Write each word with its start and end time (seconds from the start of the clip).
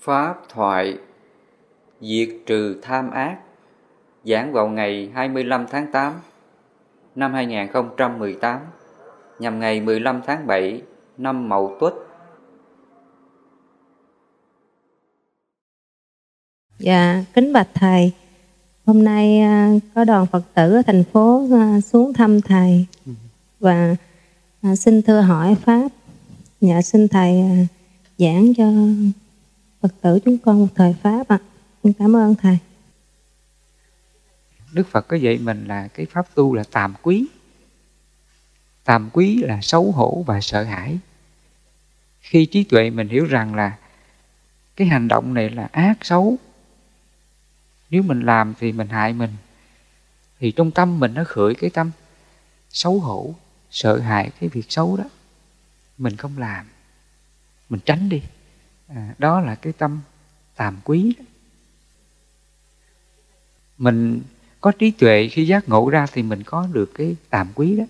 Pháp 0.00 0.40
thoại 0.48 0.98
Diệt 2.00 2.28
trừ 2.46 2.78
tham 2.82 3.10
ác 3.10 3.38
Giảng 4.24 4.52
vào 4.52 4.68
ngày 4.68 5.10
25 5.14 5.66
tháng 5.70 5.92
8 5.92 6.12
năm 7.14 7.32
2018 7.32 8.60
nhằm 9.38 9.60
ngày 9.60 9.80
15 9.80 10.20
tháng 10.26 10.46
7 10.46 10.82
năm 11.18 11.48
Mậu 11.48 11.76
Tuất. 11.80 11.94
Dạ, 16.78 17.24
kính 17.34 17.52
bạch 17.52 17.68
thầy. 17.74 18.12
Hôm 18.86 19.04
nay 19.04 19.40
à, 19.40 19.72
có 19.94 20.04
đoàn 20.04 20.26
Phật 20.26 20.42
tử 20.54 20.74
ở 20.74 20.82
thành 20.82 21.04
phố 21.04 21.46
à, 21.52 21.80
xuống 21.80 22.12
thăm 22.12 22.40
thầy 22.40 22.86
và 23.60 23.96
à, 24.62 24.76
xin 24.76 25.02
thưa 25.02 25.20
hỏi 25.20 25.56
pháp. 25.64 25.88
Dạ 26.60 26.82
xin 26.82 27.08
thầy 27.08 27.44
giảng 28.18 28.54
cho 28.54 28.64
Phật 29.82 29.94
tử 30.00 30.18
chúng 30.24 30.38
con 30.38 30.58
một 30.58 30.68
thời 30.74 30.94
Pháp 31.02 31.28
ạ. 31.28 31.38
À. 31.82 31.90
Cảm 31.98 32.16
ơn 32.16 32.34
Thầy. 32.34 32.58
Đức 34.72 34.86
Phật 34.90 35.08
có 35.08 35.16
dạy 35.16 35.38
mình 35.38 35.66
là 35.66 35.88
cái 35.88 36.06
pháp 36.06 36.34
tu 36.34 36.54
là 36.54 36.64
tàm 36.70 36.94
quý. 37.02 37.26
Tàm 38.84 39.10
quý 39.12 39.42
là 39.42 39.60
xấu 39.62 39.92
hổ 39.92 40.24
và 40.26 40.40
sợ 40.40 40.62
hãi. 40.62 40.98
Khi 42.20 42.46
trí 42.46 42.64
tuệ 42.64 42.90
mình 42.90 43.08
hiểu 43.08 43.24
rằng 43.24 43.54
là 43.54 43.78
cái 44.76 44.88
hành 44.88 45.08
động 45.08 45.34
này 45.34 45.50
là 45.50 45.68
ác 45.72 45.98
xấu. 46.02 46.36
Nếu 47.90 48.02
mình 48.02 48.20
làm 48.20 48.54
thì 48.60 48.72
mình 48.72 48.88
hại 48.88 49.12
mình. 49.12 49.30
Thì 50.40 50.52
trong 50.52 50.70
tâm 50.70 51.00
mình 51.00 51.14
nó 51.14 51.24
khởi 51.24 51.54
cái 51.54 51.70
tâm 51.70 51.90
xấu 52.70 53.00
hổ, 53.00 53.34
sợ 53.70 53.98
hãi 53.98 54.30
cái 54.40 54.48
việc 54.48 54.66
xấu 54.68 54.96
đó. 54.96 55.04
Mình 55.98 56.16
không 56.16 56.38
làm. 56.38 56.66
Mình 57.68 57.80
tránh 57.84 58.08
đi 58.08 58.22
à, 58.88 59.14
đó 59.18 59.40
là 59.40 59.54
cái 59.54 59.72
tâm 59.72 60.00
tàm 60.56 60.76
quý 60.84 61.14
đó. 61.18 61.24
mình 63.78 64.22
có 64.60 64.72
trí 64.78 64.90
tuệ 64.90 65.28
khi 65.28 65.46
giác 65.46 65.68
ngộ 65.68 65.90
ra 65.90 66.06
thì 66.12 66.22
mình 66.22 66.42
có 66.42 66.68
được 66.72 66.90
cái 66.94 67.16
tàm 67.30 67.48
quý 67.54 67.76
đó. 67.76 67.84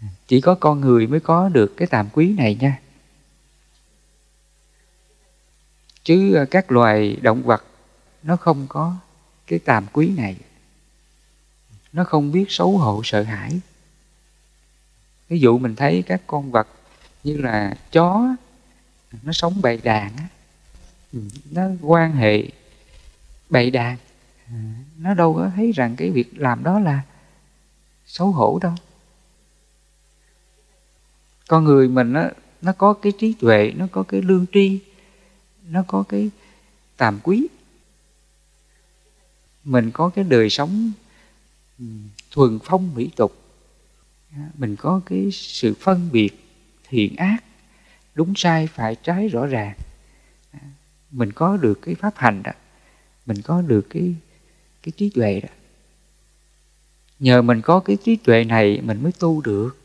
À, 0.00 0.08
chỉ 0.26 0.40
có 0.40 0.54
con 0.54 0.80
người 0.80 1.06
mới 1.06 1.20
có 1.20 1.48
được 1.48 1.76
cái 1.76 1.88
tàm 1.88 2.08
quý 2.12 2.34
này 2.34 2.54
nha. 2.60 2.80
Chứ 6.04 6.34
à, 6.34 6.44
các 6.50 6.72
loài 6.72 7.16
động 7.22 7.42
vật 7.42 7.64
nó 8.22 8.36
không 8.36 8.66
có 8.68 8.96
cái 9.46 9.58
tàm 9.58 9.86
quý 9.92 10.08
này. 10.16 10.36
Nó 11.92 12.04
không 12.04 12.32
biết 12.32 12.44
xấu 12.48 12.78
hổ 12.78 13.00
sợ 13.04 13.22
hãi. 13.22 13.60
Ví 15.28 15.40
dụ 15.40 15.58
mình 15.58 15.76
thấy 15.76 16.02
các 16.06 16.22
con 16.26 16.50
vật 16.50 16.68
như 17.24 17.36
là 17.36 17.76
chó 17.92 18.36
nó 19.22 19.32
sống 19.32 19.62
bày 19.62 19.76
đàn 19.82 20.16
á. 20.16 20.28
Nó 21.50 21.62
quan 21.82 22.12
hệ 22.12 22.50
bày 23.50 23.70
đàn. 23.70 23.96
Nó 24.98 25.14
đâu 25.14 25.34
có 25.34 25.50
thấy 25.56 25.72
rằng 25.72 25.96
cái 25.96 26.10
việc 26.10 26.38
làm 26.38 26.64
đó 26.64 26.78
là 26.78 27.02
xấu 28.06 28.32
hổ 28.32 28.58
đâu. 28.62 28.74
Con 31.48 31.64
người 31.64 31.88
mình 31.88 32.12
nó 32.12 32.28
nó 32.62 32.72
có 32.72 32.92
cái 32.92 33.12
trí 33.18 33.34
tuệ, 33.40 33.72
nó 33.76 33.86
có 33.92 34.02
cái 34.02 34.22
lương 34.22 34.46
tri, 34.52 34.80
nó 35.68 35.82
có 35.86 36.04
cái 36.08 36.30
tàm 36.96 37.18
quý. 37.22 37.46
Mình 39.64 39.90
có 39.90 40.08
cái 40.08 40.24
đời 40.24 40.50
sống 40.50 40.92
thuần 42.30 42.58
phong 42.64 42.94
mỹ 42.94 43.10
tục. 43.16 43.36
Mình 44.54 44.76
có 44.76 45.00
cái 45.06 45.28
sự 45.32 45.74
phân 45.80 46.08
biệt 46.12 46.30
thiện 46.88 47.16
ác 47.16 47.44
đúng 48.20 48.32
sai 48.36 48.66
phải 48.66 48.94
trái 48.94 49.28
rõ 49.28 49.46
ràng. 49.46 49.74
Mình 51.10 51.32
có 51.32 51.56
được 51.56 51.82
cái 51.82 51.94
pháp 51.94 52.12
hành 52.16 52.42
đó 52.42 52.52
mình 53.26 53.42
có 53.42 53.62
được 53.62 53.86
cái 53.90 54.14
cái 54.82 54.92
trí 54.96 55.10
tuệ 55.14 55.40
đó. 55.40 55.48
Nhờ 57.18 57.42
mình 57.42 57.60
có 57.60 57.80
cái 57.80 57.96
trí 58.04 58.16
tuệ 58.16 58.44
này 58.44 58.80
mình 58.84 59.02
mới 59.02 59.12
tu 59.12 59.40
được. 59.40 59.78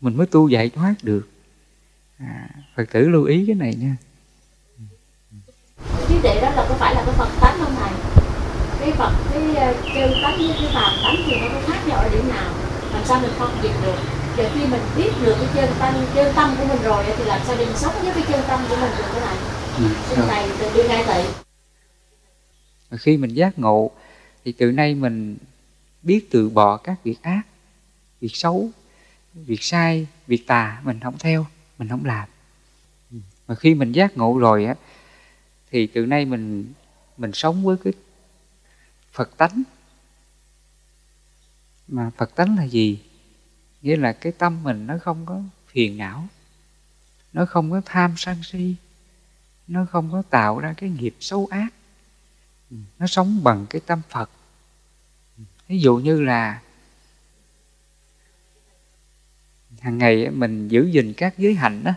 Mình 0.00 0.16
mới 0.16 0.26
tu 0.26 0.48
giải 0.48 0.70
thoát 0.70 0.94
được. 1.02 1.28
À, 2.18 2.48
phật 2.76 2.84
tử 2.92 3.08
lưu 3.08 3.24
ý 3.24 3.44
cái 3.46 3.54
này 3.54 3.74
nha. 3.74 3.96
Trí 6.08 6.14
tuệ 6.22 6.40
đó 6.40 6.50
là 6.50 6.66
có 6.68 6.74
phải 6.74 6.94
là 6.94 7.02
cái 7.06 7.14
phật 7.14 7.28
tánh 7.40 7.58
không 7.58 7.74
thầy? 7.76 7.92
Cái 8.80 8.92
phật 8.92 9.12
cái 9.32 9.54
ờ, 9.56 9.74
chân 9.94 10.12
tánh 10.22 10.38
với 10.38 10.56
cái 10.60 10.68
phàm 10.72 10.92
tánh 11.02 11.16
thì 11.26 11.40
nó 11.40 11.48
có 11.52 11.60
khác 11.66 11.88
nhau 11.88 11.98
ở 11.98 12.08
điểm 12.08 12.28
nào? 12.28 12.54
Làm 12.92 13.04
sao 13.04 13.20
mình 13.20 13.30
phân 13.38 13.50
biệt 13.62 13.72
được? 13.82 14.23
Giờ 14.36 14.50
khi 14.54 14.66
mình 14.66 14.82
biết 14.96 15.10
được 15.22 15.36
cái 15.40 15.48
chân 15.54 15.74
tâm 15.78 15.94
chân 16.14 16.34
tâm 16.34 16.56
của 16.58 16.64
mình 16.64 16.82
rồi 16.82 17.04
thì 17.18 17.24
làm 17.24 17.40
sao 17.46 17.56
để 17.58 17.66
mình 17.66 17.76
sống 17.76 17.94
với 18.02 18.12
cái 18.14 18.24
chân 18.28 18.42
tâm 18.48 18.60
của 18.68 18.76
mình 18.76 18.90
được 18.98 19.04
cái 19.12 19.20
này 19.20 19.36
ừ, 20.16 20.26
này 20.28 20.48
từ 20.58 20.74
đi 20.74 20.88
ngay 20.88 21.04
tị 21.06 21.28
khi 22.98 23.16
mình 23.16 23.34
giác 23.34 23.58
ngộ 23.58 23.90
thì 24.44 24.52
từ 24.52 24.72
nay 24.72 24.94
mình 24.94 25.36
biết 26.02 26.30
từ 26.30 26.48
bỏ 26.48 26.76
các 26.76 27.04
việc 27.04 27.22
ác 27.22 27.42
việc 28.20 28.36
xấu 28.36 28.70
việc 29.34 29.62
sai 29.62 30.06
việc 30.26 30.46
tà 30.46 30.80
mình 30.84 31.00
không 31.00 31.18
theo 31.18 31.46
mình 31.78 31.88
không 31.88 32.04
làm. 32.04 32.28
Ừ. 33.10 33.18
mà 33.48 33.54
khi 33.54 33.74
mình 33.74 33.92
giác 33.92 34.16
ngộ 34.16 34.38
rồi 34.38 34.64
á 34.64 34.74
thì 35.70 35.86
từ 35.86 36.06
nay 36.06 36.24
mình 36.24 36.72
mình 37.16 37.32
sống 37.32 37.64
với 37.64 37.76
cái 37.84 37.92
phật 39.12 39.36
tánh. 39.36 39.62
Mà 41.88 42.10
phật 42.16 42.36
tánh 42.36 42.56
là 42.56 42.64
gì 42.64 42.98
nghĩa 43.84 43.96
là 43.96 44.12
cái 44.12 44.32
tâm 44.32 44.62
mình 44.62 44.86
nó 44.86 44.98
không 44.98 45.26
có 45.26 45.42
phiền 45.66 45.98
não, 45.98 46.28
nó 47.32 47.46
không 47.46 47.70
có 47.70 47.80
tham 47.84 48.14
sân 48.16 48.42
si, 48.42 48.74
nó 49.66 49.86
không 49.90 50.12
có 50.12 50.22
tạo 50.30 50.58
ra 50.58 50.74
cái 50.76 50.90
nghiệp 50.90 51.14
xấu 51.20 51.46
ác. 51.50 51.68
Ừ, 52.70 52.76
nó 52.98 53.06
sống 53.06 53.44
bằng 53.44 53.66
cái 53.70 53.80
tâm 53.86 54.00
phật. 54.10 54.30
Ừ, 55.38 55.44
ví 55.68 55.78
dụ 55.78 55.96
như 55.96 56.20
là 56.20 56.60
hàng 59.80 59.98
ngày 59.98 60.30
mình 60.30 60.68
giữ 60.68 60.86
gìn 60.86 61.12
các 61.16 61.38
giới 61.38 61.54
hạnh 61.54 61.84
đó 61.84 61.92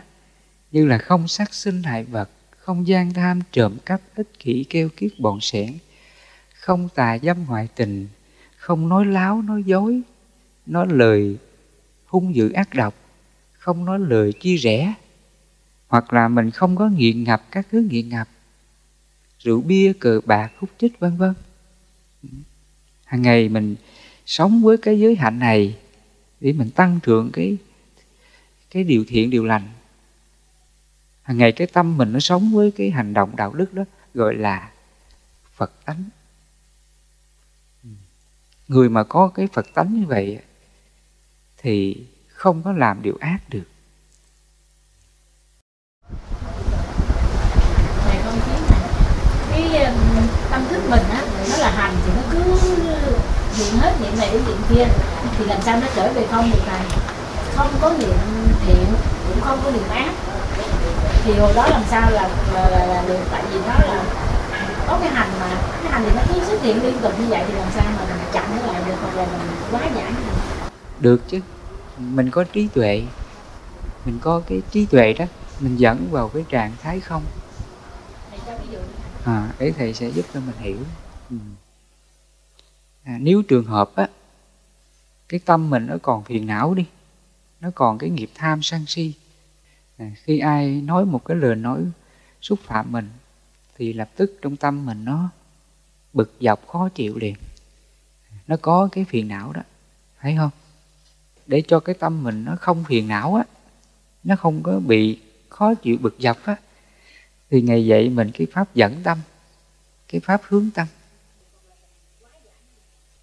như 0.72 0.86
là 0.86 0.98
không 0.98 1.28
sát 1.28 1.54
sinh 1.54 1.82
hại 1.82 2.04
vật, 2.04 2.30
không 2.58 2.86
gian 2.86 3.14
tham 3.14 3.40
trộm 3.52 3.78
cắp, 3.86 4.00
ích 4.14 4.38
kỷ, 4.38 4.64
keo 4.64 4.88
kiết, 4.96 5.12
bọn 5.20 5.40
sẻn, 5.40 5.78
không 6.54 6.88
tà 6.94 7.18
dâm 7.18 7.44
ngoại 7.44 7.68
tình, 7.76 8.08
không 8.56 8.88
nói 8.88 9.06
láo, 9.06 9.42
nói 9.42 9.64
dối, 9.64 10.00
nói 10.66 10.86
lời 10.90 11.38
hung 12.08 12.34
dữ 12.34 12.52
ác 12.52 12.74
độc, 12.74 12.94
không 13.52 13.84
nói 13.84 13.98
lời 13.98 14.32
chia 14.32 14.56
rẽ, 14.56 14.94
hoặc 15.88 16.12
là 16.12 16.28
mình 16.28 16.50
không 16.50 16.76
có 16.76 16.88
nghiện 16.88 17.24
ngập 17.24 17.42
các 17.50 17.66
thứ 17.70 17.88
nghiện 17.90 18.08
ngập, 18.08 18.28
rượu 19.38 19.60
bia, 19.60 19.92
cờ 20.00 20.20
bạc 20.24 20.52
hút 20.58 20.70
chích, 20.78 21.00
vân 21.00 21.16
vân. 21.16 21.34
Hàng 23.04 23.22
ngày 23.22 23.48
mình 23.48 23.76
sống 24.26 24.62
với 24.62 24.76
cái 24.76 25.00
giới 25.00 25.16
hạnh 25.16 25.38
này 25.38 25.78
để 26.40 26.52
mình 26.52 26.70
tăng 26.70 27.00
trưởng 27.02 27.30
cái 27.32 27.56
cái 28.70 28.84
điều 28.84 29.04
thiện, 29.08 29.30
điều 29.30 29.44
lành. 29.44 29.68
Hàng 31.22 31.38
ngày 31.38 31.52
cái 31.52 31.66
tâm 31.66 31.96
mình 31.96 32.12
nó 32.12 32.20
sống 32.20 32.52
với 32.52 32.70
cái 32.70 32.90
hành 32.90 33.14
động 33.14 33.36
đạo 33.36 33.52
đức 33.54 33.74
đó, 33.74 33.84
gọi 34.14 34.34
là 34.34 34.70
phật 35.54 35.84
tánh. 35.84 36.04
Người 38.68 38.88
mà 38.88 39.04
có 39.04 39.28
cái 39.28 39.48
phật 39.52 39.66
tánh 39.74 40.00
như 40.00 40.06
vậy 40.06 40.38
thì 41.62 41.96
không 42.28 42.62
có 42.62 42.72
làm 42.72 43.02
điều 43.02 43.14
ác 43.20 43.38
được. 43.48 43.64
Thầy 48.04 48.16
con 48.24 48.34
biết 48.46 48.60
này 48.70 48.80
cái 49.50 49.92
tâm 50.50 50.64
thức 50.70 50.82
mình 50.90 51.02
á 51.10 51.22
nó 51.50 51.56
là 51.56 51.70
hành 51.70 51.94
thì 52.06 52.12
nó 52.16 52.22
cứ 52.30 52.38
niệm 53.58 53.80
hết 53.80 53.92
niệm 54.00 54.12
này 54.18 54.30
đến 54.32 54.42
niệm 54.46 54.56
kia. 54.68 54.84
Thì 55.38 55.44
làm 55.44 55.60
sao 55.62 55.80
nó 55.80 55.86
trở 55.96 56.12
về 56.12 56.26
không 56.30 56.50
được 56.52 56.60
thầy 56.66 56.80
không 57.56 57.70
có 57.80 57.94
niệm 57.98 58.16
thiện 58.66 58.84
cũng 59.28 59.40
không 59.40 59.60
có 59.64 59.70
niệm 59.70 59.88
ác. 59.90 60.12
Thì 61.24 61.32
hồi 61.38 61.52
đó 61.54 61.66
làm 61.70 61.82
sao 61.90 62.10
là 62.10 62.28
là, 62.54 62.68
là, 62.70 62.86
là 62.86 63.04
được? 63.08 63.20
Tại 63.30 63.42
vì 63.52 63.58
nó 63.66 63.74
là 63.86 64.04
có 64.86 64.98
cái 65.00 65.10
hành 65.10 65.30
mà 65.40 65.48
cái 65.82 65.92
hành 65.92 66.04
thì 66.04 66.10
nó 66.16 66.22
cứ 66.28 66.40
xuất 66.46 66.62
hiện 66.62 66.82
liên 66.82 66.98
tục 67.02 67.20
như 67.20 67.26
vậy 67.26 67.44
thì 67.48 67.54
làm 67.54 67.68
sao 67.74 67.84
mà 67.98 68.04
mình 68.08 68.32
chặn 68.32 68.56
nó 68.56 68.72
lại 68.72 68.82
được 68.86 68.94
hoặc 69.02 69.16
là 69.16 69.26
mình 69.26 69.56
quá 69.70 69.80
giải 69.96 70.12
được 71.00 71.20
chứ 71.28 71.40
mình 71.98 72.30
có 72.30 72.44
trí 72.44 72.68
tuệ. 72.68 73.08
Mình 74.04 74.18
có 74.20 74.42
cái 74.46 74.62
trí 74.70 74.86
tuệ 74.86 75.12
đó 75.12 75.24
mình 75.58 75.76
dẫn 75.76 76.10
vào 76.10 76.28
cái 76.28 76.44
trạng 76.48 76.76
thái 76.80 77.00
không? 77.00 77.26
À, 79.24 79.54
ấy 79.58 79.72
thầy 79.72 79.94
sẽ 79.94 80.08
giúp 80.08 80.26
cho 80.34 80.40
mình 80.40 80.56
hiểu. 80.56 80.86
Ừ. 81.30 81.36
à, 83.02 83.18
nếu 83.20 83.42
trường 83.42 83.64
hợp 83.64 83.96
á 83.96 84.08
cái 85.28 85.40
tâm 85.44 85.70
mình 85.70 85.86
nó 85.86 85.96
còn 86.02 86.24
phiền 86.24 86.46
não 86.46 86.74
đi 86.74 86.86
nó 87.60 87.70
còn 87.74 87.98
cái 87.98 88.10
nghiệp 88.10 88.30
tham 88.34 88.62
sân 88.62 88.86
si 88.86 89.14
à, 89.96 90.10
khi 90.22 90.38
ai 90.38 90.80
nói 90.80 91.04
một 91.04 91.24
cái 91.24 91.36
lời 91.36 91.56
nói 91.56 91.84
xúc 92.40 92.58
phạm 92.62 92.92
mình 92.92 93.10
thì 93.76 93.92
lập 93.92 94.10
tức 94.16 94.38
trong 94.42 94.56
tâm 94.56 94.86
mình 94.86 95.04
nó 95.04 95.30
bực 96.12 96.34
dọc 96.40 96.66
khó 96.66 96.88
chịu 96.88 97.18
liền. 97.18 97.34
Nó 98.46 98.56
có 98.62 98.88
cái 98.92 99.04
phiền 99.04 99.28
não 99.28 99.52
đó 99.52 99.62
thấy 100.20 100.36
không 100.36 100.50
để 101.48 101.62
cho 101.68 101.80
cái 101.80 101.94
tâm 101.94 102.22
mình 102.22 102.44
nó 102.44 102.56
không 102.60 102.84
phiền 102.84 103.08
não 103.08 103.34
á, 103.34 103.44
nó 104.24 104.36
không 104.36 104.62
có 104.62 104.80
bị 104.80 105.20
khó 105.48 105.74
chịu 105.74 105.96
bực 106.00 106.16
dọc 106.18 106.44
á, 106.44 106.56
thì 107.50 107.62
ngày 107.62 107.86
dạy 107.86 108.08
mình 108.08 108.30
cái 108.34 108.46
pháp 108.52 108.74
dẫn 108.74 109.02
tâm, 109.02 109.18
cái 110.08 110.20
pháp 110.20 110.42
hướng 110.44 110.70
tâm. 110.74 110.86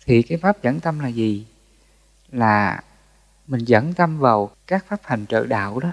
Thì 0.06 0.22
cái 0.22 0.38
pháp 0.38 0.64
dẫn 0.64 0.80
tâm 0.80 1.00
là 1.00 1.08
gì? 1.08 1.46
Là 2.32 2.84
mình 3.48 3.66
dẫn 3.66 3.94
tâm 3.94 4.20
vào 4.20 4.52
các 4.68 4.86
pháp 4.88 5.00
hành 5.04 5.26
trợ 5.26 5.46
đạo 5.46 5.80
đó. 5.80 5.92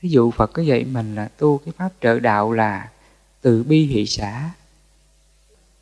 Ví 0.00 0.10
dụ 0.10 0.30
phật 0.30 0.52
có 0.52 0.62
dạy 0.62 0.84
mình 0.84 1.14
là 1.14 1.28
tu 1.28 1.58
cái 1.58 1.74
pháp 1.76 1.90
trợ 2.00 2.20
đạo 2.20 2.52
là 2.52 2.90
từ 3.40 3.62
bi 3.62 3.86
hỷ 3.86 4.06
xã. 4.06 4.50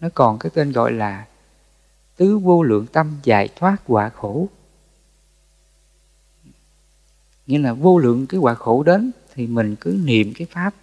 Nó 0.00 0.08
còn 0.14 0.38
cái 0.38 0.50
tên 0.54 0.72
gọi 0.72 0.92
là 0.92 1.26
tứ 2.20 2.38
vô 2.38 2.62
lượng 2.62 2.86
tâm 2.86 3.16
giải 3.22 3.48
thoát 3.56 3.76
quả 3.86 4.08
khổ. 4.08 4.48
Nghĩa 7.46 7.58
là 7.58 7.72
vô 7.72 7.98
lượng 7.98 8.26
cái 8.26 8.40
quả 8.40 8.54
khổ 8.54 8.82
đến 8.82 9.10
thì 9.34 9.46
mình 9.46 9.76
cứ 9.76 10.00
niệm 10.04 10.32
cái 10.34 10.46
pháp 10.50 10.74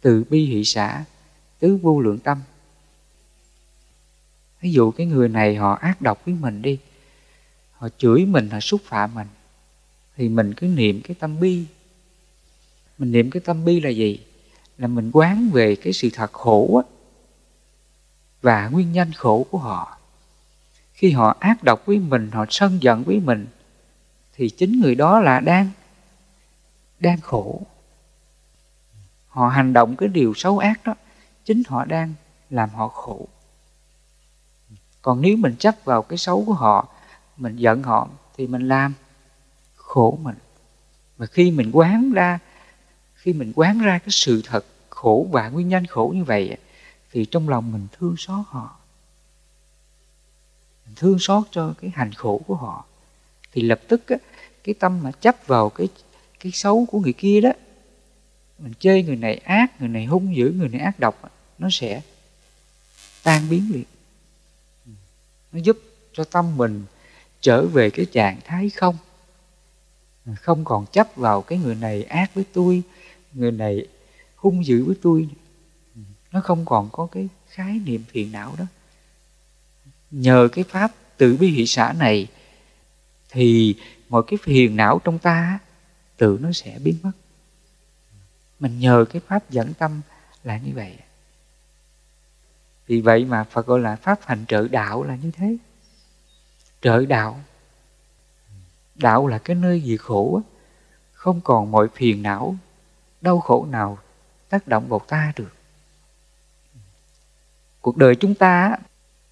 từ 0.00 0.24
bi 0.30 0.44
hỷ 0.44 0.64
xã 0.64 1.04
tứ 1.58 1.76
vô 1.76 2.00
lượng 2.00 2.18
tâm. 2.18 2.40
Ví 4.60 4.72
dụ 4.72 4.90
cái 4.90 5.06
người 5.06 5.28
này 5.28 5.56
họ 5.56 5.72
ác 5.72 6.00
độc 6.00 6.24
với 6.24 6.34
mình 6.34 6.62
đi 6.62 6.78
họ 7.72 7.88
chửi 7.98 8.24
mình 8.24 8.50
họ 8.50 8.60
xúc 8.60 8.80
phạm 8.84 9.14
mình 9.14 9.28
thì 10.16 10.28
mình 10.28 10.54
cứ 10.54 10.66
niệm 10.66 11.00
cái 11.04 11.14
tâm 11.20 11.40
bi. 11.40 11.64
Mình 12.98 13.12
niệm 13.12 13.30
cái 13.30 13.40
tâm 13.40 13.64
bi 13.64 13.80
là 13.80 13.90
gì? 13.90 14.20
Là 14.78 14.86
mình 14.86 15.10
quán 15.12 15.50
về 15.52 15.76
cái 15.76 15.92
sự 15.92 16.08
thật 16.12 16.32
khổ 16.32 16.76
á, 16.76 16.84
và 18.42 18.68
nguyên 18.68 18.92
nhân 18.92 19.12
khổ 19.16 19.46
của 19.50 19.58
họ 19.58 19.98
khi 21.02 21.10
họ 21.10 21.36
ác 21.40 21.62
độc 21.62 21.86
với 21.86 21.98
mình, 21.98 22.30
họ 22.30 22.44
sân 22.50 22.82
giận 22.82 23.04
với 23.04 23.20
mình, 23.20 23.46
thì 24.34 24.50
chính 24.50 24.80
người 24.80 24.94
đó 24.94 25.20
là 25.20 25.40
đang 25.40 25.68
đang 27.00 27.20
khổ. 27.20 27.62
Họ 29.28 29.48
hành 29.48 29.72
động 29.72 29.96
cái 29.96 30.08
điều 30.08 30.34
xấu 30.34 30.58
ác 30.58 30.80
đó, 30.84 30.94
chính 31.44 31.62
họ 31.68 31.84
đang 31.84 32.14
làm 32.50 32.70
họ 32.70 32.88
khổ. 32.88 33.28
Còn 35.02 35.20
nếu 35.20 35.36
mình 35.36 35.56
chấp 35.56 35.74
vào 35.84 36.02
cái 36.02 36.18
xấu 36.18 36.44
của 36.46 36.54
họ, 36.54 36.88
mình 37.36 37.56
giận 37.56 37.82
họ, 37.82 38.08
thì 38.36 38.46
mình 38.46 38.68
làm 38.68 38.92
khổ 39.74 40.18
mình. 40.22 40.36
Và 41.16 41.26
khi 41.26 41.50
mình 41.50 41.70
quán 41.72 42.12
ra, 42.12 42.38
khi 43.14 43.32
mình 43.32 43.52
quán 43.56 43.78
ra 43.78 43.98
cái 43.98 44.10
sự 44.10 44.42
thật 44.46 44.64
khổ 44.90 45.26
và 45.30 45.48
nguyên 45.48 45.68
nhân 45.68 45.86
khổ 45.86 46.12
như 46.14 46.24
vậy 46.24 46.56
thì 47.10 47.24
trong 47.24 47.48
lòng 47.48 47.72
mình 47.72 47.86
thương 47.92 48.14
xót 48.16 48.46
họ 48.48 48.81
thương 50.96 51.18
xót 51.18 51.42
cho 51.50 51.74
cái 51.80 51.90
hành 51.94 52.12
khổ 52.12 52.40
của 52.46 52.54
họ 52.54 52.84
thì 53.52 53.62
lập 53.62 53.80
tức 53.88 54.08
á, 54.08 54.16
cái 54.64 54.74
tâm 54.74 55.02
mà 55.02 55.10
chấp 55.10 55.36
vào 55.46 55.70
cái 55.70 55.88
cái 56.40 56.52
xấu 56.52 56.86
của 56.90 57.00
người 57.00 57.12
kia 57.12 57.40
đó 57.40 57.50
mình 58.58 58.72
chơi 58.78 59.02
người 59.02 59.16
này 59.16 59.34
ác 59.34 59.80
người 59.80 59.88
này 59.88 60.04
hung 60.04 60.36
dữ 60.36 60.54
người 60.56 60.68
này 60.68 60.80
ác 60.80 61.00
độc 61.00 61.32
nó 61.58 61.68
sẽ 61.70 62.02
tan 63.22 63.42
biến 63.50 63.68
liền. 63.72 63.84
Nó 65.52 65.60
giúp 65.60 65.78
cho 66.12 66.24
tâm 66.24 66.56
mình 66.56 66.84
trở 67.40 67.66
về 67.66 67.90
cái 67.90 68.06
trạng 68.12 68.40
thái 68.44 68.70
không 68.70 68.96
không 70.40 70.64
còn 70.64 70.86
chấp 70.92 71.16
vào 71.16 71.42
cái 71.42 71.58
người 71.58 71.74
này 71.74 72.02
ác 72.02 72.34
với 72.34 72.44
tôi 72.52 72.82
người 73.32 73.52
này 73.52 73.86
hung 74.36 74.66
dữ 74.66 74.84
với 74.84 74.96
tôi 75.02 75.28
nó 76.32 76.40
không 76.40 76.64
còn 76.64 76.88
có 76.92 77.06
cái 77.06 77.28
khái 77.48 77.80
niệm 77.84 78.04
phiền 78.10 78.32
não 78.32 78.54
đó 78.58 78.64
nhờ 80.12 80.48
cái 80.52 80.64
pháp 80.64 80.92
tự 81.16 81.36
bi 81.36 81.48
hỷ 81.50 81.66
xã 81.66 81.92
này, 81.98 82.26
thì 83.28 83.76
mọi 84.08 84.22
cái 84.26 84.38
phiền 84.42 84.76
não 84.76 85.00
trong 85.04 85.18
ta 85.18 85.58
tự 86.16 86.38
nó 86.40 86.52
sẽ 86.52 86.78
biến 86.78 86.96
mất. 87.02 87.12
Mình 88.60 88.78
nhờ 88.78 89.04
cái 89.10 89.22
pháp 89.26 89.50
dẫn 89.50 89.74
tâm 89.74 90.00
là 90.44 90.58
như 90.58 90.72
vậy. 90.74 90.96
Vì 92.86 93.00
vậy 93.00 93.24
mà 93.24 93.44
phật 93.44 93.66
gọi 93.66 93.80
là 93.80 93.96
pháp 93.96 94.20
hành 94.22 94.44
trợ 94.48 94.68
đạo 94.68 95.02
là 95.02 95.16
như 95.16 95.30
thế. 95.30 95.56
Trợ 96.80 97.06
đạo. 97.06 97.40
Đạo 98.94 99.26
là 99.26 99.38
cái 99.38 99.56
nơi 99.56 99.80
gì 99.80 99.96
khổ 99.96 100.42
không 101.12 101.40
còn 101.40 101.70
mọi 101.70 101.88
phiền 101.94 102.22
não, 102.22 102.56
đau 103.20 103.40
khổ 103.40 103.66
nào 103.70 103.98
tác 104.48 104.68
động 104.68 104.88
vào 104.88 105.00
ta 105.08 105.32
được. 105.36 105.54
Cuộc 107.80 107.96
đời 107.96 108.16
chúng 108.16 108.34
ta 108.34 108.76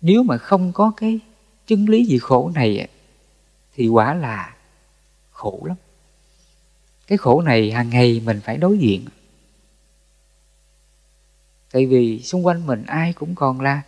nếu 0.01 0.23
mà 0.23 0.39
không 0.39 0.73
có 0.73 0.93
cái 0.97 1.21
chân 1.67 1.87
lý 1.89 2.05
gì 2.05 2.19
khổ 2.19 2.51
này 2.55 2.89
thì 3.75 3.89
quả 3.89 4.15
là 4.15 4.57
khổ 5.31 5.63
lắm. 5.65 5.77
Cái 7.07 7.19
khổ 7.19 7.43
này 7.43 7.73
hàng 7.73 7.91
ngày 7.91 8.21
mình 8.25 8.41
phải 8.45 8.57
đối 8.57 8.79
diện. 8.79 9.05
Tại 11.73 11.87
vì 11.87 12.23
xung 12.23 12.47
quanh 12.47 12.67
mình 12.67 12.85
ai 12.87 13.13
cũng 13.13 13.35
còn 13.35 13.61
là 13.61 13.83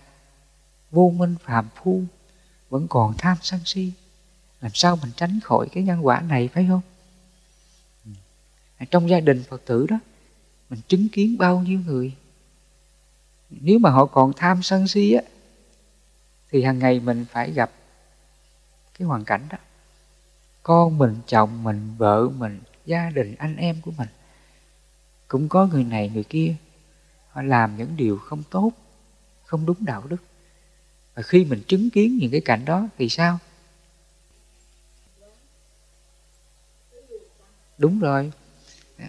vô 0.90 1.12
minh 1.16 1.34
phàm 1.44 1.68
phu, 1.74 2.02
vẫn 2.70 2.88
còn 2.88 3.14
tham 3.18 3.36
sân 3.42 3.60
si. 3.64 3.92
Làm 4.60 4.70
sao 4.74 4.96
mình 4.96 5.10
tránh 5.16 5.40
khỏi 5.44 5.68
cái 5.72 5.82
nhân 5.82 6.06
quả 6.06 6.20
này, 6.20 6.48
phải 6.48 6.66
không? 6.68 6.80
Trong 8.90 9.08
gia 9.08 9.20
đình 9.20 9.42
phật 9.48 9.62
tử 9.64 9.86
đó, 9.86 9.98
mình 10.70 10.80
chứng 10.88 11.08
kiến 11.08 11.38
bao 11.38 11.60
nhiêu 11.60 11.80
người? 11.86 12.14
Nếu 13.50 13.78
mà 13.78 13.90
họ 13.90 14.06
còn 14.06 14.32
tham 14.36 14.62
sân 14.62 14.88
si 14.88 15.12
á 15.12 15.22
thì 16.52 16.62
hàng 16.62 16.78
ngày 16.78 17.00
mình 17.00 17.24
phải 17.30 17.52
gặp 17.52 17.70
cái 18.98 19.06
hoàn 19.06 19.24
cảnh 19.24 19.46
đó. 19.50 19.58
Con 20.62 20.98
mình, 20.98 21.16
chồng 21.26 21.62
mình, 21.62 21.94
vợ 21.98 22.28
mình, 22.28 22.60
gia 22.86 23.10
đình, 23.10 23.34
anh 23.38 23.56
em 23.56 23.76
của 23.82 23.90
mình. 23.90 24.08
Cũng 25.28 25.48
có 25.48 25.66
người 25.66 25.84
này, 25.84 26.10
người 26.14 26.24
kia, 26.24 26.54
họ 27.30 27.42
làm 27.42 27.76
những 27.76 27.96
điều 27.96 28.18
không 28.18 28.42
tốt, 28.50 28.72
không 29.44 29.66
đúng 29.66 29.76
đạo 29.80 30.02
đức. 30.08 30.22
Và 31.14 31.22
khi 31.22 31.44
mình 31.44 31.62
chứng 31.68 31.90
kiến 31.90 32.18
những 32.20 32.30
cái 32.30 32.40
cảnh 32.40 32.64
đó 32.64 32.88
thì 32.98 33.08
sao? 33.08 33.38
Đúng 37.78 38.00
rồi. 38.00 38.32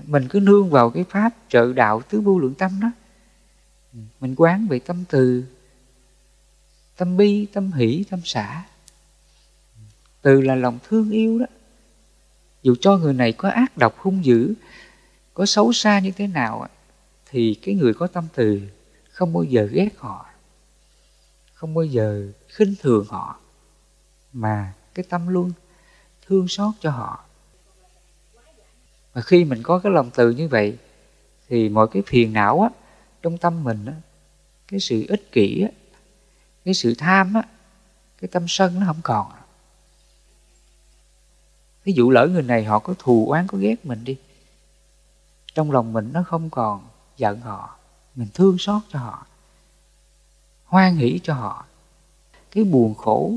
Mình 0.04 0.28
cứ 0.30 0.40
nương 0.40 0.70
vào 0.70 0.90
cái 0.90 1.06
pháp 1.10 1.34
trợ 1.50 1.74
đạo 1.74 2.02
tứ 2.02 2.22
vô 2.22 2.40
lượng 2.40 2.54
tâm 2.54 2.80
đó. 2.82 2.92
Mình 4.20 4.36
quán 4.38 4.68
về 4.68 4.80
tâm 4.80 5.04
từ 5.10 5.46
tâm 6.98 7.18
bi, 7.18 7.48
tâm 7.54 7.72
hỷ, 7.72 8.04
tâm 8.10 8.20
xả 8.24 8.64
từ 10.22 10.42
là 10.42 10.56
lòng 10.56 10.80
thương 10.88 11.12
yêu 11.12 11.40
đó. 11.40 11.46
Dù 12.64 12.76
cho 12.82 12.98
người 12.98 13.14
này 13.14 13.32
có 13.32 13.50
ác 13.50 13.78
độc 13.78 13.98
hung 13.98 14.26
dữ, 14.26 14.54
có 15.34 15.46
xấu 15.46 15.74
xa 15.74 16.00
như 16.00 16.12
thế 16.12 16.28
nào 16.28 16.68
thì 17.26 17.60
cái 17.62 17.76
người 17.76 17.94
có 17.94 18.08
tâm 18.08 18.28
từ 18.36 18.62
không 19.12 19.34
bao 19.34 19.44
giờ 19.44 19.70
ghét 19.72 19.90
họ, 19.98 20.26
không 21.54 21.74
bao 21.74 21.86
giờ 21.86 22.28
khinh 22.48 22.76
thường 22.82 23.06
họ, 23.10 23.40
mà 24.34 24.74
cái 24.94 25.06
tâm 25.10 25.28
luôn 25.28 25.52
thương 26.28 26.48
xót 26.48 26.74
cho 26.80 26.92
họ. 26.92 27.24
Mà 29.14 29.22
khi 29.22 29.44
mình 29.46 29.64
có 29.64 29.80
cái 29.80 29.92
lòng 29.92 30.10
từ 30.16 30.32
như 30.32 30.48
vậy, 30.48 30.78
thì 31.50 31.70
mọi 31.70 31.88
cái 31.92 32.04
phiền 32.08 32.34
não 32.34 32.62
á, 32.62 32.70
trong 33.22 33.38
tâm 33.38 33.64
mình 33.64 33.86
á, 33.86 33.94
cái 34.68 34.80
sự 34.80 35.06
ích 35.08 35.32
kỷ 35.32 35.62
á 35.62 35.70
cái 36.66 36.74
sự 36.74 36.96
tham 36.98 37.34
á, 37.34 37.44
cái 38.22 38.28
tâm 38.28 38.46
sân 38.48 38.80
nó 38.80 38.86
không 38.86 39.02
còn. 39.04 39.32
Ví 41.84 41.94
dụ 41.94 42.10
lỡ 42.10 42.28
người 42.28 42.44
này 42.44 42.64
họ 42.64 42.80
có 42.80 42.94
thù 43.00 43.30
oán, 43.30 43.48
có 43.48 43.58
ghét 43.58 43.86
mình 43.86 44.04
đi, 44.04 44.18
trong 45.54 45.72
lòng 45.72 45.94
mình 45.94 46.10
nó 46.14 46.24
không 46.28 46.50
còn 46.50 46.88
giận 47.18 47.42
họ, 47.42 47.76
mình 48.16 48.28
thương 48.34 48.58
xót 48.58 48.82
cho 48.90 49.00
họ, 49.00 49.26
hoan 50.66 50.96
hỷ 50.96 51.20
cho 51.24 51.34
họ. 51.34 51.66
Cái 52.52 52.64
buồn 52.64 52.96
khổ 52.96 53.34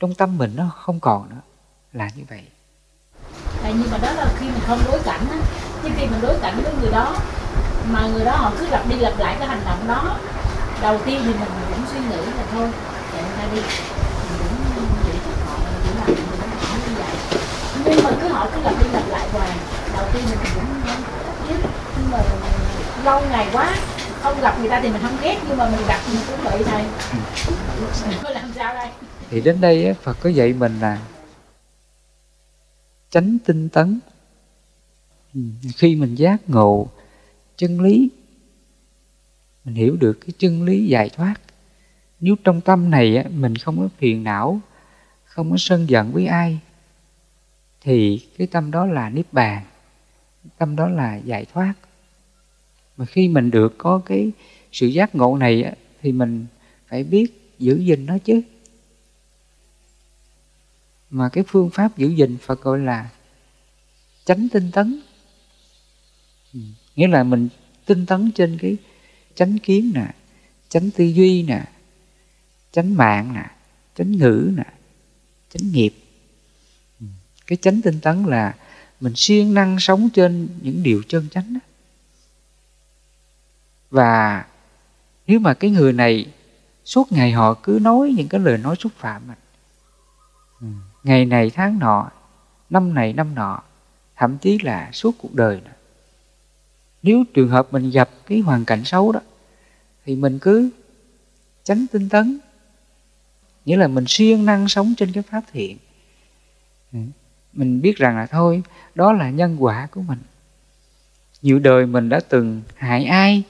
trong 0.00 0.14
tâm 0.14 0.38
mình 0.38 0.52
nó 0.56 0.70
không 0.76 1.00
còn 1.00 1.30
nữa, 1.30 1.40
là 1.92 2.10
như 2.16 2.22
vậy. 2.28 2.42
Tại 3.62 3.74
nhưng 3.78 3.90
mà 3.90 3.98
đó 3.98 4.12
là 4.12 4.34
khi 4.38 4.46
mình 4.46 4.62
không 4.66 4.78
đối 4.84 5.02
cảnh 5.02 5.26
á, 5.30 5.38
nhưng 5.84 5.92
khi 5.96 6.06
mình 6.06 6.20
đối 6.22 6.38
cảnh 6.40 6.60
với 6.62 6.74
người 6.80 6.90
đó, 6.90 7.16
mà 7.90 8.08
người 8.08 8.24
đó 8.24 8.36
họ 8.36 8.52
cứ 8.58 8.66
lặp 8.66 8.88
đi 8.88 8.96
lặp 8.96 9.18
lại 9.18 9.36
cái 9.38 9.48
hành 9.48 9.62
động 9.64 9.88
đó, 9.88 10.18
đầu 10.82 10.98
tiên 11.06 11.20
thì 11.24 11.30
mình 11.32 11.67
suy 11.90 11.98
nghĩ 11.98 12.20
là 12.36 12.44
thôi, 12.52 12.68
để 13.12 13.22
người 13.22 13.36
ta 13.38 13.48
đi. 13.54 13.60
Mình 14.28 14.48
cũng 14.50 14.62
ừ, 14.76 14.82
chỉ 15.04 15.18
họ, 15.46 15.58
mình 15.64 15.80
cũng 15.84 15.96
làm 15.98 16.06
mình 16.06 16.40
cũng 16.40 16.50
hỏi 16.60 16.78
như 16.86 16.94
vậy. 16.98 17.14
Nhưng 17.84 18.04
mà 18.04 18.10
cứ 18.20 18.28
họ 18.28 18.50
cứ 18.54 18.60
lặp 18.60 18.82
đi 18.82 18.88
lặp 18.92 19.08
lại 19.08 19.28
hoài. 19.32 19.50
Đầu 19.96 20.06
tiên 20.12 20.22
mình 20.30 20.38
cũng 20.54 20.64
biết 21.48 21.68
nhưng 21.96 22.10
mà 22.10 22.18
lâu 23.04 23.20
ngày 23.30 23.48
quá, 23.52 23.76
không 24.22 24.40
gặp 24.40 24.58
người 24.60 24.68
ta 24.68 24.80
thì 24.80 24.88
mình 24.88 25.02
không 25.02 25.16
ghét, 25.22 25.38
nhưng 25.48 25.56
mà 25.56 25.70
mình 25.70 25.86
gặp 25.88 26.00
mình 26.12 26.20
cũng 26.26 26.44
bị 26.44 26.64
thầy 26.64 26.84
làm 28.34 28.52
sao 28.54 28.74
đây? 28.74 28.88
Thì 29.30 29.40
đến 29.40 29.60
đây 29.60 29.94
Phật 30.02 30.16
có 30.20 30.30
dạy 30.30 30.52
mình 30.52 30.80
là 30.80 30.98
tránh 33.10 33.38
tinh 33.44 33.68
tấn. 33.68 34.00
Ừ, 35.34 35.40
khi 35.76 35.96
mình 35.96 36.14
giác 36.14 36.36
ngộ 36.46 36.88
chân 37.56 37.80
lý, 37.80 38.08
mình 39.64 39.74
hiểu 39.74 39.96
được 39.96 40.12
cái 40.12 40.30
chân 40.38 40.64
lý 40.64 40.86
giải 40.86 41.10
thoát 41.16 41.34
nếu 42.20 42.36
trong 42.44 42.60
tâm 42.60 42.90
này 42.90 43.24
mình 43.30 43.56
không 43.56 43.78
có 43.78 43.88
phiền 43.98 44.24
não, 44.24 44.60
không 45.24 45.50
có 45.50 45.56
sân 45.58 45.88
giận 45.88 46.12
với 46.12 46.26
ai, 46.26 46.58
thì 47.80 48.26
cái 48.38 48.46
tâm 48.46 48.70
đó 48.70 48.86
là 48.86 49.10
niết 49.10 49.32
bàn, 49.32 49.64
tâm 50.58 50.76
đó 50.76 50.88
là 50.88 51.16
giải 51.16 51.44
thoát 51.44 51.74
mà 52.96 53.04
khi 53.04 53.28
mình 53.28 53.50
được 53.50 53.74
có 53.78 54.02
cái 54.06 54.30
sự 54.72 54.86
giác 54.86 55.14
ngộ 55.14 55.36
này 55.36 55.74
thì 56.02 56.12
mình 56.12 56.46
phải 56.88 57.04
biết 57.04 57.54
giữ 57.58 57.78
gìn 57.78 58.06
nó 58.06 58.18
chứ 58.18 58.42
mà 61.10 61.28
cái 61.28 61.44
phương 61.46 61.70
pháp 61.70 61.96
giữ 61.96 62.08
gìn 62.08 62.36
Phật 62.38 62.62
gọi 62.62 62.78
là 62.78 63.10
chánh 64.24 64.48
tinh 64.52 64.70
tấn 64.72 65.00
ừ. 66.54 66.60
nghĩa 66.96 67.08
là 67.08 67.24
mình 67.24 67.48
tinh 67.86 68.06
tấn 68.06 68.30
trên 68.34 68.58
cái 68.60 68.76
chánh 69.34 69.58
kiến 69.58 69.92
nè, 69.94 70.06
chánh 70.68 70.90
tư 70.90 71.04
duy 71.04 71.42
nè 71.42 71.64
chánh 72.72 72.96
mạng 72.96 73.32
nè, 73.34 73.50
chánh 73.96 74.12
ngữ 74.12 74.52
nè, 74.56 74.64
chánh 75.54 75.72
nghiệp 75.72 75.94
ừ, 77.00 77.06
cái 77.46 77.58
chánh 77.62 77.82
tinh 77.82 78.00
tấn 78.00 78.24
là 78.24 78.54
mình 79.00 79.12
siêng 79.16 79.54
năng 79.54 79.80
sống 79.80 80.08
trên 80.10 80.48
những 80.62 80.82
điều 80.82 81.02
chân 81.08 81.28
chánh 81.30 81.54
đó. 81.54 81.60
và 83.90 84.44
nếu 85.26 85.40
mà 85.40 85.54
cái 85.54 85.70
người 85.70 85.92
này 85.92 86.26
suốt 86.84 87.12
ngày 87.12 87.32
họ 87.32 87.54
cứ 87.54 87.78
nói 87.82 88.14
những 88.16 88.28
cái 88.28 88.40
lời 88.40 88.58
nói 88.58 88.76
xúc 88.78 88.92
phạm 88.96 89.22
mình 89.28 89.38
ừ. 90.60 90.66
ngày 91.02 91.24
này, 91.24 91.50
tháng 91.50 91.78
nọ, 91.78 92.10
năm 92.70 92.94
này, 92.94 93.12
năm 93.12 93.34
nọ, 93.34 93.62
thậm 94.16 94.38
chí 94.38 94.58
là 94.62 94.90
suốt 94.92 95.14
cuộc 95.18 95.34
đời 95.34 95.60
nữa. 95.64 95.72
nếu 97.02 97.24
trường 97.34 97.48
hợp 97.48 97.68
mình 97.70 97.90
gặp 97.90 98.10
cái 98.26 98.38
hoàn 98.38 98.64
cảnh 98.64 98.84
xấu 98.84 99.12
đó, 99.12 99.20
thì 100.04 100.16
mình 100.16 100.38
cứ 100.38 100.70
tránh 101.64 101.86
tinh 101.92 102.08
tấn 102.08 102.38
nghĩa 103.68 103.76
là 103.76 103.88
mình 103.88 104.04
siêng 104.08 104.46
năng 104.46 104.68
sống 104.68 104.94
trên 104.96 105.12
cái 105.12 105.22
pháp 105.22 105.42
thiện. 105.52 105.76
Mình 107.52 107.80
biết 107.80 107.96
rằng 107.96 108.16
là 108.16 108.26
thôi, 108.26 108.62
đó 108.94 109.12
là 109.12 109.30
nhân 109.30 109.56
quả 109.58 109.88
của 109.90 110.02
mình. 110.02 110.18
Nhiều 111.42 111.58
đời 111.58 111.86
mình 111.86 112.08
đã 112.08 112.20
từng 112.28 112.62
hại 112.76 113.04
ai, 113.04 113.42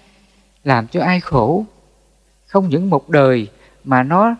làm 0.64 0.88
cho 0.88 1.02
ai 1.02 1.20
khổ. 1.20 1.64
Không 2.46 2.68
những 2.68 2.90
một 2.90 3.08
đời 3.08 3.48
mà 3.84 4.02
nó 4.02 4.37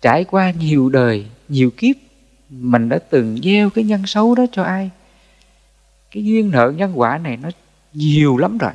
trải 0.00 0.24
qua 0.24 0.50
nhiều 0.50 0.88
đời, 0.88 1.26
nhiều 1.48 1.70
kiếp, 1.76 1.96
mình 2.50 2.88
đã 2.88 2.98
từng 3.10 3.38
gieo 3.42 3.70
cái 3.70 3.84
nhân 3.84 4.06
xấu 4.06 4.34
đó 4.34 4.46
cho 4.52 4.62
ai. 4.62 4.90
Cái 6.10 6.24
duyên 6.24 6.50
nợ 6.50 6.72
nhân 6.76 6.92
quả 6.98 7.18
này 7.18 7.36
nó 7.36 7.50
nhiều 7.92 8.36
lắm 8.36 8.58
rồi. 8.58 8.72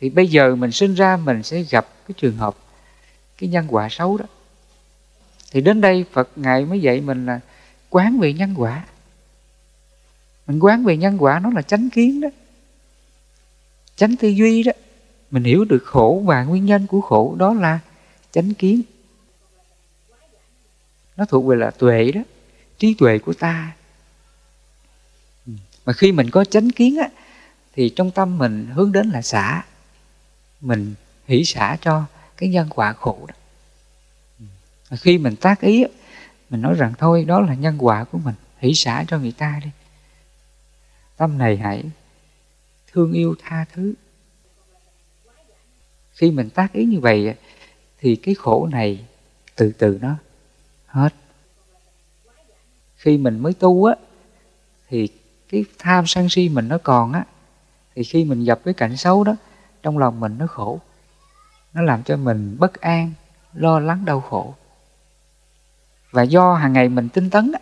Thì 0.00 0.10
bây 0.10 0.28
giờ 0.28 0.56
mình 0.56 0.72
sinh 0.72 0.94
ra 0.94 1.16
mình 1.16 1.42
sẽ 1.42 1.62
gặp 1.62 1.86
cái 2.08 2.14
trường 2.16 2.36
hợp 2.36 2.56
cái 3.38 3.48
nhân 3.48 3.66
quả 3.68 3.88
xấu 3.90 4.18
đó. 4.18 4.24
Thì 5.50 5.60
đến 5.60 5.80
đây 5.80 6.04
phật 6.12 6.30
ngài 6.36 6.64
mới 6.64 6.80
dạy 6.80 7.00
mình 7.00 7.26
là 7.26 7.40
quán 7.90 8.18
về 8.18 8.32
nhân 8.32 8.54
quả. 8.56 8.84
Mình 10.46 10.58
quán 10.58 10.84
về 10.84 10.96
nhân 10.96 11.16
quả 11.18 11.40
nó 11.42 11.50
là 11.50 11.62
chánh 11.62 11.90
kiến 11.90 12.20
đó. 12.20 12.28
Chánh 13.96 14.16
tư 14.16 14.28
duy 14.28 14.62
đó. 14.62 14.72
Mình 15.30 15.44
hiểu 15.44 15.64
được 15.64 15.84
khổ 15.84 16.22
và 16.26 16.44
nguyên 16.44 16.66
nhân 16.66 16.86
của 16.86 17.00
khổ, 17.00 17.34
đó 17.38 17.54
là 17.54 17.78
chánh 18.32 18.54
kiến. 18.54 18.82
Nó 21.16 21.24
thuộc 21.24 21.44
về 21.44 21.56
là 21.56 21.70
tuệ 21.70 22.12
đó, 22.12 22.20
trí 22.78 22.94
tuệ 22.94 23.18
của 23.18 23.32
ta. 23.32 23.72
Mà 25.86 25.92
khi 25.92 26.12
mình 26.12 26.30
có 26.30 26.44
chánh 26.44 26.70
kiến 26.70 26.96
á, 26.96 27.08
thì 27.72 27.88
trong 27.88 28.10
tâm 28.10 28.38
mình 28.38 28.66
hướng 28.74 28.92
đến 28.92 29.10
là 29.10 29.22
xả. 29.22 29.64
Mình 30.60 30.94
hỷ 31.26 31.44
xả 31.44 31.76
cho 31.80 32.04
cái 32.36 32.48
nhân 32.48 32.68
quả 32.70 32.92
khổ 32.92 33.26
đó. 33.28 33.34
Khi 34.90 35.18
mình 35.18 35.36
tác 35.36 35.60
ý 35.60 35.84
mình 36.50 36.62
nói 36.62 36.74
rằng 36.74 36.92
thôi, 36.98 37.24
đó 37.24 37.40
là 37.40 37.54
nhân 37.54 37.76
quả 37.78 38.04
của 38.04 38.18
mình, 38.18 38.34
hỷ 38.58 38.74
xả 38.74 39.04
cho 39.08 39.18
người 39.18 39.32
ta 39.32 39.60
đi. 39.64 39.70
Tâm 41.16 41.38
này 41.38 41.56
hãy 41.56 41.84
thương 42.92 43.12
yêu 43.12 43.34
tha 43.42 43.64
thứ. 43.72 43.94
Khi 46.12 46.30
mình 46.30 46.50
tác 46.50 46.72
ý 46.72 46.84
như 46.84 47.00
vậy 47.00 47.34
thì 47.98 48.16
cái 48.16 48.34
khổ 48.34 48.68
này 48.72 49.04
từ 49.56 49.72
từ 49.78 49.98
nó 50.02 50.14
hết. 50.86 51.14
Khi 52.96 53.18
mình 53.18 53.38
mới 53.38 53.54
tu 53.54 53.84
á, 53.84 53.94
thì 54.88 55.08
cái 55.48 55.64
tham 55.78 56.06
sân 56.06 56.28
si 56.28 56.48
mình 56.48 56.68
nó 56.68 56.78
còn 56.78 57.12
á, 57.12 57.24
thì 57.94 58.04
khi 58.04 58.24
mình 58.24 58.44
gặp 58.44 58.60
cái 58.64 58.74
cảnh 58.74 58.96
xấu 58.96 59.24
đó, 59.24 59.36
trong 59.82 59.98
lòng 59.98 60.20
mình 60.20 60.38
nó 60.38 60.46
khổ 60.46 60.80
nó 61.76 61.82
làm 61.82 62.02
cho 62.02 62.16
mình 62.16 62.56
bất 62.58 62.80
an, 62.80 63.12
lo 63.54 63.80
lắng, 63.80 64.04
đau 64.04 64.20
khổ. 64.20 64.54
Và 66.10 66.22
do 66.22 66.54
hàng 66.54 66.72
ngày 66.72 66.88
mình 66.88 67.08
tinh 67.08 67.30
tấn 67.30 67.52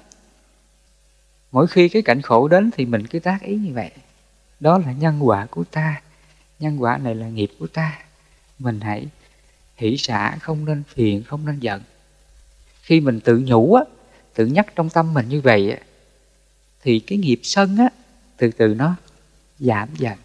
mỗi 1.52 1.66
khi 1.66 1.88
cái 1.88 2.02
cảnh 2.02 2.22
khổ 2.22 2.48
đến 2.48 2.70
thì 2.76 2.84
mình 2.84 3.06
cứ 3.06 3.18
tác 3.18 3.42
ý 3.42 3.56
như 3.56 3.72
vậy. 3.74 3.90
Đó 4.60 4.78
là 4.78 4.92
nhân 4.92 5.28
quả 5.28 5.46
của 5.50 5.64
ta, 5.64 6.02
nhân 6.58 6.82
quả 6.82 6.98
này 6.98 7.14
là 7.14 7.28
nghiệp 7.28 7.50
của 7.58 7.66
ta. 7.66 7.98
Mình 8.58 8.80
hãy 8.80 9.08
hỷ 9.76 9.96
xả, 9.96 10.36
không 10.40 10.64
nên 10.64 10.82
phiền, 10.88 11.22
không 11.24 11.46
nên 11.46 11.60
giận. 11.60 11.82
Khi 12.82 13.00
mình 13.00 13.20
tự 13.20 13.42
nhủ 13.46 13.74
á, 13.74 13.84
tự 14.34 14.46
nhắc 14.46 14.66
trong 14.76 14.90
tâm 14.90 15.14
mình 15.14 15.28
như 15.28 15.40
vậy 15.40 15.70
á, 15.70 15.78
thì 16.82 16.98
cái 16.98 17.18
nghiệp 17.18 17.40
sân 17.42 17.76
á, 17.76 17.88
từ 18.36 18.50
từ 18.50 18.74
nó 18.74 18.94
giảm 19.58 19.88
dần. 19.94 20.18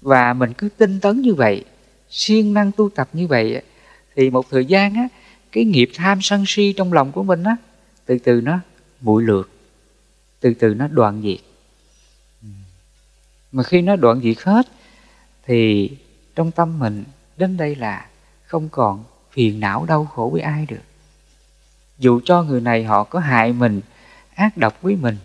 Và 0.00 0.32
mình 0.32 0.52
cứ 0.52 0.68
tinh 0.76 1.00
tấn 1.00 1.20
như 1.20 1.34
vậy 1.34 1.64
siêng 2.12 2.54
năng 2.54 2.72
tu 2.72 2.88
tập 2.88 3.08
như 3.12 3.26
vậy 3.26 3.62
thì 4.16 4.30
một 4.30 4.50
thời 4.50 4.64
gian 4.64 4.94
á, 4.94 5.08
cái 5.52 5.64
nghiệp 5.64 5.90
tham 5.94 6.18
sân 6.22 6.44
si 6.46 6.74
trong 6.76 6.92
lòng 6.92 7.12
của 7.12 7.22
mình 7.22 7.44
á, 7.44 7.56
từ 8.06 8.18
từ 8.18 8.40
nó 8.40 8.58
bụi 9.00 9.22
lượt, 9.22 9.50
từ 10.40 10.54
từ 10.54 10.74
nó 10.74 10.88
đoạn 10.88 11.22
diệt. 11.22 11.40
Mà 13.52 13.62
khi 13.62 13.82
nó 13.82 13.96
đoạn 13.96 14.20
diệt 14.20 14.36
hết, 14.42 14.68
thì 15.46 15.90
trong 16.34 16.50
tâm 16.50 16.78
mình 16.78 17.04
đến 17.36 17.56
đây 17.56 17.74
là 17.76 18.08
không 18.44 18.68
còn 18.68 19.04
phiền 19.30 19.60
não 19.60 19.84
đau 19.88 20.04
khổ 20.04 20.30
với 20.32 20.40
ai 20.40 20.66
được. 20.66 20.82
Dù 21.98 22.20
cho 22.24 22.42
người 22.42 22.60
này 22.60 22.84
họ 22.84 23.04
có 23.04 23.18
hại 23.18 23.52
mình, 23.52 23.80
ác 24.34 24.56
độc 24.56 24.82
với 24.82 24.96
mình, 24.96 25.16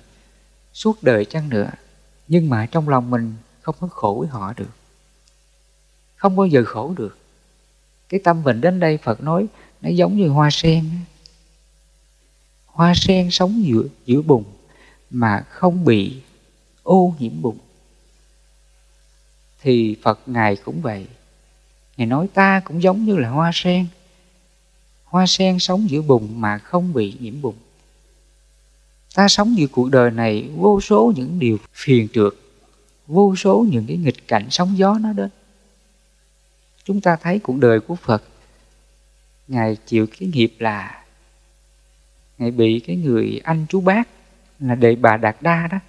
suốt 0.74 1.04
đời 1.04 1.26
chăng 1.26 1.50
nữa, 1.50 1.70
nhưng 2.28 2.50
mà 2.50 2.66
trong 2.72 2.90
lòng 2.90 3.10
mình 3.10 3.36
không 3.62 3.76
có 3.80 3.88
khổ 3.88 4.18
với 4.20 4.28
họ 4.28 4.54
được 4.58 4.70
không 6.18 6.36
bao 6.36 6.48
giờ 6.48 6.64
khổ 6.66 6.94
được. 6.98 7.18
Cái 8.10 8.20
tâm 8.24 8.44
mình 8.44 8.62
đến 8.62 8.80
đây 8.80 8.98
phật 8.98 9.24
nói, 9.24 9.48
nó 9.82 9.90
giống 9.90 10.18
như 10.18 10.28
hoa 10.28 10.50
sen. 10.52 10.90
Hoa 12.66 12.94
sen 12.96 13.32
sống 13.32 13.64
giữa 13.66 13.84
giữa 14.06 14.22
bùn 14.22 14.44
mà 15.10 15.46
không 15.50 15.86
bị 15.86 16.22
ô 16.84 17.14
nhiễm 17.20 17.42
bùn. 17.42 17.58
Thì 19.62 19.96
phật 20.02 20.20
ngài 20.26 20.56
cũng 20.56 20.82
vậy. 20.82 21.08
Ngài 21.98 22.08
nói 22.08 22.28
ta 22.34 22.62
cũng 22.66 22.82
giống 22.82 23.06
như 23.06 23.18
là 23.18 23.30
hoa 23.30 23.52
sen. 23.54 23.88
Hoa 25.04 25.26
sen 25.28 25.60
sống 25.60 25.90
giữa 25.90 26.02
bùn 26.02 26.42
mà 26.42 26.58
không 26.58 26.94
bị 26.94 27.14
nhiễm 27.20 27.42
bùn. 27.42 27.56
Ta 29.16 29.28
sống 29.28 29.58
giữa 29.58 29.68
cuộc 29.68 29.90
đời 29.90 30.12
này 30.12 30.50
vô 30.56 30.82
số 30.82 31.14
những 31.16 31.40
điều 31.40 31.58
phiền 31.74 32.08
trượt, 32.14 32.34
vô 33.08 33.36
số 33.36 33.66
những 33.70 33.86
cái 33.86 33.98
nghịch 33.98 34.28
cảnh 34.28 34.48
sóng 34.50 34.78
gió 34.78 34.98
nó 35.02 35.14
đến 35.14 35.30
chúng 36.88 37.02
ta 37.02 37.16
thấy 37.16 37.40
cuộc 37.40 37.58
đời 37.58 37.80
của 37.80 37.96
phật, 37.96 38.24
ngài 39.48 39.78
chịu 39.86 40.08
cái 40.20 40.30
nghiệp 40.30 40.54
là 40.60 41.04
ngài 42.38 42.52
bị 42.52 42.80
cái 42.88 42.96
người 42.96 43.42
anh 43.44 43.66
chú 43.70 43.82
bác 43.82 44.08
là 44.60 44.76
đệ 44.76 44.96
bà 44.96 45.18
đạt 45.18 45.36
đa 45.42 45.68
đó, 45.72 45.80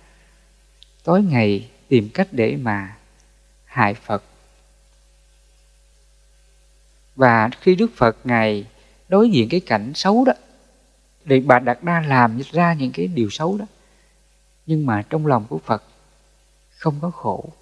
tối 1.04 1.22
ngày 1.22 1.70
tìm 1.88 2.08
cách 2.14 2.28
để 2.32 2.56
mà 2.56 2.96
hại 3.64 3.94
phật. 3.94 4.22
Và 7.16 7.50
khi 7.60 7.74
đức 7.74 7.90
phật 7.96 8.16
ngài 8.24 8.66
đối 9.08 9.30
diện 9.30 9.48
cái 9.48 9.60
cảnh 9.60 9.92
xấu 9.94 10.24
đó 10.24 10.32
để 11.24 11.40
bà 11.40 11.58
Đạt 11.58 11.78
Đa 11.82 12.00
làm 12.00 12.40
ra 12.52 12.72
những 12.74 12.92
cái 12.92 13.06
điều 13.06 13.30
xấu 13.30 13.58
đó, 13.58 13.66
nhưng 14.66 14.86
mà 14.86 15.02
trong 15.10 15.26
lòng 15.26 15.44
của 15.48 15.58
Phật 15.58 15.82
không 16.70 16.94
có 17.00 17.10
khổ 17.10 17.52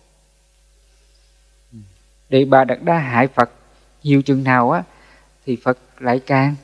đệ 2.28 2.44
bà 2.44 2.64
Đạt 2.64 2.78
Đa 2.82 2.98
hại 2.98 3.28
Phật. 3.28 3.50
Nhiều 4.02 4.22
chừng 4.22 4.44
nào 4.44 4.70
á, 4.70 4.82
thì 5.46 5.56
Phật 5.62 5.78
lại 5.98 6.20
càng 6.26 6.54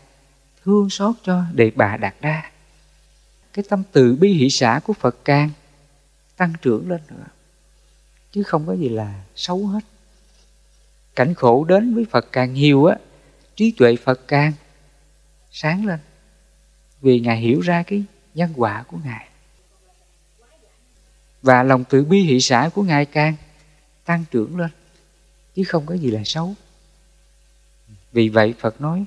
thương 0.64 0.90
xót 0.90 1.14
cho 1.22 1.42
đệ 1.52 1.70
bà 1.74 1.96
Đạt 1.96 2.14
Đa. 2.20 2.50
Cái 3.52 3.64
tâm 3.68 3.82
từ 3.92 4.16
bi 4.20 4.32
hỷ 4.32 4.50
xã 4.50 4.80
của 4.84 4.92
Phật 4.92 5.16
càng 5.24 5.50
tăng 6.36 6.52
trưởng 6.62 6.90
lên 6.90 7.00
nữa. 7.08 7.26
Chứ 8.32 8.42
không 8.42 8.66
có 8.66 8.72
gì 8.72 8.88
là 8.88 9.24
xấu 9.34 9.66
hết. 9.66 9.80
Cảnh 11.16 11.34
khổ 11.34 11.64
đến 11.64 11.94
với 11.94 12.06
Phật 12.10 12.26
càng 12.32 12.54
nhiều 12.54 12.84
á, 12.84 12.96
trí 13.56 13.74
tuệ 13.78 13.96
Phật 13.96 14.28
càng 14.28 14.52
sáng 15.50 15.86
lên. 15.86 16.00
Vì 17.00 17.20
ngài 17.20 17.36
hiểu 17.36 17.60
ra 17.60 17.82
cái 17.82 18.04
nhân 18.34 18.52
quả 18.56 18.82
của 18.82 18.96
ngài. 19.04 19.28
Và 21.42 21.62
lòng 21.62 21.84
từ 21.88 22.04
bi 22.04 22.20
hỷ 22.20 22.40
xã 22.40 22.70
của 22.74 22.82
ngài 22.82 23.06
càng 23.06 23.34
tăng 24.04 24.24
trưởng 24.30 24.58
lên 24.58 24.70
chứ 25.54 25.62
không 25.68 25.86
có 25.86 25.94
gì 25.94 26.10
là 26.10 26.22
xấu. 26.24 26.54
Vì 28.12 28.28
vậy 28.28 28.54
phật 28.58 28.80
nói, 28.80 29.04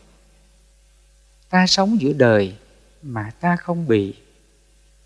ta 1.49 1.67
sống 1.67 2.01
giữa 2.01 2.13
đời 2.13 2.57
mà 3.01 3.31
ta 3.39 3.55
không 3.55 3.87
bị 3.87 4.15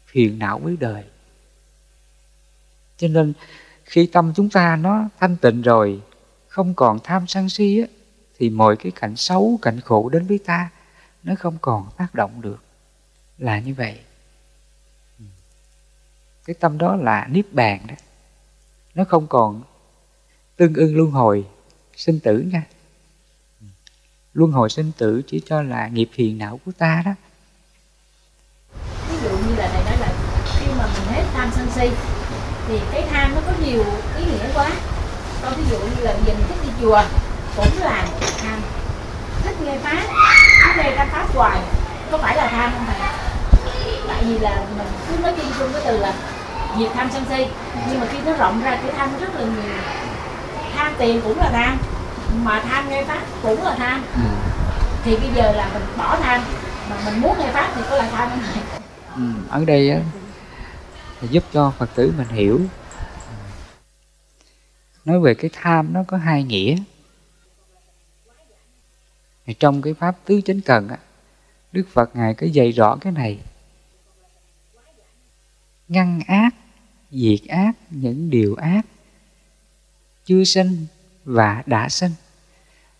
phiền 0.05 0.39
não 0.39 0.59
với 0.59 0.77
đời. 0.79 1.03
Cho 2.97 3.07
nên 3.07 3.33
khi 3.83 4.05
tâm 4.05 4.33
chúng 4.35 4.49
ta 4.49 4.75
nó 4.75 5.09
thanh 5.19 5.37
tịnh 5.37 5.61
rồi, 5.61 6.01
không 6.47 6.73
còn 6.73 6.99
tham 7.03 7.27
sân 7.27 7.49
si 7.49 7.79
á, 7.79 7.87
thì 8.37 8.49
mọi 8.49 8.75
cái 8.77 8.91
cảnh 8.91 9.15
xấu, 9.15 9.59
cảnh 9.61 9.81
khổ 9.81 10.09
đến 10.09 10.27
với 10.27 10.39
ta, 10.45 10.69
nó 11.23 11.35
không 11.39 11.57
còn 11.61 11.89
tác 11.97 12.15
động 12.15 12.41
được. 12.41 12.63
Là 13.37 13.59
như 13.59 13.73
vậy. 13.73 13.99
Cái 16.45 16.53
tâm 16.59 16.77
đó 16.77 16.95
là 16.95 17.27
niết 17.29 17.53
bàn 17.53 17.87
đó. 17.87 17.95
Nó 18.95 19.03
không 19.03 19.27
còn 19.27 19.63
tương 20.59 20.73
ưng 20.73 20.97
luân 20.97 21.11
hồi 21.11 21.45
sinh 21.95 22.19
tử 22.19 22.39
nha. 22.51 22.63
Luân 24.33 24.51
hồi 24.51 24.69
sinh 24.69 24.91
tử 24.97 25.21
chỉ 25.27 25.41
cho 25.45 25.61
là 25.61 25.87
nghiệp 25.87 26.09
phiền 26.13 26.37
não 26.37 26.59
của 26.65 26.71
ta 26.77 27.03
đó. 27.05 27.11
Ví 29.09 29.17
dụ 29.23 29.29
như 29.29 29.55
là 29.55 29.67
này 29.73 29.83
nói 29.85 29.97
là 29.99 30.13
khi 30.59 30.65
mà 30.77 30.87
mình 30.93 31.13
hết 31.13 31.23
tham 31.33 31.49
sân 31.55 31.67
si, 31.75 31.89
thì 32.67 32.79
cái 32.91 33.07
tham 33.11 33.35
nó 33.35 33.41
có 33.45 33.51
nhiều 33.65 33.85
ý 34.17 34.25
nghĩa 34.25 34.53
quá. 34.53 34.71
Con 35.43 35.53
ví 35.57 35.63
dụ 35.71 35.79
như 35.79 36.03
là 36.03 36.13
giờ 36.25 36.33
mình 36.33 36.45
thích 36.47 36.57
đi 36.63 36.69
chùa, 36.81 37.03
cũng 37.55 37.79
là 37.79 38.07
tham. 38.37 38.61
Thích 39.43 39.55
nghe 39.61 39.77
pháp, 39.77 40.03
thích 40.65 40.83
nghe 40.83 40.93
các 40.95 41.07
pháp 41.11 41.35
hoài, 41.35 41.61
có 42.11 42.17
phải 42.17 42.35
là 42.37 42.47
tham 42.47 42.71
không 42.73 42.85
thầy? 42.87 43.09
Tại 44.07 44.23
vì 44.23 44.39
là 44.39 44.65
mình 44.77 44.87
cứ 45.09 45.17
nói 45.23 45.33
chung 45.37 45.51
chung 45.59 45.69
cái 45.73 45.81
từ 45.85 45.97
là 45.97 46.13
diệt 46.79 46.91
tham 46.93 47.09
sân 47.13 47.23
si, 47.29 47.45
nhưng 47.89 47.99
mà 47.99 48.07
khi 48.11 48.17
nó 48.25 48.33
rộng 48.33 48.61
ra, 48.63 48.79
cái 48.83 48.91
tham 48.97 49.11
nó 49.13 49.19
rất 49.19 49.35
là 49.35 49.41
nhiều 49.41 50.08
tham 50.79 50.93
tiền 50.97 51.21
cũng 51.23 51.37
là 51.37 51.49
tham 51.51 51.77
mà 52.43 52.59
tham 52.59 52.89
nghe 52.89 53.03
pháp 53.03 53.21
cũng 53.41 53.63
là 53.63 53.75
tham 53.75 54.03
ừ. 54.15 54.21
thì 55.03 55.17
bây 55.17 55.29
giờ 55.35 55.51
là 55.51 55.69
mình 55.73 55.83
bỏ 55.97 56.17
tham 56.21 56.41
mà 56.89 56.95
mình 57.05 57.21
muốn 57.21 57.35
nghe 57.39 57.51
pháp 57.51 57.71
thì 57.75 57.81
có 57.89 57.95
là 57.95 58.09
tham 58.11 58.29
thầy 58.53 58.63
ừ. 59.15 59.21
ở 59.49 59.65
đây 59.65 59.89
á 59.89 59.99
giúp 61.21 61.43
cho 61.53 61.73
phật 61.77 61.89
tử 61.95 62.13
mình 62.17 62.27
hiểu. 62.27 62.61
Nói 65.05 65.19
về 65.19 65.33
cái 65.33 65.49
tham 65.53 65.93
nó 65.93 66.03
có 66.07 66.17
hai 66.17 66.43
nghĩa. 66.43 66.77
Trong 69.59 69.81
cái 69.81 69.93
pháp 69.93 70.17
tứ 70.25 70.41
chánh 70.41 70.61
cần 70.61 70.87
á 70.87 70.97
đức 71.71 71.83
phật 71.93 72.15
ngài 72.15 72.33
có 72.33 72.47
dạy 72.47 72.71
rõ 72.71 72.97
cái 73.01 73.13
này. 73.13 73.39
Ngăn 75.87 76.21
ác 76.27 76.49
diệt 77.11 77.39
ác 77.47 77.71
những 77.89 78.29
điều 78.29 78.55
ác 78.55 78.81
chưa 80.29 80.43
sinh 80.43 80.85
và 81.25 81.63
đã 81.65 81.89
sinh. 81.89 82.11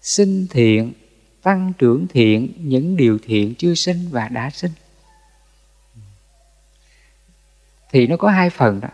Sinh 0.02 0.48
thiện, 0.50 0.94
tăng 1.42 1.74
trưởng 1.78 2.08
thiện, 2.08 2.54
những 2.58 2.98
điều 2.98 3.20
thiện 3.24 3.56
chưa 3.56 3.74
sinh 3.74 4.08
và 4.12 4.28
đã 4.28 4.50
sinh. 4.50 4.72
Thì 7.92 8.08
nó 8.08 8.18
có 8.18 8.30
hai 8.30 8.50
phần 8.50 8.80
đó, 8.80 8.90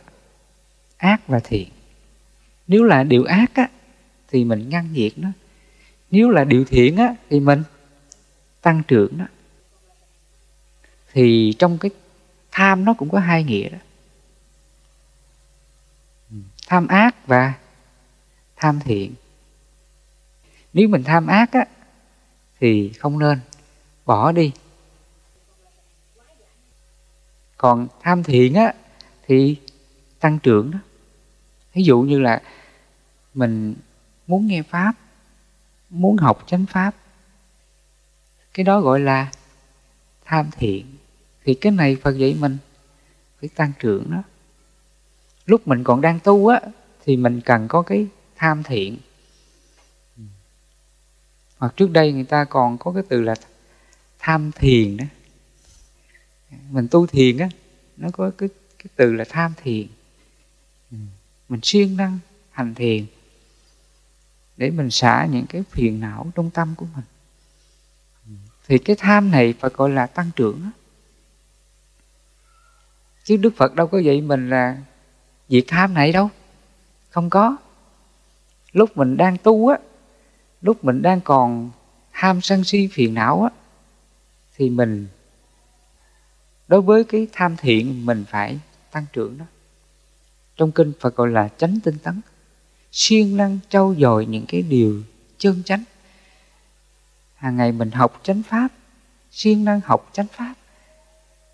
ác 0.98 1.28
và 1.28 1.40
thiện. 1.40 1.70
Nếu 2.68 2.84
là 2.84 3.04
điều 3.04 3.24
ác 3.24 3.52
á, 3.54 3.70
thì 4.32 4.44
mình 4.44 4.70
ngăn 4.70 4.94
nhiệt 4.94 5.18
nó. 5.18 5.30
Nếu 6.12 6.30
là 6.30 6.44
điều 6.44 6.66
thiện 6.66 6.98
á, 6.98 7.16
thì 7.30 7.40
mình 7.40 7.64
tăng 8.62 8.84
trưởng 8.88 9.18
nó. 9.18 9.26
Thì 11.14 11.56
trong 11.60 11.78
cái 11.78 11.92
tham 12.52 12.86
nó 12.86 12.94
cũng 12.94 13.10
có 13.10 13.20
hai 13.20 13.44
nghĩa 13.44 13.70
đó. 13.70 13.78
Tham 16.68 16.88
ác 16.88 17.28
và 17.28 17.54
tham 18.56 18.80
thiện. 18.80 19.14
Nếu 20.74 20.88
mình 20.88 21.04
tham 21.04 21.28
ác 21.28 21.52
á, 21.52 21.66
thì 22.60 22.92
không 23.00 23.20
nên, 23.20 23.40
bỏ 24.06 24.32
đi. 24.32 24.52
Còn 27.58 27.88
tham 28.02 28.24
thiện 28.24 28.54
á, 28.54 28.74
thì 29.28 29.58
tăng 30.20 30.40
trưởng 30.40 30.72
đó. 30.72 30.80
Ví 31.74 31.84
dụ 31.84 32.02
như 32.02 32.20
là 32.20 32.42
mình 33.34 33.76
muốn 34.28 34.48
nghe 34.48 34.64
pháp, 34.64 34.94
muốn 35.90 36.18
học 36.18 36.44
chánh 36.48 36.66
pháp, 36.66 36.96
cái 38.54 38.64
đó 38.64 38.82
gọi 38.82 39.00
là 39.00 39.32
tham 40.26 40.50
thiện. 40.52 40.86
Thì 41.44 41.54
cái 41.54 41.72
này 41.72 41.96
phật 41.96 42.18
dạy 42.18 42.38
mình 42.40 42.58
phải 43.40 43.50
tăng 43.56 43.72
trưởng 43.80 44.12
đó. 44.12 44.24
Lúc 45.46 45.68
mình 45.68 45.84
còn 45.84 46.02
đang 46.02 46.20
tu 46.20 46.48
á, 46.48 46.62
thì 47.06 47.18
mình 47.18 47.42
cần 47.42 47.68
có 47.68 47.82
cái 47.82 48.08
tham 48.36 48.64
thiện. 48.64 48.98
Hoặc 51.58 51.74
trước 51.78 51.92
đây 51.92 52.12
người 52.12 52.24
ta 52.24 52.44
còn 52.44 52.78
có 52.78 52.92
cái 52.92 53.04
từ 53.10 53.22
là 53.22 53.36
tham 54.20 54.52
thiền 54.52 54.98
đó. 54.98 55.06
Mình 56.70 56.88
tu 56.92 57.08
thiền 57.08 57.38
á, 57.38 57.50
nó 57.98 58.10
có 58.14 58.32
cái 58.38 58.50
cái 58.78 58.88
từ 58.96 59.14
là 59.14 59.26
tham 59.30 59.54
thiền. 59.64 59.88
Mình 61.50 61.60
siêng 61.64 61.98
năng 61.98 62.20
hành 62.52 62.76
thiền 62.76 63.06
để 64.58 64.70
mình 64.70 64.92
xả 64.92 65.28
những 65.32 65.46
cái 65.46 65.64
phiền 65.72 66.00
não 66.00 66.32
trong 66.36 66.50
tâm 66.50 66.76
của 66.78 66.86
mình. 66.96 67.06
Thì 68.68 68.78
cái 68.78 68.96
tham 69.00 69.32
này 69.32 69.54
phải 69.60 69.72
gọi 69.74 69.90
là 69.90 70.08
tăng 70.08 70.32
trưởng 70.36 70.62
đó. 70.64 70.72
chứ 73.24 73.38
đức 73.38 73.54
phật 73.58 73.76
đâu 73.76 73.88
có 73.88 74.00
dạy 74.00 74.22
mình 74.22 74.50
là 74.50 74.78
việc 75.50 75.66
tham 75.68 75.94
này 75.94 76.12
đâu. 76.12 76.30
Không 77.10 77.30
có 77.30 77.58
lúc 78.76 78.98
mình 78.98 79.18
đang 79.18 79.38
tu 79.38 79.68
á, 79.68 79.78
lúc 80.62 80.84
mình 80.84 81.02
đang 81.02 81.22
còn 81.22 81.72
ham 82.12 82.42
sân 82.42 82.64
si 82.64 82.90
phiền 82.92 83.14
não 83.14 83.44
á, 83.44 83.50
thì 84.56 84.70
mình, 84.70 85.08
đối 86.68 86.82
với 86.82 87.04
cái 87.04 87.28
tham 87.32 87.56
thiện 87.58 88.06
mình 88.06 88.26
phải 88.30 88.60
tăng 88.92 89.06
trưởng 89.14 89.38
đó. 89.38 89.46
Trong 90.58 90.72
kinh 90.72 90.92
Phật 91.00 91.16
gọi 91.16 91.30
là 91.30 91.50
chánh 91.58 91.80
tinh 91.84 91.98
tấn. 92.04 92.22
Siêng 92.92 93.38
năng 93.38 93.60
trau 93.70 93.96
dồi 93.98 94.26
những 94.26 94.46
cái 94.48 94.62
điều 94.62 95.04
chân 95.38 95.64
chánh. 95.66 95.84
Hàng 97.36 97.58
ngày 97.58 97.72
mình 97.72 97.92
học 97.92 98.20
chánh 98.24 98.44
pháp, 98.44 98.68
siêng 99.32 99.66
năng 99.66 99.82
học 99.86 100.10
chánh 100.14 100.28
pháp. 100.28 100.54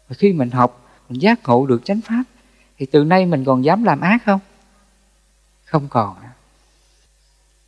Và 0.08 0.16
khi 0.20 0.34
mình 0.34 0.50
học, 0.50 0.90
mình 1.10 1.22
giác 1.22 1.40
ngộ 1.44 1.66
được 1.66 1.86
chánh 1.86 2.02
pháp, 2.02 2.24
thì 2.78 2.86
từ 2.86 3.04
nay 3.04 3.26
mình 3.26 3.46
còn 3.46 3.66
dám 3.66 3.84
làm 3.84 4.02
ác 4.02 4.24
không? 4.26 4.40
Không 5.66 5.88
còn 5.90 6.16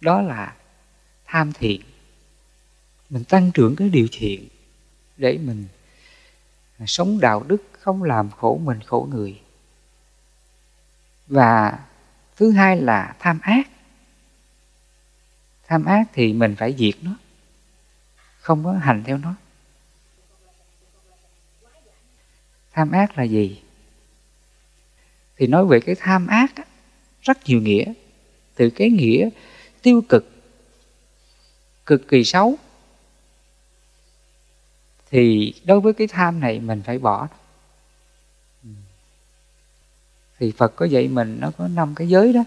đó 0.04 0.22
là 0.22 0.56
tham 1.26 1.54
thiện. 1.54 1.82
Mình 3.10 3.24
tăng 3.24 3.52
trưởng 3.52 3.76
cái 3.76 3.90
điều 3.90 4.08
thiện 4.12 4.48
để 5.18 5.38
mình 5.38 5.66
sống 6.86 7.20
đạo 7.20 7.44
đức 7.44 7.64
không 7.80 8.04
làm 8.04 8.32
khổ 8.32 8.60
mình 8.64 8.80
khổ 8.86 9.08
người. 9.12 9.42
Và 11.28 11.80
thứ 12.36 12.52
hai 12.52 12.82
là 12.82 13.16
tham 13.20 13.40
ác. 13.42 13.70
Tham 15.68 15.86
ác 15.86 16.04
thì 16.14 16.34
mình 16.34 16.56
phải 16.56 16.76
diệt 16.78 16.96
nó, 17.02 17.16
không 18.40 18.64
có 18.64 18.72
hành 18.72 19.04
theo 19.04 19.18
nó. 19.18 19.36
Tham 22.72 22.92
ác 22.92 23.18
là 23.18 23.24
gì? 23.24 23.62
Thì 25.38 25.48
nói 25.48 25.66
về 25.66 25.80
cái 25.80 25.96
tham 26.00 26.28
ác 26.28 26.54
rất 27.22 27.38
nhiều 27.46 27.62
nghĩa. 27.62 27.94
Từ 28.56 28.70
cái 28.70 28.90
nghĩa 28.90 29.30
tiêu 29.84 30.02
cực 30.10 30.30
cực 31.86 32.08
kỳ 32.08 32.24
xấu, 32.24 32.56
thì 35.10 35.54
đối 35.66 35.80
với 35.82 35.94
cái 35.94 36.08
tham 36.08 36.40
này 36.40 36.60
mình 36.60 36.82
phải 36.86 37.00
bỏ. 37.00 37.28
Thì 40.40 40.54
Phật 40.58 40.76
có 40.76 40.86
dạy 40.86 41.08
mình 41.08 41.38
nó 41.40 41.52
có 41.58 41.68
năm 41.68 41.96
cái 41.96 42.08
giới 42.08 42.34
đó, 42.34 42.44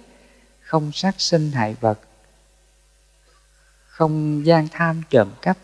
không 0.61 0.91
sát 0.93 1.15
sinh 1.19 1.51
hại 1.51 1.77
vật, 1.81 2.01
không 3.87 4.47
gian 4.47 4.69
tham 4.69 5.03
trộm 5.11 5.29
cắp, 5.43 5.59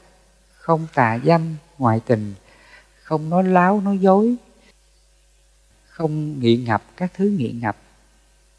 không 0.52 0.86
tà 0.94 1.18
dâm 1.24 1.56
ngoại 1.78 2.00
tình, 2.06 2.34
không 3.02 3.30
nói 3.30 3.44
láo 3.44 3.80
nói 3.80 3.98
dối, 3.98 4.36
không 5.86 6.40
nghiện 6.40 6.64
ngập 6.64 6.82
các 6.96 7.12
thứ 7.14 7.24
nghiện 7.24 7.60
ngập, 7.60 7.76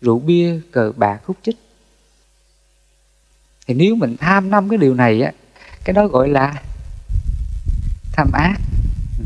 rượu 0.02 0.20
bia, 0.20 0.60
cờ 0.72 0.92
bạc 0.96 1.22
hút 1.26 1.38
chích 1.42 1.58
thì 3.68 3.74
nếu 3.74 3.96
mình 3.96 4.18
tham 4.18 4.50
năm 4.50 4.70
cái 4.70 4.78
điều 4.78 4.94
này 4.94 5.22
á, 5.22 5.32
cái 5.84 5.94
đó 5.94 6.08
gọi 6.08 6.30
là 6.30 6.64
tham 8.12 8.32
ác. 8.34 8.58
Ừ. 9.20 9.26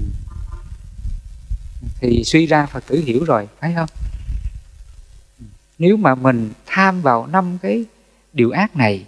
Thì 1.99 2.23
suy 2.23 2.45
ra 2.45 2.65
phật 2.65 2.83
tử 2.87 3.03
hiểu 3.05 3.23
rồi, 3.23 3.47
phải 3.59 3.73
không? 3.75 3.89
Ừ. 5.39 5.45
Nếu 5.77 5.97
mà 5.97 6.15
mình 6.15 6.51
tham 6.65 7.01
vào 7.01 7.27
năm 7.27 7.57
cái 7.61 7.85
điều 8.33 8.51
ác 8.51 8.75
này 8.75 9.05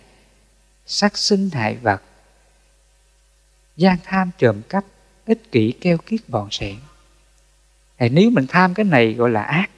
sát 0.86 1.18
sinh 1.18 1.50
hại 1.50 1.76
vật, 1.76 2.02
gian 3.78 3.98
tham 4.04 4.32
trộm 4.38 4.62
cắp, 4.70 4.86
ích 5.26 5.52
kỷ 5.52 5.72
keo 5.82 5.98
kiết 5.98 6.30
bọn 6.30 6.48
sẻn 6.52 6.76
thì 8.00 8.10
nếu 8.10 8.30
mình 8.30 8.48
tham 8.48 8.74
cái 8.74 8.84
này 8.84 9.14
gọi 9.14 9.30
là 9.30 9.44
ác. 9.44 9.70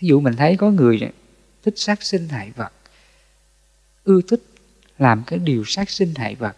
Ví 0.00 0.08
dụ 0.08 0.20
mình 0.20 0.36
thấy 0.36 0.56
có 0.56 0.70
người 0.70 1.00
thích 1.62 1.74
sát 1.76 2.02
sinh 2.02 2.28
hại 2.28 2.50
vật 2.56 2.72
ưa 4.04 4.20
thích 4.28 4.42
làm 4.98 5.22
cái 5.26 5.38
điều 5.38 5.64
sát 5.66 5.90
sinh 5.90 6.14
hại 6.16 6.34
vật. 6.34 6.56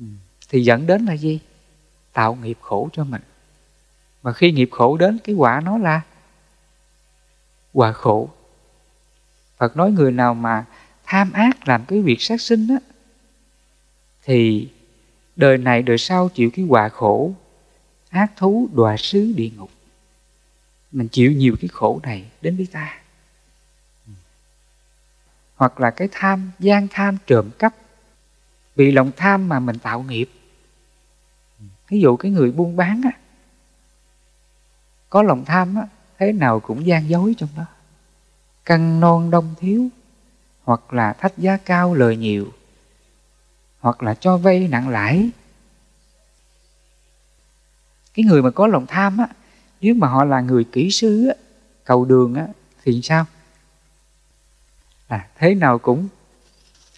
Ừ, 0.00 0.06
thì 0.48 0.64
dẫn 0.64 0.86
đến 0.86 1.04
là 1.04 1.12
gì? 1.12 1.40
Tạo 2.12 2.34
nghiệp 2.34 2.58
khổ 2.60 2.88
cho 2.92 3.04
mình. 3.04 3.22
Mà 4.22 4.32
khi 4.32 4.52
nghiệp 4.52 4.68
khổ 4.72 4.96
đến, 4.96 5.18
cái 5.24 5.34
quả 5.34 5.60
nó 5.64 5.78
là 5.78 6.00
quả 7.72 7.92
khổ. 7.92 8.30
Phật 9.56 9.76
nói 9.76 9.92
người 9.92 10.12
nào 10.12 10.34
mà 10.34 10.64
tham 11.04 11.32
ác 11.32 11.68
làm 11.68 11.84
cái 11.84 12.02
việc 12.02 12.22
sát 12.22 12.40
sinh 12.40 12.68
á, 12.68 12.78
thì 14.24 14.68
đời 15.36 15.58
này 15.58 15.82
đời 15.82 15.98
sau 15.98 16.28
chịu 16.28 16.50
cái 16.50 16.64
quả 16.68 16.88
khổ, 16.88 17.32
ác 18.08 18.32
thú, 18.36 18.68
đọa 18.74 18.96
xứ 18.96 19.32
địa 19.36 19.50
ngục. 19.56 19.70
Mình 20.92 21.08
chịu 21.08 21.32
nhiều 21.32 21.56
cái 21.60 21.68
khổ 21.68 22.00
này 22.02 22.24
đến 22.40 22.56
với 22.56 22.66
ta 22.72 22.98
hoặc 25.56 25.80
là 25.80 25.90
cái 25.90 26.08
tham 26.12 26.50
gian 26.58 26.88
tham 26.90 27.16
trộm 27.26 27.50
cắp. 27.58 27.74
Vì 28.76 28.92
lòng 28.92 29.10
tham 29.16 29.48
mà 29.48 29.60
mình 29.60 29.78
tạo 29.78 30.02
nghiệp. 30.02 30.30
Ví 31.88 32.00
dụ 32.00 32.16
cái 32.16 32.30
người 32.30 32.50
buôn 32.50 32.76
bán 32.76 33.00
á 33.04 33.10
có 35.14 35.22
lòng 35.22 35.44
tham 35.44 35.74
á 35.74 35.86
thế 36.18 36.32
nào 36.32 36.60
cũng 36.60 36.86
gian 36.86 37.08
dối 37.08 37.34
trong 37.38 37.48
đó. 37.56 37.64
Căng 38.64 39.00
non 39.00 39.30
đông 39.30 39.54
thiếu 39.60 39.88
hoặc 40.62 40.92
là 40.92 41.12
thách 41.12 41.38
giá 41.38 41.56
cao 41.56 41.94
lời 41.94 42.16
nhiều 42.16 42.52
hoặc 43.80 44.02
là 44.02 44.14
cho 44.14 44.36
vay 44.36 44.68
nặng 44.68 44.88
lãi. 44.88 45.30
Cái 48.14 48.24
người 48.24 48.42
mà 48.42 48.50
có 48.50 48.66
lòng 48.66 48.86
tham 48.86 49.18
á 49.18 49.28
nếu 49.80 49.94
mà 49.94 50.08
họ 50.08 50.24
là 50.24 50.40
người 50.40 50.64
kỹ 50.64 50.90
sư 50.90 51.28
á, 51.28 51.34
cầu 51.84 52.04
đường 52.04 52.34
á 52.34 52.46
thì 52.84 53.02
sao? 53.02 53.26
À, 55.06 55.28
thế 55.38 55.54
nào 55.54 55.78
cũng 55.78 56.08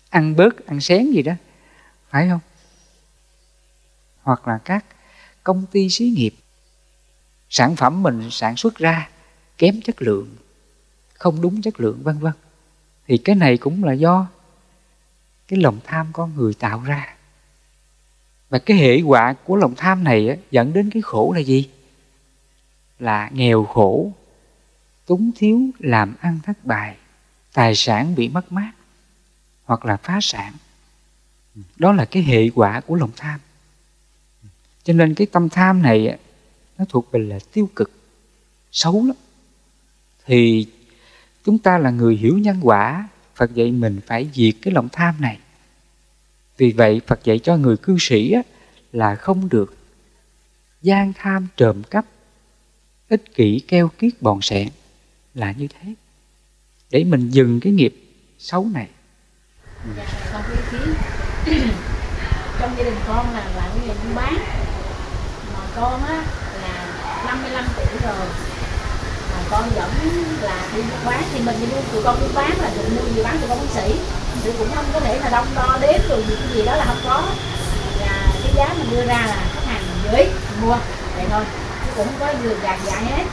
ăn 0.08 0.36
bớt 0.36 0.66
ăn 0.66 0.80
xén 0.80 1.10
gì 1.10 1.22
đó 1.22 1.32
phải 2.10 2.28
không? 2.28 2.40
Hoặc 4.22 4.48
là 4.48 4.58
các 4.58 4.84
công 5.44 5.66
ty 5.66 5.90
xí 5.90 6.10
nghiệp 6.16 6.34
sản 7.50 7.76
phẩm 7.76 8.02
mình 8.02 8.28
sản 8.30 8.56
xuất 8.56 8.74
ra 8.76 9.08
kém 9.58 9.80
chất 9.80 10.02
lượng 10.02 10.36
không 11.14 11.40
đúng 11.40 11.62
chất 11.62 11.80
lượng 11.80 12.02
vân 12.02 12.18
vân. 12.18 12.32
Thì 13.06 13.18
cái 13.18 13.36
này 13.36 13.56
cũng 13.56 13.84
là 13.84 13.92
do 13.92 14.26
cái 15.48 15.60
lòng 15.60 15.80
tham 15.84 16.06
con 16.12 16.36
người 16.36 16.54
tạo 16.54 16.82
ra. 16.82 17.16
Và 18.48 18.58
cái 18.58 18.76
hệ 18.76 19.00
quả 19.00 19.32
của 19.44 19.56
lòng 19.56 19.74
tham 19.76 20.04
này 20.04 20.28
á, 20.28 20.36
dẫn 20.50 20.72
đến 20.72 20.90
cái 20.90 21.02
khổ 21.02 21.32
là 21.36 21.40
gì? 21.40 21.70
Là 22.98 23.30
nghèo 23.32 23.64
khổ 23.64 24.12
túng 25.06 25.30
thiếu 25.36 25.60
làm 25.78 26.14
ăn 26.20 26.38
thất 26.42 26.64
bại 26.64 26.96
tài 27.56 27.74
sản 27.74 28.14
bị 28.14 28.28
mất 28.28 28.52
mát 28.52 28.72
hoặc 29.64 29.84
là 29.84 29.96
phá 29.96 30.18
sản. 30.22 30.52
Đó 31.76 31.92
là 31.92 32.04
cái 32.04 32.22
hệ 32.22 32.50
quả 32.54 32.80
của 32.80 32.94
lòng 32.94 33.10
tham. 33.16 33.40
Cho 34.84 34.92
nên 34.92 35.14
cái 35.14 35.26
tâm 35.26 35.48
tham 35.48 35.82
này 35.82 36.18
nó 36.78 36.84
thuộc 36.88 37.10
về 37.10 37.20
là 37.20 37.38
tiêu 37.52 37.70
cực, 37.76 37.90
xấu 38.72 39.06
lắm. 39.06 39.16
Thì 40.26 40.66
chúng 41.44 41.58
ta 41.58 41.78
là 41.78 41.90
người 41.90 42.16
hiểu 42.16 42.38
nhân 42.38 42.60
quả, 42.62 43.08
phật 43.34 43.54
dạy 43.54 43.72
mình 43.72 44.00
phải 44.06 44.28
diệt 44.34 44.54
cái 44.62 44.74
lòng 44.74 44.88
tham 44.92 45.14
này. 45.20 45.38
Vì 46.56 46.72
vậy 46.72 47.00
phật 47.06 47.24
dạy 47.24 47.38
cho 47.38 47.56
người 47.56 47.76
cư 47.76 47.96
sĩ 48.00 48.34
là 48.92 49.14
không 49.14 49.48
được 49.48 49.76
gian 50.82 51.12
tham 51.16 51.46
trộm 51.56 51.82
cắp, 51.82 52.06
ích 53.08 53.34
kỷ 53.34 53.60
keo 53.68 53.88
kiết 53.88 54.22
bòn 54.22 54.42
sẻn 54.42 54.68
là 55.34 55.52
như 55.52 55.68
thế 55.68 55.94
để 56.96 57.04
mình 57.04 57.30
dừng 57.30 57.60
cái 57.60 57.72
nghiệp 57.72 57.94
xấu 58.38 58.66
này. 58.74 58.86
Dạ, 59.96 60.04
con 60.32 60.42
biết 60.50 60.78
ý 60.78 60.92
trong 62.60 62.74
gia 62.78 62.84
đình 62.84 62.96
con 63.08 63.34
là 63.34 63.44
làm 63.56 63.70
cái 63.74 63.86
nghề 63.86 63.94
buôn 63.94 64.14
bán. 64.14 64.34
Mà 65.54 65.60
con 65.76 66.04
á 66.04 66.22
là 66.62 66.86
55 67.26 67.64
tuổi 67.76 67.86
rồi. 68.02 68.26
Mà 69.32 69.38
con 69.50 69.70
vẫn 69.74 69.90
là 70.40 70.68
đi 70.74 70.82
buôn 70.82 71.04
bán. 71.06 71.22
Thì 71.32 71.40
mình 71.40 71.56
đi 71.60 71.66
mua 71.66 71.82
tụi 71.92 72.02
con 72.02 72.20
buôn 72.20 72.34
bán 72.34 72.58
là 72.60 72.70
tụi 72.76 72.90
mua 72.90 73.14
gì 73.14 73.22
bán 73.22 73.38
tụi 73.38 73.48
con 73.48 73.58
bác 73.58 73.82
sĩ 73.82 73.94
thì 74.44 74.50
cũng 74.58 74.68
không 74.74 74.84
có 74.92 75.00
thể 75.00 75.18
là 75.20 75.28
đông 75.28 75.46
đo 75.54 75.78
đếm 75.80 76.00
rồi 76.08 76.24
gì 76.28 76.34
cái 76.40 76.48
gì 76.54 76.64
đó 76.64 76.76
là 76.76 76.84
không 76.84 77.00
có. 77.04 77.22
Là 78.00 78.32
cái 78.42 78.52
giá 78.56 78.74
mình 78.78 78.90
đưa 78.90 79.06
ra 79.06 79.26
là 79.26 79.46
khách 79.54 79.66
hàng 79.66 79.82
mình 79.82 80.12
gửi 80.12 80.24
mình 80.24 80.60
mua. 80.60 80.76
Vậy 81.16 81.26
thôi 81.30 81.44
chứ 81.86 81.92
cũng 81.96 82.06
không 82.06 82.16
có 82.20 82.32
người 82.42 82.56
gạt 82.62 82.78
dại 82.86 83.04
hết. 83.04 83.24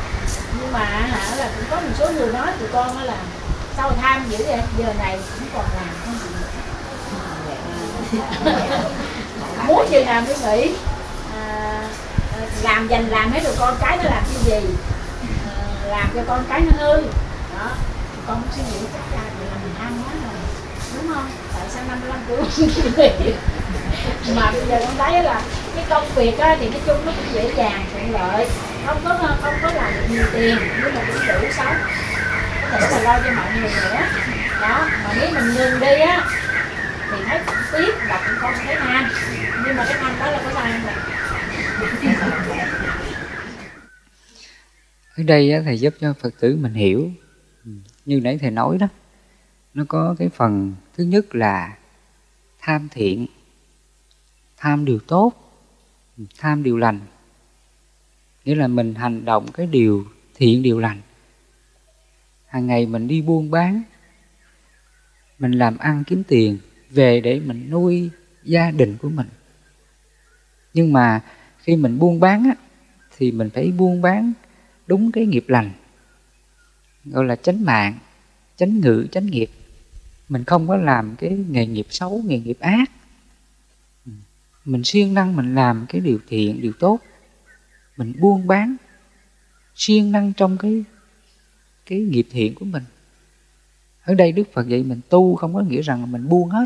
Nhưng 0.59 0.71
mà 0.73 0.85
hả 0.85 1.35
là 1.35 1.51
cũng 1.55 1.65
có 1.69 1.81
một 1.81 1.93
số 1.99 2.11
người 2.11 2.33
nói 2.33 2.47
tụi 2.59 2.69
con 2.73 2.97
là 2.97 3.17
sao 3.77 3.91
tham 4.01 4.25
dữ 4.29 4.37
vậy? 4.47 4.59
Giờ 4.77 4.93
này 4.97 5.17
cũng 5.39 5.47
còn 5.53 5.65
làm 5.75 5.89
không 6.05 6.13
gì 6.23 6.43
muốn 9.67 9.87
chừng 9.91 10.05
nào 10.05 10.21
mới 10.21 10.35
nghỉ 10.35 10.75
à, 11.35 11.81
làm 12.61 12.87
dành 12.87 13.09
làm 13.09 13.31
hết 13.31 13.43
rồi 13.43 13.53
con 13.59 13.75
cái 13.81 13.97
nó 13.97 14.03
làm 14.03 14.23
cái 14.23 14.43
gì? 14.45 14.67
À, 15.47 15.87
làm 15.87 16.09
cho 16.15 16.21
con 16.27 16.43
cái 16.49 16.61
nó 16.61 16.71
hư. 16.77 17.01
Đó. 17.57 17.69
Con 18.27 18.41
suy 18.55 18.61
nghĩ 18.61 18.87
chắc 18.93 19.17
là 19.17 19.23
mình 19.63 19.75
ham 19.79 20.03
quá 20.03 20.13
rồi. 20.23 20.39
Đúng 20.95 21.13
không? 21.13 21.29
Tại 21.53 21.67
sao 21.69 21.83
năm 21.87 21.99
55 22.07 22.19
tuổi 22.27 23.33
mà 24.35 24.51
bây 24.51 24.61
giờ 24.69 24.85
con 24.85 24.97
thấy 24.97 25.23
là 25.23 25.41
cái 25.75 25.85
công 25.89 26.07
việc 26.15 26.39
á, 26.39 26.57
thì 26.59 26.69
nói 26.69 26.79
chung 26.85 27.05
nó 27.05 27.11
cũng 27.11 27.33
dễ 27.33 27.51
dàng 27.55 27.85
thuận 27.93 28.13
lợi. 28.13 28.47
Không 28.85 28.97
có 29.03 29.17
không 29.41 29.53
có 29.61 29.71
làm 29.73 29.93
được 29.93 30.05
nhiều 30.09 30.25
tiền 30.33 30.57
nhưng 30.83 30.95
mà 30.95 31.01
cũng 31.07 31.27
đủ 31.27 31.47
sống 31.57 31.75
thể 32.79 32.89
là 32.91 33.01
lo 33.03 33.19
cho 33.23 33.31
mọi 33.35 33.53
người 33.53 33.69
nữa 33.69 34.05
đó 34.61 34.87
mà 35.03 35.13
nếu 35.15 35.31
mình 35.33 35.53
ngừng 35.53 35.79
đi 35.79 35.99
á 35.99 36.27
thì 37.11 37.23
thấy 37.27 37.39
cũng 37.45 37.55
tiếc 37.71 37.93
và 38.09 38.23
cũng 38.27 38.37
không 38.39 38.53
thấy 38.65 38.75
nam 38.75 39.09
nhưng 39.65 39.75
mà 39.75 39.85
cái 39.89 39.97
nam 40.01 40.15
đó 40.19 40.31
là 40.31 40.41
có 40.43 40.51
sai 40.53 40.71
không 40.71 41.03
ở 45.15 45.23
đây 45.23 45.51
á, 45.51 45.61
thầy 45.65 45.79
giúp 45.79 45.93
cho 45.99 46.13
phật 46.13 46.33
tử 46.39 46.55
mình 46.55 46.73
hiểu. 46.73 47.11
Ừ, 47.65 47.71
như 48.05 48.19
nãy 48.19 48.37
thầy 48.37 48.51
nói 48.51 48.77
đó 48.77 48.87
nó 49.73 49.83
có 49.87 50.15
cái 50.19 50.29
phần 50.29 50.75
thứ 50.97 51.03
nhất 51.03 51.35
là 51.35 51.77
tham 52.59 52.87
thiện 52.91 53.25
tham 54.57 54.85
điều 54.85 54.99
tốt 54.99 55.33
tham 56.37 56.63
điều 56.63 56.77
lành. 56.77 56.99
Nghĩa 58.45 58.55
là 58.55 58.67
mình 58.67 58.95
hành 58.95 59.25
động 59.25 59.51
cái 59.51 59.65
điều 59.65 60.05
thiện 60.35 60.63
điều 60.63 60.79
lành 60.79 61.01
hàng 62.53 62.67
ngày 62.67 62.85
mình 62.85 63.07
đi 63.07 63.21
buôn 63.21 63.51
bán 63.51 63.81
mình 65.39 65.51
làm 65.51 65.77
ăn 65.77 66.03
kiếm 66.07 66.23
tiền 66.27 66.57
về 66.89 67.21
để 67.21 67.39
mình 67.39 67.69
nuôi 67.69 68.09
gia 68.43 68.71
đình 68.71 68.97
của 68.97 69.09
mình. 69.09 69.27
Nhưng 70.73 70.93
mà 70.93 71.21
khi 71.57 71.75
mình 71.75 71.99
buôn 71.99 72.19
bán 72.19 72.43
á, 72.43 72.55
thì 73.17 73.31
mình 73.31 73.49
phải 73.49 73.71
buôn 73.71 74.01
bán 74.01 74.33
đúng 74.87 75.11
cái 75.11 75.25
nghiệp 75.25 75.45
lành 75.47 75.71
gọi 77.05 77.25
là 77.25 77.35
chánh 77.35 77.65
mạng 77.65 77.97
chánh 78.57 78.79
ngữ 78.79 79.07
chánh 79.11 79.25
nghiệp. 79.25 79.49
Mình 80.29 80.43
không 80.43 80.67
có 80.67 80.75
làm 80.75 81.15
cái 81.15 81.29
nghề 81.49 81.67
nghiệp 81.67 81.87
xấu 81.89 82.21
nghề 82.25 82.39
nghiệp 82.39 82.57
ác. 82.59 82.91
Mình 84.65 84.83
siêng 84.83 85.13
năng 85.13 85.35
mình 85.35 85.55
làm 85.55 85.85
cái 85.89 86.01
điều 86.01 86.19
thiện 86.27 86.61
điều 86.61 86.73
tốt. 86.79 86.99
Mình 87.97 88.13
buôn 88.19 88.47
bán 88.47 88.75
siêng 89.75 90.11
năng 90.11 90.33
trong 90.33 90.57
cái 90.57 90.83
cái 91.85 91.99
nghiệp 91.99 92.27
thiện 92.31 92.55
của 92.55 92.65
mình. 92.65 92.83
Ở 94.03 94.13
đây 94.13 94.31
đức 94.31 94.43
phật 94.53 94.67
dạy 94.67 94.83
mình 94.83 95.01
tu 95.09 95.35
không 95.35 95.53
có 95.53 95.61
nghĩa 95.61 95.81
rằng 95.81 96.11
mình 96.11 96.29
buông 96.29 96.49
hết, 96.49 96.65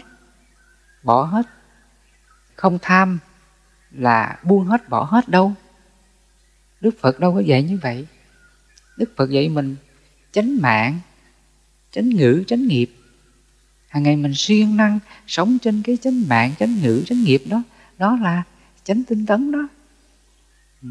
bỏ 1.04 1.24
hết. 1.24 1.48
Không 2.56 2.80
tham 2.82 3.20
là 3.92 4.40
buông 4.44 4.66
hết, 4.66 4.90
bỏ 4.90 5.04
hết 5.04 5.30
đâu. 5.30 5.54
Đức 6.82 6.92
phật 7.00 7.20
đâu 7.20 7.34
có 7.34 7.40
dạy 7.40 7.64
như 7.64 7.80
vậy. 7.82 8.08
Đức 8.98 9.10
phật 9.16 9.30
dạy 9.30 9.50
mình 9.50 9.76
chánh 10.32 10.62
mạng, 10.62 11.00
chánh 11.92 12.10
ngữ, 12.10 12.44
chánh 12.48 12.68
nghiệp. 12.68 12.90
Hàng 13.88 14.04
ngày 14.04 14.16
mình 14.16 14.34
siêng 14.36 14.78
năng 14.78 15.00
sống 15.28 15.58
trên 15.62 15.84
cái 15.84 15.98
chánh 16.02 16.28
mạng, 16.28 16.52
chánh 16.60 16.82
ngữ, 16.82 17.04
chánh 17.06 17.24
nghiệp 17.24 17.42
đó 17.50 17.64
đó 17.98 18.18
là 18.22 18.44
chánh 18.84 19.04
tinh 19.04 19.26
tấn 19.26 19.52
đó. 19.52 19.68
Ừ. 20.82 20.90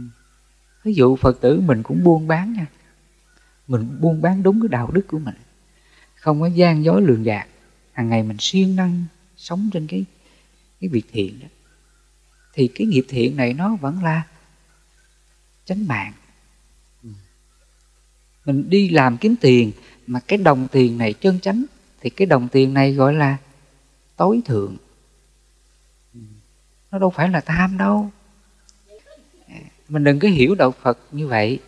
Ví 0.84 0.94
dụ 0.94 1.16
phật 1.16 1.40
tử 1.40 1.60
mình 1.60 1.82
cũng 1.82 2.04
buôn 2.04 2.28
bán 2.28 2.52
nha 2.52 2.66
mình 3.68 4.00
buôn 4.00 4.22
bán 4.22 4.42
đúng 4.42 4.60
cái 4.60 4.68
đạo 4.68 4.90
đức 4.90 5.02
của 5.08 5.18
mình. 5.18 5.34
Không 6.14 6.40
có 6.40 6.46
gian 6.46 6.84
dối 6.84 7.02
lường 7.02 7.22
gạt. 7.22 7.46
Hàng 7.92 8.08
ngày 8.08 8.22
mình 8.22 8.36
siêng 8.40 8.76
năng 8.76 9.04
sống 9.36 9.70
trên 9.72 9.86
cái 9.86 10.04
cái 10.80 10.88
việc 10.88 11.06
thiện 11.12 11.40
đó. 11.40 11.46
Thì 12.52 12.68
cái 12.68 12.86
nghiệp 12.86 13.04
thiện 13.08 13.36
này 13.36 13.54
nó 13.54 13.76
vẫn 13.76 14.02
là 14.02 14.22
chánh 15.64 15.86
mạng. 15.86 16.12
Mình 18.44 18.70
đi 18.70 18.88
làm 18.88 19.16
kiếm 19.16 19.36
tiền 19.40 19.72
mà 20.06 20.20
cái 20.20 20.38
đồng 20.38 20.68
tiền 20.72 20.98
này 20.98 21.12
chân 21.12 21.40
chánh, 21.40 21.64
thì 22.00 22.10
cái 22.10 22.26
đồng 22.26 22.48
tiền 22.48 22.74
này 22.74 22.92
gọi 22.92 23.14
là 23.14 23.36
tối 24.16 24.40
thượng. 24.44 24.76
Nó 26.90 26.98
đâu 26.98 27.10
phải 27.10 27.28
là 27.28 27.40
tham 27.40 27.78
đâu. 27.78 28.10
Mình 29.88 30.04
đừng 30.04 30.18
có 30.18 30.28
hiểu 30.28 30.54
đạo 30.54 30.74
phật 30.82 30.98
như 31.12 31.26
vậy. 31.26 31.58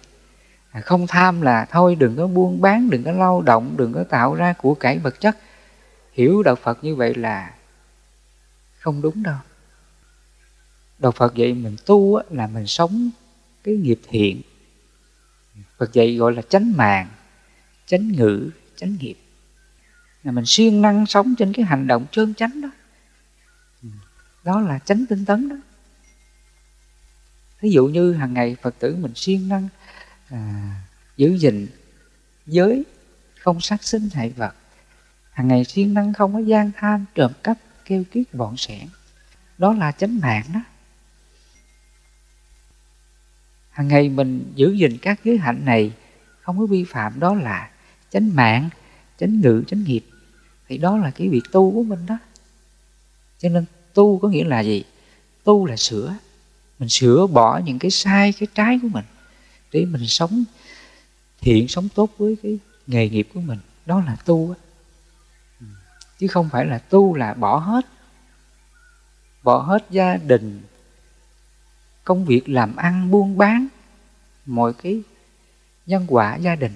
À, 0.71 0.81
không 0.81 1.07
tham 1.07 1.41
là 1.41 1.67
thôi, 1.71 1.95
đừng 1.95 2.17
có 2.17 2.27
buôn 2.27 2.61
bán, 2.61 2.91
đừng 2.91 3.05
có 3.05 3.13
lao 3.13 3.43
động, 3.43 3.75
đừng 3.77 3.93
có 3.93 4.05
tạo 4.05 4.35
ra 4.35 4.53
của 4.53 4.75
cải 4.75 4.99
vật 4.99 5.21
chất. 5.21 5.37
Hiểu 6.13 6.43
đạo 6.43 6.55
phật 6.55 6.85
như 6.85 6.95
vậy 6.95 7.15
là 7.15 7.55
không 8.79 9.03
đúng 9.03 9.23
đâu. 9.23 9.37
Đạo 10.99 11.13
phật 11.13 11.33
vậy 11.37 11.55
mình 11.55 11.77
tu 11.87 12.21
là 12.31 12.47
mình 12.47 12.67
sống 12.67 13.11
cái 13.65 13.77
nghiệp 13.77 14.01
thiện. 14.09 14.43
Phật 15.79 15.93
dạy 15.93 16.17
gọi 16.17 16.33
là 16.33 16.43
chánh 16.43 16.73
mạng, 16.77 17.09
chánh 17.87 18.09
ngữ, 18.09 18.51
chánh 18.77 18.97
nghiệp. 19.01 19.17
Là 20.23 20.33
mình 20.33 20.47
siêng 20.47 20.83
năng 20.83 21.07
sống 21.07 21.35
trên 21.39 21.53
cái 21.53 21.65
hành 21.65 21.87
động 21.87 22.07
trơn 22.11 22.35
chánh 22.35 22.61
đó. 22.61 22.71
Đó 24.45 24.61
là 24.61 24.79
chánh 24.79 25.07
tinh 25.09 25.25
tấn 25.25 25.49
đó. 25.49 25.57
Ví 27.61 27.71
dụ 27.71 27.87
như 27.87 28.13
hàng 28.13 28.35
ngày 28.35 28.57
phật 28.63 28.75
tử 28.79 28.97
mình 28.97 29.13
siêng 29.15 29.49
năng 29.49 29.69
à, 30.31 30.75
giữ 31.17 31.35
gìn 31.35 31.67
giới 32.47 32.85
không 33.41 33.61
sát 33.61 33.83
sinh 33.83 34.09
hại 34.15 34.31
vật. 34.31 34.55
Hàng 35.31 35.49
ngày 35.49 35.65
siêng 35.65 35.95
năng 35.95 36.13
không 36.13 36.35
có 36.35 36.39
gian 36.39 36.71
tham 36.77 37.05
trộm 37.15 37.33
cắp 37.43 37.59
kêu 37.85 38.05
kiết 38.11 38.35
bọn 38.35 38.57
sẻn. 38.57 38.89
Đó 39.59 39.73
là 39.73 39.93
chánh 39.93 40.21
mạng 40.21 40.45
đó. 40.55 40.61
Hàng 43.71 43.89
ngày 43.89 44.09
mình 44.09 44.53
giữ 44.55 44.73
gìn 44.73 44.99
các 45.03 45.21
giới 45.25 45.39
hạnh 45.39 45.65
này 45.65 45.93
không 46.41 46.59
có 46.59 46.67
vi 46.67 46.85
phạm 46.85 47.21
đó 47.21 47.35
là 47.35 47.71
chánh 48.11 48.35
mạng 48.35 48.71
chánh 49.19 49.41
ngự 49.41 49.63
chánh 49.67 49.85
nghiệp. 49.85 50.05
Thì 50.69 50.79
đó 50.79 50.97
là 50.97 51.11
cái 51.11 51.29
việc 51.29 51.43
tu 51.53 51.73
của 51.73 51.83
mình 51.83 52.07
đó. 52.07 52.19
Cho 53.39 53.49
nên 53.49 53.65
tu 53.95 54.19
có 54.19 54.29
nghĩa 54.29 54.45
là 54.45 54.61
gì? 54.61 54.85
Tu 55.45 55.67
là 55.67 55.77
sửa. 55.77 56.15
Mình 56.79 56.89
sửa 56.89 57.27
bỏ 57.27 57.61
những 57.65 57.79
cái 57.79 57.91
sai 57.91 58.33
cái 58.33 58.47
trái 58.55 58.79
của 58.83 58.89
mình 58.89 59.05
để 59.73 59.85
mình 59.85 60.07
sống, 60.07 60.45
thiện 61.41 61.69
sống 61.69 61.89
tốt 61.95 62.11
với 62.19 62.37
cái 62.43 62.59
nghề 62.87 63.09
nghiệp 63.09 63.29
của 63.35 63.41
mình, 63.41 63.59
đó 63.87 64.03
là 64.07 64.17
tu 64.25 64.55
á. 64.59 64.59
Chứ 66.19 66.29
không 66.29 66.49
phải 66.53 66.65
là 66.65 66.79
tu 66.79 67.15
là 67.15 67.35
bỏ 67.35 67.57
hết 67.57 67.87
bỏ 69.43 69.59
hết 69.59 69.87
gia 69.91 70.17
đình, 70.17 70.63
công 72.05 72.25
việc 72.25 72.49
làm 72.49 72.77
ăn, 72.77 73.11
buôn 73.11 73.39
bán, 73.39 73.67
mọi 74.47 74.73
cái 74.73 75.03
nhân 75.87 76.05
quả 76.09 76.37
gia 76.37 76.55
đình. 76.55 76.73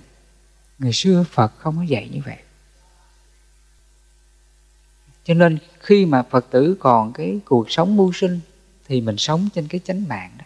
Người 0.78 0.92
xưa 0.92 1.24
phật 1.30 1.52
không 1.58 1.76
có 1.76 1.82
dạy 1.82 2.08
như 2.12 2.20
vậy. 2.24 2.38
Cho 5.24 5.34
nên 5.34 5.58
khi 5.80 6.06
mà 6.06 6.22
phật 6.22 6.46
tử 6.50 6.76
còn 6.80 7.12
cái 7.12 7.40
cuộc 7.44 7.70
sống 7.70 7.96
mưu 7.96 8.12
sinh 8.12 8.40
thì 8.86 9.00
mình 9.00 9.16
sống 9.18 9.48
trên 9.54 9.68
cái 9.68 9.80
chánh 9.84 10.08
mạng 10.08 10.30
đó 10.38 10.44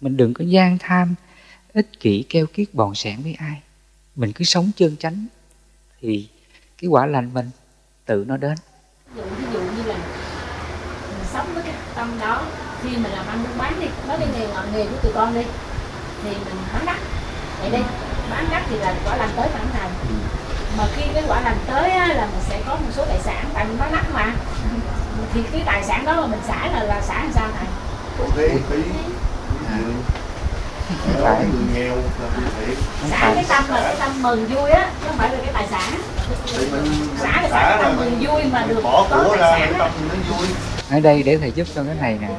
mình 0.00 0.16
đừng 0.16 0.34
có 0.34 0.44
gian 0.44 0.78
tham 0.80 1.14
ích 1.72 2.00
kỷ 2.00 2.24
keo 2.28 2.46
kiết 2.46 2.74
bòn 2.74 2.94
sẻn 2.94 3.22
với 3.22 3.34
ai. 3.38 3.60
Mình 4.16 4.32
cứ 4.32 4.44
sống 4.44 4.70
chân 4.76 4.96
chánh 4.96 5.26
thì 6.00 6.28
cái 6.82 6.88
quả 6.88 7.06
lành 7.06 7.34
mình 7.34 7.50
tự 8.06 8.24
nó 8.28 8.36
đến. 8.36 8.54
Ví 9.14 9.22
dụ, 9.22 9.22
ví 9.22 9.44
dụ 9.52 9.60
như 9.60 9.82
là 9.82 9.96
mình 11.08 11.26
sống 11.32 11.54
với 11.54 11.62
cái 11.62 11.74
tâm 11.94 12.18
đó 12.20 12.42
khi 12.82 12.96
mình 12.96 13.12
làm 13.12 13.26
ăn 13.26 13.44
buôn 13.44 13.58
bán 13.58 13.80
đi 13.80 13.86
nói 14.08 14.16
cái 14.20 14.28
nghề 14.38 14.46
ngọn 14.46 14.72
nghề 14.72 14.84
của 14.84 14.96
tụi 15.02 15.12
con 15.14 15.34
đi 15.34 15.42
thì 16.22 16.30
mình 16.30 16.56
bán 16.72 16.86
đắt. 16.86 16.96
Vậy 17.60 17.70
đi 17.70 17.78
bán 18.30 18.48
đắt 18.50 18.62
thì 18.70 18.78
là 18.78 18.94
quả 19.04 19.16
lành 19.16 19.30
tới 19.36 19.48
bản 19.54 19.66
thành 19.72 19.90
mà 20.78 20.86
khi 20.96 21.02
cái 21.14 21.24
quả 21.28 21.40
lành 21.40 21.58
tới 21.66 21.90
á, 21.90 22.06
là 22.06 22.26
mình 22.26 22.42
sẽ 22.48 22.62
có 22.66 22.76
một 22.76 22.90
số 22.92 23.04
tài 23.06 23.20
sản 23.20 23.50
tại 23.54 23.64
mình 23.68 23.78
bán 23.78 23.92
đắt 23.92 24.04
mà. 24.14 24.34
Thì 25.32 25.40
cái 25.52 25.62
tài 25.66 25.84
sản 25.84 26.04
đó 26.04 26.20
mà 26.20 26.26
mình 26.26 26.40
xả 26.46 26.66
là 26.66 26.82
là 26.82 27.02
xả 27.02 27.22
làm 27.22 27.32
sao 27.32 27.50
thầy 27.58 27.68
Còn 28.18 28.30
phí 28.70 28.82
phí 29.76 29.84
không 30.88 31.14
phải. 31.22 31.44
Người 31.52 31.66
nghèo 31.74 31.96
là 31.96 32.28
bị 32.36 32.42
thiệt 32.66 32.78
xả 33.10 33.32
cái 33.34 33.44
tâm 33.48 33.64
là 33.68 33.82
cái 33.82 33.96
tâm 33.98 34.22
mừng 34.22 34.46
vui 34.46 34.70
á 34.70 34.90
chứ 35.00 35.06
không 35.08 35.16
phải 35.16 35.30
là 35.30 35.38
cái 35.44 35.52
tài 35.52 35.66
sản. 35.70 36.00
Thì 36.46 36.70
mình 36.70 36.84
xả 37.18 37.42
là 37.42 37.48
cái 37.50 37.82
tâm 37.82 37.96
mừng 37.96 38.26
vui 38.26 38.44
mà 38.52 38.66
được 38.68 38.80
bỏ 38.82 39.06
có 39.10 39.24
của 39.24 39.36
tài 39.36 39.38
ra 39.38 39.58
sản 39.58 39.68
cái 39.70 39.78
tâm 39.78 39.90
nó 40.08 40.36
vui. 40.36 40.46
Ở 40.90 41.00
đây 41.00 41.22
để 41.22 41.38
thầy 41.38 41.52
giúp 41.52 41.66
cho 41.74 41.84
cái 41.84 41.94
này 41.94 42.18
nè. 42.20 42.28
Đó 42.28 42.34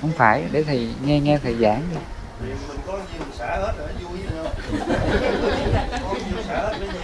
không 0.00 0.12
phải 0.16 0.44
để 0.52 0.62
thầy 0.62 0.88
nghe 1.04 1.20
nghe 1.20 1.38
thầy 1.42 1.54
giảng 1.54 1.82
đi. 1.90 1.96
Thì 2.40 2.48
mình 2.68 2.78
có 2.86 2.92
nhiều 2.92 3.22
xả 3.38 3.46
hết 3.46 3.72
rồi 3.78 3.88
nó 4.00 4.08
vui 4.08 4.18
có 6.02 6.14
nhiều 6.14 6.42
xả 6.48 6.54
hết 6.54 6.74
với 6.78 6.88
nhau 6.88 7.02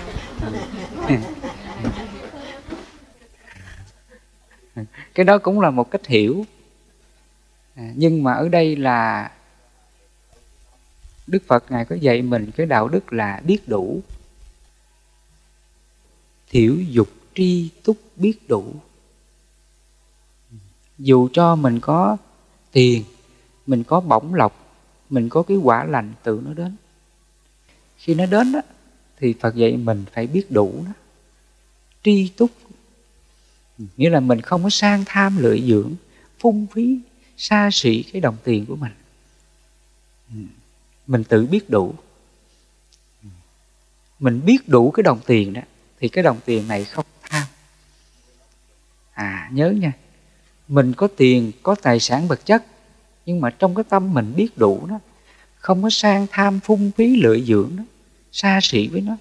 cái 5.14 5.24
đó 5.24 5.38
cũng 5.38 5.60
là 5.60 5.70
một 5.70 5.90
cách 5.90 6.06
hiểu 6.06 6.44
À, 7.74 7.92
nhưng 7.96 8.22
mà 8.22 8.32
ở 8.32 8.48
đây 8.48 8.76
là 8.76 9.30
đức 11.26 11.42
phật 11.46 11.64
ngài 11.70 11.84
có 11.84 11.96
dạy 11.96 12.22
mình 12.22 12.50
cái 12.56 12.66
đạo 12.66 12.88
đức 12.88 13.12
là 13.12 13.42
biết 13.44 13.68
đủ. 13.68 14.02
Thiểu 16.50 16.74
dục 16.88 17.08
tri 17.34 17.68
túc 17.84 17.96
biết 18.16 18.48
đủ. 18.48 18.74
Dù 20.98 21.28
cho 21.32 21.56
mình 21.56 21.80
có 21.80 22.16
tiền 22.72 23.04
mình 23.66 23.84
có 23.84 24.00
bổng 24.00 24.34
lộc 24.34 24.64
mình 25.10 25.28
có 25.28 25.42
cái 25.42 25.56
quả 25.56 25.84
lành 25.84 26.12
tự 26.22 26.42
nó 26.44 26.54
đến. 26.54 26.76
Khi 27.96 28.14
nó 28.14 28.26
đến 28.26 28.52
đó, 28.52 28.60
thì 29.18 29.34
phật 29.40 29.54
dạy 29.54 29.76
mình 29.76 30.04
phải 30.12 30.26
biết 30.26 30.50
đủ 30.50 30.84
đó. 30.86 30.92
Tri 32.02 32.28
túc. 32.28 32.50
Nghĩa 33.96 34.10
là 34.10 34.20
mình 34.20 34.40
không 34.40 34.62
có 34.62 34.70
sang 34.70 35.04
tham 35.06 35.36
lợi 35.38 35.64
dưỡng 35.68 35.94
phung 36.38 36.66
phí 36.72 36.98
xa 37.36 37.70
xỉ 37.72 38.02
cái 38.02 38.20
đồng 38.20 38.36
tiền 38.44 38.66
của 38.66 38.76
mình. 38.76 38.92
Ừ. 40.30 40.36
Mình 41.06 41.24
tự 41.24 41.46
biết 41.46 41.70
đủ. 41.70 41.94
Ừ. 43.22 43.28
Mình 44.18 44.44
biết 44.44 44.68
đủ 44.68 44.90
cái 44.90 45.02
đồng 45.02 45.20
tiền 45.26 45.52
đó, 45.52 45.60
thì 46.00 46.08
cái 46.08 46.24
đồng 46.24 46.40
tiền 46.44 46.68
này 46.68 46.84
không 46.84 47.04
tham. 47.22 47.46
À 49.12 49.48
nhớ 49.52 49.70
nha. 49.70 49.92
Mình 50.68 50.92
có 50.92 51.08
tiền, 51.16 51.52
có 51.62 51.74
tài 51.74 52.00
sản 52.00 52.28
vật 52.28 52.46
chất, 52.46 52.64
nhưng 53.26 53.40
mà 53.40 53.50
trong 53.50 53.74
cái 53.74 53.84
tâm 53.88 54.14
mình 54.14 54.32
biết 54.36 54.58
đủ 54.58 54.86
đó, 54.86 55.00
không 55.56 55.82
có 55.82 55.90
sang 55.90 56.26
tham, 56.30 56.60
phung 56.60 56.90
phí 56.96 57.16
lợi 57.16 57.44
dưỡng 57.44 57.76
đó, 57.76 57.84
xa 58.32 58.58
xỉ 58.62 58.88
với 58.88 59.00
nó. 59.00 59.16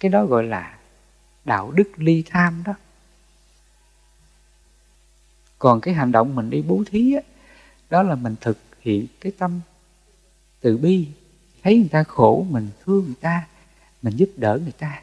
Cái 0.00 0.10
đó 0.10 0.24
gọi 0.24 0.44
là 0.44 0.78
đạo 1.44 1.70
đức 1.70 1.90
ly 1.96 2.22
tham 2.30 2.62
đó 2.66 2.74
còn 5.62 5.80
cái 5.80 5.94
hành 5.94 6.12
động 6.12 6.34
mình 6.34 6.50
đi 6.50 6.62
bố 6.62 6.82
thí 6.90 7.14
á, 7.14 7.20
đó 7.90 8.02
là 8.02 8.14
mình 8.14 8.34
thực 8.40 8.58
hiện 8.80 9.06
cái 9.20 9.32
tâm 9.38 9.60
từ 10.60 10.76
bi. 10.76 11.06
Thấy 11.62 11.78
người 11.78 11.88
ta 11.88 12.02
khổ 12.02 12.46
mình 12.50 12.68
thương 12.84 13.04
người 13.04 13.14
ta 13.20 13.46
mình 14.02 14.16
giúp 14.16 14.30
đỡ 14.36 14.58
người 14.62 14.72
ta. 14.72 15.02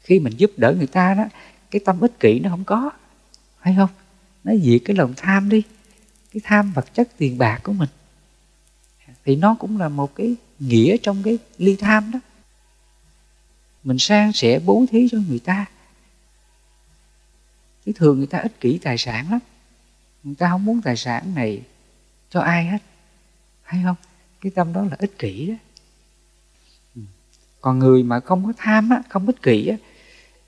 Khi 0.00 0.20
mình 0.20 0.32
giúp 0.36 0.50
đỡ 0.56 0.74
người 0.78 0.86
ta 0.86 1.14
đó 1.14 1.24
cái 1.70 1.80
tâm 1.84 2.00
ích 2.00 2.20
kỷ 2.20 2.40
nó 2.40 2.50
không 2.50 2.64
có 2.64 2.90
phải 3.60 3.74
không? 3.76 3.90
Nó 4.44 4.52
diệt 4.62 4.82
cái 4.84 4.96
lòng 4.96 5.14
tham 5.16 5.48
đi 5.48 5.62
cái 6.32 6.40
tham 6.44 6.72
vật 6.72 6.94
chất 6.94 7.08
tiền 7.16 7.38
bạc 7.38 7.60
của 7.62 7.72
mình. 7.72 7.88
Thì 9.24 9.36
nó 9.36 9.56
cũng 9.58 9.78
là 9.78 9.88
một 9.88 10.14
cái 10.14 10.36
nghĩa 10.58 10.96
trong 10.96 11.22
cái 11.22 11.38
ly 11.58 11.76
tham 11.76 12.10
đó. 12.10 12.20
Mình 13.84 13.98
sang 13.98 14.32
sẻ 14.32 14.60
bố 14.64 14.84
thí 14.90 15.08
cho 15.10 15.18
người 15.28 15.38
ta. 15.38 15.66
Chứ 17.86 17.92
thường 17.96 18.18
người 18.18 18.26
ta 18.26 18.38
ích 18.38 18.60
kỷ 18.60 18.78
tài 18.78 18.98
sản 18.98 19.30
lắm 19.30 19.40
người 20.24 20.34
ta 20.34 20.50
không 20.50 20.64
muốn 20.64 20.82
tài 20.82 20.96
sản 20.96 21.34
này 21.34 21.62
cho 22.30 22.40
ai 22.40 22.66
hết? 22.66 22.78
Hay 23.62 23.82
không? 23.84 23.96
Cái 24.40 24.52
tâm 24.54 24.72
đó 24.72 24.82
là 24.90 24.96
ích 24.98 25.18
kỷ 25.18 25.46
đó. 25.46 25.54
Ừ. 26.96 27.02
Còn 27.60 27.78
người 27.78 28.02
mà 28.02 28.20
không 28.20 28.46
có 28.46 28.52
tham 28.56 28.90
á, 28.90 29.02
không 29.08 29.26
ích 29.26 29.42
kỷ 29.42 29.66
á, 29.66 29.76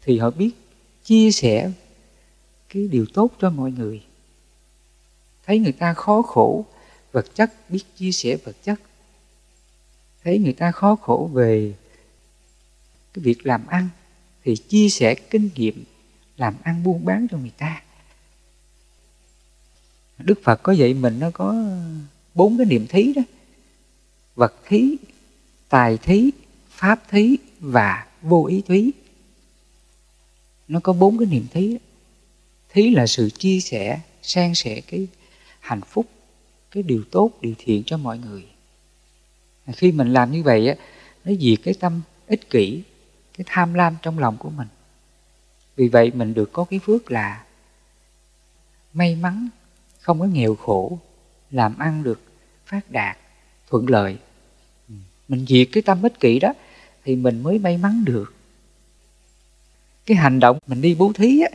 thì 0.03 0.19
họ 0.19 0.31
biết 0.31 0.51
chia 1.05 1.31
sẻ 1.31 1.71
cái 2.69 2.89
điều 2.89 3.07
tốt 3.15 3.31
cho 3.41 3.51
mọi 3.51 3.71
người. 3.73 4.03
Thấy 5.47 5.59
người 5.59 5.73
ta 5.73 5.95
khó 5.95 6.23
khổ, 6.23 6.67
vật 7.13 7.35
chất, 7.35 7.53
biết 7.69 7.85
chia 7.97 8.13
sẻ 8.13 8.37
vật 8.45 8.57
chất. 8.65 8.81
Thấy 10.25 10.39
người 10.39 10.53
ta 10.53 10.73
khó 10.73 10.97
khổ 10.97 11.31
về 11.33 11.75
cái 13.15 13.23
việc 13.23 13.47
làm 13.47 13.67
ăn, 13.67 13.89
thì 14.45 14.57
chia 14.57 14.89
sẻ 14.89 15.15
kinh 15.15 15.51
nghiệm 15.55 15.85
làm 16.37 16.55
ăn 16.63 16.83
buôn 16.85 17.05
bán 17.05 17.27
cho 17.31 17.39
người 17.39 17.53
ta 17.59 17.83
đức 20.25 20.41
phật 20.43 20.63
có 20.63 20.73
dạy 20.73 20.95
mình 20.95 21.19
nó 21.19 21.31
có 21.31 21.55
bốn 22.35 22.59
cái 22.59 22.67
niệm 22.67 22.87
thí 22.87 23.13
đó. 23.13 23.23
Vật 24.35 24.55
thí, 24.65 24.97
tài 25.69 25.99
thí, 25.99 26.31
pháp 26.69 27.03
thí 27.09 27.37
và 27.61 28.07
vô 28.23 28.47
ý 28.47 28.63
thí. 28.67 28.91
Nó 30.69 30.81
có 30.81 30.93
bốn 30.93 31.19
cái 31.19 31.27
niệm 31.27 31.47
thí 31.53 31.73
đó. 31.73 31.79
thí 32.69 32.91
là 32.91 33.07
sự 33.07 33.31
chia 33.31 33.61
sẻ, 33.61 34.01
san 34.23 34.55
sẻ 34.55 34.81
cái 34.81 35.07
hạnh 35.61 35.81
phúc, 35.81 36.07
cái 36.71 36.83
điều 36.83 37.05
tốt, 37.11 37.31
điều 37.41 37.55
thiện 37.59 37.83
cho 37.87 37.97
mọi 37.97 38.19
người. 38.19 38.45
Khi 39.77 39.93
mình 39.93 40.13
làm 40.13 40.33
như 40.33 40.43
vậy 40.43 40.69
á, 40.69 40.75
nó 41.25 41.33
diệt 41.41 41.59
cái 41.63 41.75
tâm 41.75 42.01
ích 42.27 42.51
kỷ, 42.51 42.83
cái 43.39 43.45
tham 43.49 43.75
lam 43.75 43.97
trong 44.03 44.19
lòng 44.19 44.37
của 44.37 44.51
mình. 44.51 44.69
Vì 45.77 45.89
vậy 45.89 46.11
mình 46.15 46.35
được 46.35 46.53
có 46.53 46.65
cái 46.65 46.79
phước 46.79 47.11
là 47.11 47.45
may 48.93 49.17
mắn 49.17 49.49
không 50.03 50.21
có 50.21 50.27
nghèo 50.27 50.55
khổ, 50.55 50.99
làm 51.51 51.79
ăn 51.79 52.03
được 52.03 52.21
phát 52.67 52.91
đạt, 52.91 53.17
thuận 53.71 53.91
lợi. 53.91 54.19
Ừ, 54.89 54.95
mình 55.29 55.47
diệt 55.49 55.69
cái 55.73 55.83
tâm 55.83 56.03
ích 56.03 56.21
kỷ 56.21 56.39
đó 56.39 56.53
thì 57.05 57.17
mình 57.17 57.43
mới 57.43 57.59
may 57.59 57.77
mắn 57.79 58.05
được. 58.05 58.35
Cái 60.07 60.17
hành 60.17 60.41
động 60.41 60.59
mình 60.67 60.81
đi 60.81 60.95
bố 60.95 61.13
thí 61.13 61.41
á, 61.41 61.49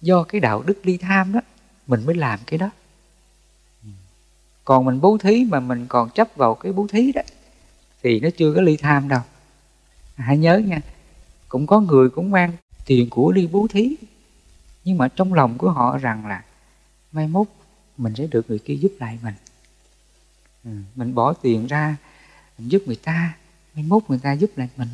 do 0.00 0.22
cái 0.22 0.40
đạo 0.40 0.62
đức 0.62 0.86
ly 0.86 0.96
tham 0.96 1.32
đó, 1.32 1.40
mình 1.86 2.06
mới 2.06 2.14
làm 2.14 2.40
cái 2.46 2.58
đó. 2.58 2.70
Ừ, 3.82 3.88
còn 4.64 4.84
mình 4.84 5.00
bố 5.00 5.18
thí 5.18 5.44
mà 5.44 5.60
mình 5.60 5.86
còn 5.88 6.10
chấp 6.10 6.28
vào 6.36 6.54
cái 6.54 6.72
bố 6.72 6.86
thí 6.90 7.12
đó, 7.12 7.22
thì 8.02 8.20
nó 8.20 8.28
chưa 8.36 8.54
có 8.54 8.60
ly 8.60 8.76
tham 8.76 9.08
đâu. 9.08 9.20
À, 10.16 10.24
hãy 10.24 10.38
nhớ 10.38 10.58
nha, 10.58 10.80
cũng 11.48 11.66
có 11.66 11.80
người 11.80 12.10
cũng 12.10 12.30
mang 12.30 12.52
tiền 12.86 13.10
của 13.10 13.32
đi 13.32 13.48
bố 13.52 13.66
thí, 13.70 13.96
nhưng 14.84 14.98
mà 14.98 15.08
trong 15.08 15.34
lòng 15.34 15.58
của 15.58 15.70
họ 15.70 15.98
rằng 15.98 16.26
là, 16.26 16.44
mai 17.12 17.28
mốt 17.28 17.46
mình 17.98 18.14
sẽ 18.14 18.26
được 18.26 18.50
người 18.50 18.58
kia 18.58 18.74
giúp 18.74 18.92
lại 18.98 19.18
mình. 19.22 19.34
Ừ, 20.64 20.70
mình 20.94 21.14
bỏ 21.14 21.32
tiền 21.32 21.66
ra 21.66 21.96
mình 22.58 22.68
giúp 22.68 22.82
người 22.86 22.96
ta 22.96 23.36
mai 23.74 23.84
mốt 23.84 24.02
người 24.08 24.18
ta 24.18 24.32
giúp 24.32 24.50
lại 24.56 24.68
mình 24.76 24.88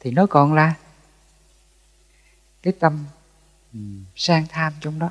thì 0.00 0.10
nó 0.10 0.26
còn 0.26 0.54
là 0.54 0.74
cái 2.62 2.72
tâm 2.72 3.04
ừ, 3.72 3.78
sang 4.16 4.46
tham 4.48 4.72
trong 4.80 4.98
đó. 4.98 5.10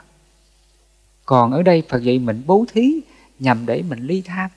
Còn 1.26 1.52
ở 1.52 1.64
đây 1.64 1.84
phật 1.90 2.04
dạy 2.04 2.20
mình 2.20 2.44
bố 2.46 2.66
thí 2.74 2.94
nhằm 3.40 3.66
để 3.66 3.82
mình 3.82 4.00
ly 4.00 4.22
tham. 4.22 4.50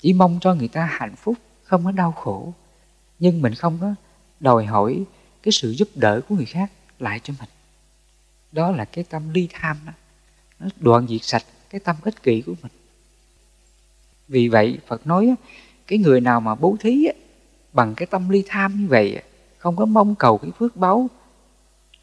Chỉ 0.00 0.12
mong 0.12 0.38
cho 0.40 0.54
người 0.54 0.68
ta 0.68 0.86
hạnh 0.86 1.16
phúc 1.16 1.34
không 1.62 1.84
có 1.84 1.90
đau 1.90 2.12
khổ. 2.12 2.54
Nhưng 3.18 3.42
mình 3.42 3.54
không 3.54 3.78
có 3.80 3.94
đòi 4.40 4.66
hỏi 4.66 5.04
cái 5.42 5.52
sự 5.52 5.70
giúp 5.70 5.88
đỡ 5.94 6.20
của 6.28 6.34
người 6.34 6.44
khác 6.44 6.72
lại 6.98 7.20
cho 7.24 7.34
mình. 7.40 7.48
Đó 8.52 8.70
là 8.70 8.84
cái 8.84 9.04
tâm 9.04 9.30
ly 9.32 9.48
tham 9.52 9.78
đó 9.86 9.92
nó 10.60 10.66
đoạn 10.80 11.06
diệt 11.08 11.24
sạch 11.24 11.44
cái 11.70 11.80
tâm 11.80 11.96
ích 12.02 12.22
kỷ 12.22 12.42
của 12.42 12.54
mình. 12.62 12.72
Vì 14.28 14.48
vậy, 14.48 14.78
phật 14.86 15.06
nói 15.06 15.34
cái 15.86 15.98
người 15.98 16.20
nào 16.20 16.40
mà 16.40 16.54
bố 16.54 16.76
thí 16.80 17.08
bằng 17.72 17.94
cái 17.94 18.06
tâm 18.06 18.28
ly 18.28 18.44
tham 18.48 18.80
như 18.80 18.86
vậy 18.88 19.22
không 19.58 19.76
có 19.76 19.84
mong 19.84 20.14
cầu 20.14 20.38
cái 20.38 20.50
phước 20.58 20.76
báu 20.76 21.08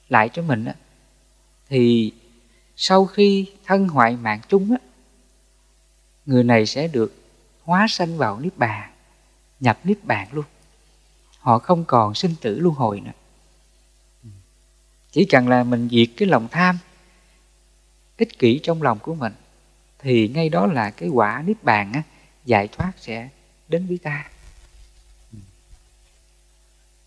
lại 0.10 0.30
cho 0.34 0.42
mình 0.42 0.66
thì 1.70 2.14
sau 2.76 3.06
khi 3.06 3.52
thân 3.66 3.88
hoại 3.88 4.18
mạng 4.18 4.40
chung 4.50 4.76
người 6.26 6.44
này 6.44 6.66
sẽ 6.66 6.88
được 6.88 7.14
hóa 7.64 7.86
sanh 7.90 8.18
vào 8.18 8.40
niết 8.40 8.58
bàn, 8.58 8.92
nhập 9.60 9.80
niết 9.84 10.06
bàn 10.06 10.28
luôn. 10.32 10.46
Họ 11.40 11.60
không 11.60 11.86
còn 11.86 12.14
sinh 12.14 12.36
tử 12.42 12.60
luân 12.60 12.76
hồi 12.76 13.02
nữa. 13.02 13.12
Chỉ 15.12 15.26
cần 15.26 15.48
là 15.48 15.64
mình 15.64 15.90
diệt 15.92 16.10
cái 16.18 16.28
lòng 16.28 16.48
tham 16.52 16.78
ích 18.18 18.40
kỷ 18.40 18.60
trong 18.64 18.82
lòng 18.82 19.00
của 19.00 19.16
mình 19.16 19.34
thì 20.00 20.28
ngay 20.28 20.50
đó 20.50 20.66
là 20.66 20.90
cái 20.90 21.10
quả 21.10 21.44
niết 21.46 21.64
bàn 21.64 21.94
á, 21.94 22.04
giải 22.46 22.68
thoát 22.68 22.92
sẽ 22.98 23.30
đến 23.68 23.88
với 23.88 23.98
ta. 23.98 24.30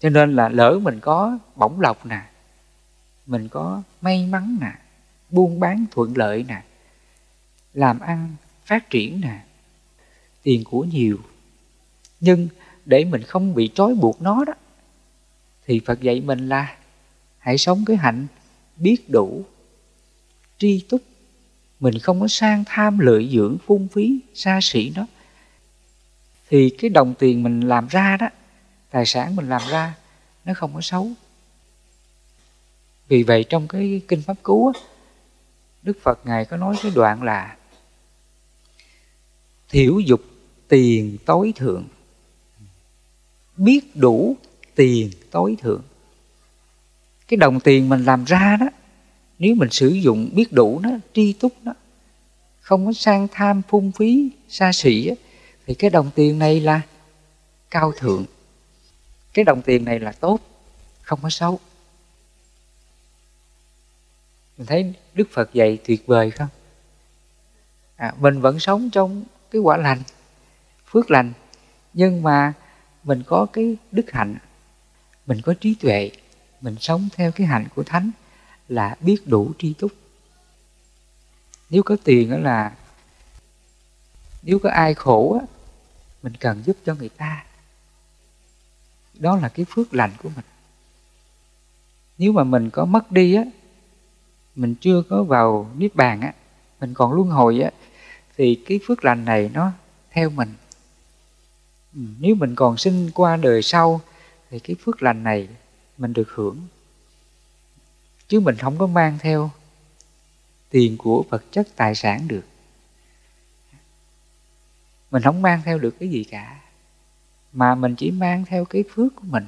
Cho 0.01 0.09
nên 0.11 0.37
là 0.37 0.49
lỡ 0.49 0.79
mình 0.83 1.01
có 1.01 1.39
bổng 1.57 1.81
lộc 1.81 2.07
nè 2.07 2.21
mình 3.27 3.49
có 3.49 3.83
may 4.01 4.27
mắn 4.27 4.59
nè 4.61 4.73
buôn 5.31 5.61
bán 5.61 5.87
thuận 5.91 6.17
lợi 6.17 6.45
nè 6.49 6.63
làm 7.75 8.01
ăn 8.01 8.35
phát 8.65 8.91
triển 8.91 9.21
nè 9.21 9.45
tiền 10.43 10.65
của 10.65 10.85
nhiều 10.85 11.19
nhưng 12.21 12.49
để 12.85 13.05
mình 13.05 13.23
không 13.23 13.55
bị 13.55 13.71
trói 13.75 13.95
buộc 13.95 14.23
nó 14.23 14.45
đó 14.45 14.53
thì 15.67 15.81
phật 15.87 16.01
dạy 16.01 16.21
mình 16.21 16.49
là 16.49 16.77
hãy 17.39 17.59
sống 17.59 17.85
cái 17.87 17.97
hạnh 17.97 18.27
biết 18.77 19.11
đủ 19.11 19.45
tri 20.59 20.81
túc. 20.89 21.03
Mình 21.81 21.99
không 21.99 22.21
có 22.21 22.29
sang 22.29 22.65
tham 22.67 22.99
lợi 22.99 23.29
dưỡng 23.33 23.57
phung 23.67 23.89
phí 23.89 24.21
xa 24.35 24.59
xỉ 24.63 24.93
nó 24.97 25.07
thì 26.51 26.71
cái 26.71 26.91
đồng 26.91 27.15
tiền 27.19 27.43
mình 27.43 27.61
làm 27.61 27.89
ra 27.89 28.17
đó 28.17 28.29
tài 28.91 29.07
sản 29.07 29.37
mình 29.37 29.49
làm 29.49 29.63
ra 29.71 29.95
nó 30.45 30.55
không 30.55 30.75
có 30.75 30.81
xấu. 30.81 31.11
Vì 33.09 33.23
vậy 33.23 33.45
trong 33.49 33.69
cái 33.69 34.01
kinh 34.09 34.23
pháp 34.23 34.35
cú 34.43 34.73
á, 34.75 34.81
đức 35.83 35.99
phật 36.03 36.27
ngài 36.27 36.45
có 36.45 36.57
nói 36.57 36.77
cái 36.83 36.93
đoạn 36.95 37.23
là 37.23 37.57
thiểu 39.69 39.99
dục 39.99 40.21
tiền 40.69 41.19
tối 41.27 41.53
thượng. 41.57 41.85
Biết 43.57 43.97
đủ 43.97 44.37
tiền 44.75 45.11
tối 45.31 45.57
thượng. 45.61 45.83
Cái 47.29 47.37
đồng 47.37 47.61
tiền 47.61 47.89
mình 47.89 48.05
làm 48.05 48.25
ra 48.25 48.57
đó 48.61 48.67
nếu 49.39 49.55
mình 49.55 49.71
sử 49.71 49.89
dụng 49.89 50.31
biết 50.33 50.53
đủ 50.53 50.81
nó 50.83 50.91
tri 51.13 51.33
túc 51.33 51.53
nó 51.63 51.73
không 52.61 52.87
có 52.87 52.93
sang 52.93 53.29
tham 53.33 53.63
phung 53.69 53.93
phí 53.93 54.31
xa 54.49 54.73
xỉ 54.73 55.11
thì 55.67 55.75
cái 55.75 55.91
đồng 55.91 56.11
tiền 56.15 56.39
này 56.39 56.61
là 56.61 56.81
cao 57.71 57.93
thượng. 57.99 58.25
Cái 59.35 59.45
đồng 59.45 59.63
tiền 59.63 59.85
này 59.85 60.01
là 60.01 60.13
tốt 60.13 60.41
không 61.03 61.19
có 61.23 61.31
xấu. 61.31 61.61
Mình 64.59 64.67
thấy 64.67 64.95
đức 65.15 65.29
phật 65.33 65.53
dạy 65.53 65.79
tuyệt 65.85 66.07
vời 66.07 66.31
không? 66.31 66.49
À, 67.97 68.15
mình 68.21 68.41
vẫn 68.41 68.61
sống 68.61 68.91
trong 68.91 69.25
cái 69.51 69.61
quả 69.61 69.77
lành 69.77 70.03
phước 70.87 71.11
lành 71.11 71.33
nhưng 71.95 72.23
mà 72.23 72.53
mình 73.05 73.23
có 73.27 73.47
cái 73.53 73.77
đức 73.93 74.11
hạnh 74.11 74.37
mình 75.27 75.41
có 75.41 75.55
trí 75.61 75.75
tuệ 75.75 76.11
mình 76.61 76.77
sống 76.81 77.09
theo 77.17 77.33
cái 77.33 77.47
hạnh 77.47 77.67
của 77.75 77.83
thánh 77.83 78.11
là 78.69 78.97
biết 79.01 79.17
đủ 79.27 79.53
tri 79.59 79.73
túc. 79.73 79.93
Nếu 81.71 81.83
có 81.83 81.97
tiền 82.05 82.31
đó 82.31 82.39
là, 82.39 82.77
nếu 84.43 84.59
có 84.59 84.71
ai 84.71 84.95
khổ 84.95 85.39
á, 85.41 85.47
mình 86.23 86.33
cần 86.41 86.63
giúp 86.65 86.77
cho 86.85 86.95
người 86.95 87.09
ta. 87.09 87.45
Đó 89.15 89.37
là 89.37 89.49
cái 89.49 89.67
phước 89.69 89.95
lành 89.95 90.11
của 90.23 90.29
mình. 90.37 90.45
Nếu 92.19 92.33
mà 92.33 92.45
mình 92.45 92.71
có 92.71 92.85
mất 92.85 93.13
đi 93.13 93.35
á, 93.35 93.43
mình 94.55 94.75
chưa 94.75 95.03
có 95.03 95.23
vào 95.23 95.71
niết 95.77 95.95
bàn 95.95 96.21
á, 96.21 96.33
mình 96.81 96.95
còn 96.95 97.13
luân 97.13 97.29
hồi 97.29 97.61
á, 97.61 97.71
thì 98.37 98.63
cái 98.67 98.81
phước 98.87 99.05
lành 99.05 99.25
này 99.25 99.51
nó 99.55 99.73
theo 100.11 100.31
mình. 100.31 100.55
Ừ, 101.95 102.01
nếu 102.21 102.35
mình 102.35 102.55
còn 102.55 102.77
sinh 102.77 103.11
qua 103.15 103.37
đời 103.37 103.63
sau, 103.63 104.01
thì 104.51 104.59
cái 104.59 104.77
phước 104.85 105.03
lành 105.03 105.23
này 105.23 105.49
mình 105.99 106.13
được 106.13 106.29
hưởng 106.35 106.67
chứ 108.29 108.41
mình 108.41 108.57
không 108.57 108.79
có 108.79 108.87
mang 108.87 109.19
theo 109.21 109.51
tiền 110.71 110.97
của 110.97 111.25
vật 111.29 111.45
chất 111.53 111.69
tài 111.77 111.95
sản 111.95 112.29
được. 112.29 112.45
Mình 115.11 115.23
không 115.23 115.43
mang 115.43 115.63
theo 115.65 115.79
được 115.79 115.97
cái 116.01 116.09
gì 116.09 116.25
cả, 116.25 116.61
mà 117.53 117.75
mình 117.75 117.95
chỉ 117.97 118.11
mang 118.11 118.45
theo 118.45 118.65
cái 118.65 118.85
phước 118.95 119.17
của 119.17 119.25
mình 119.25 119.47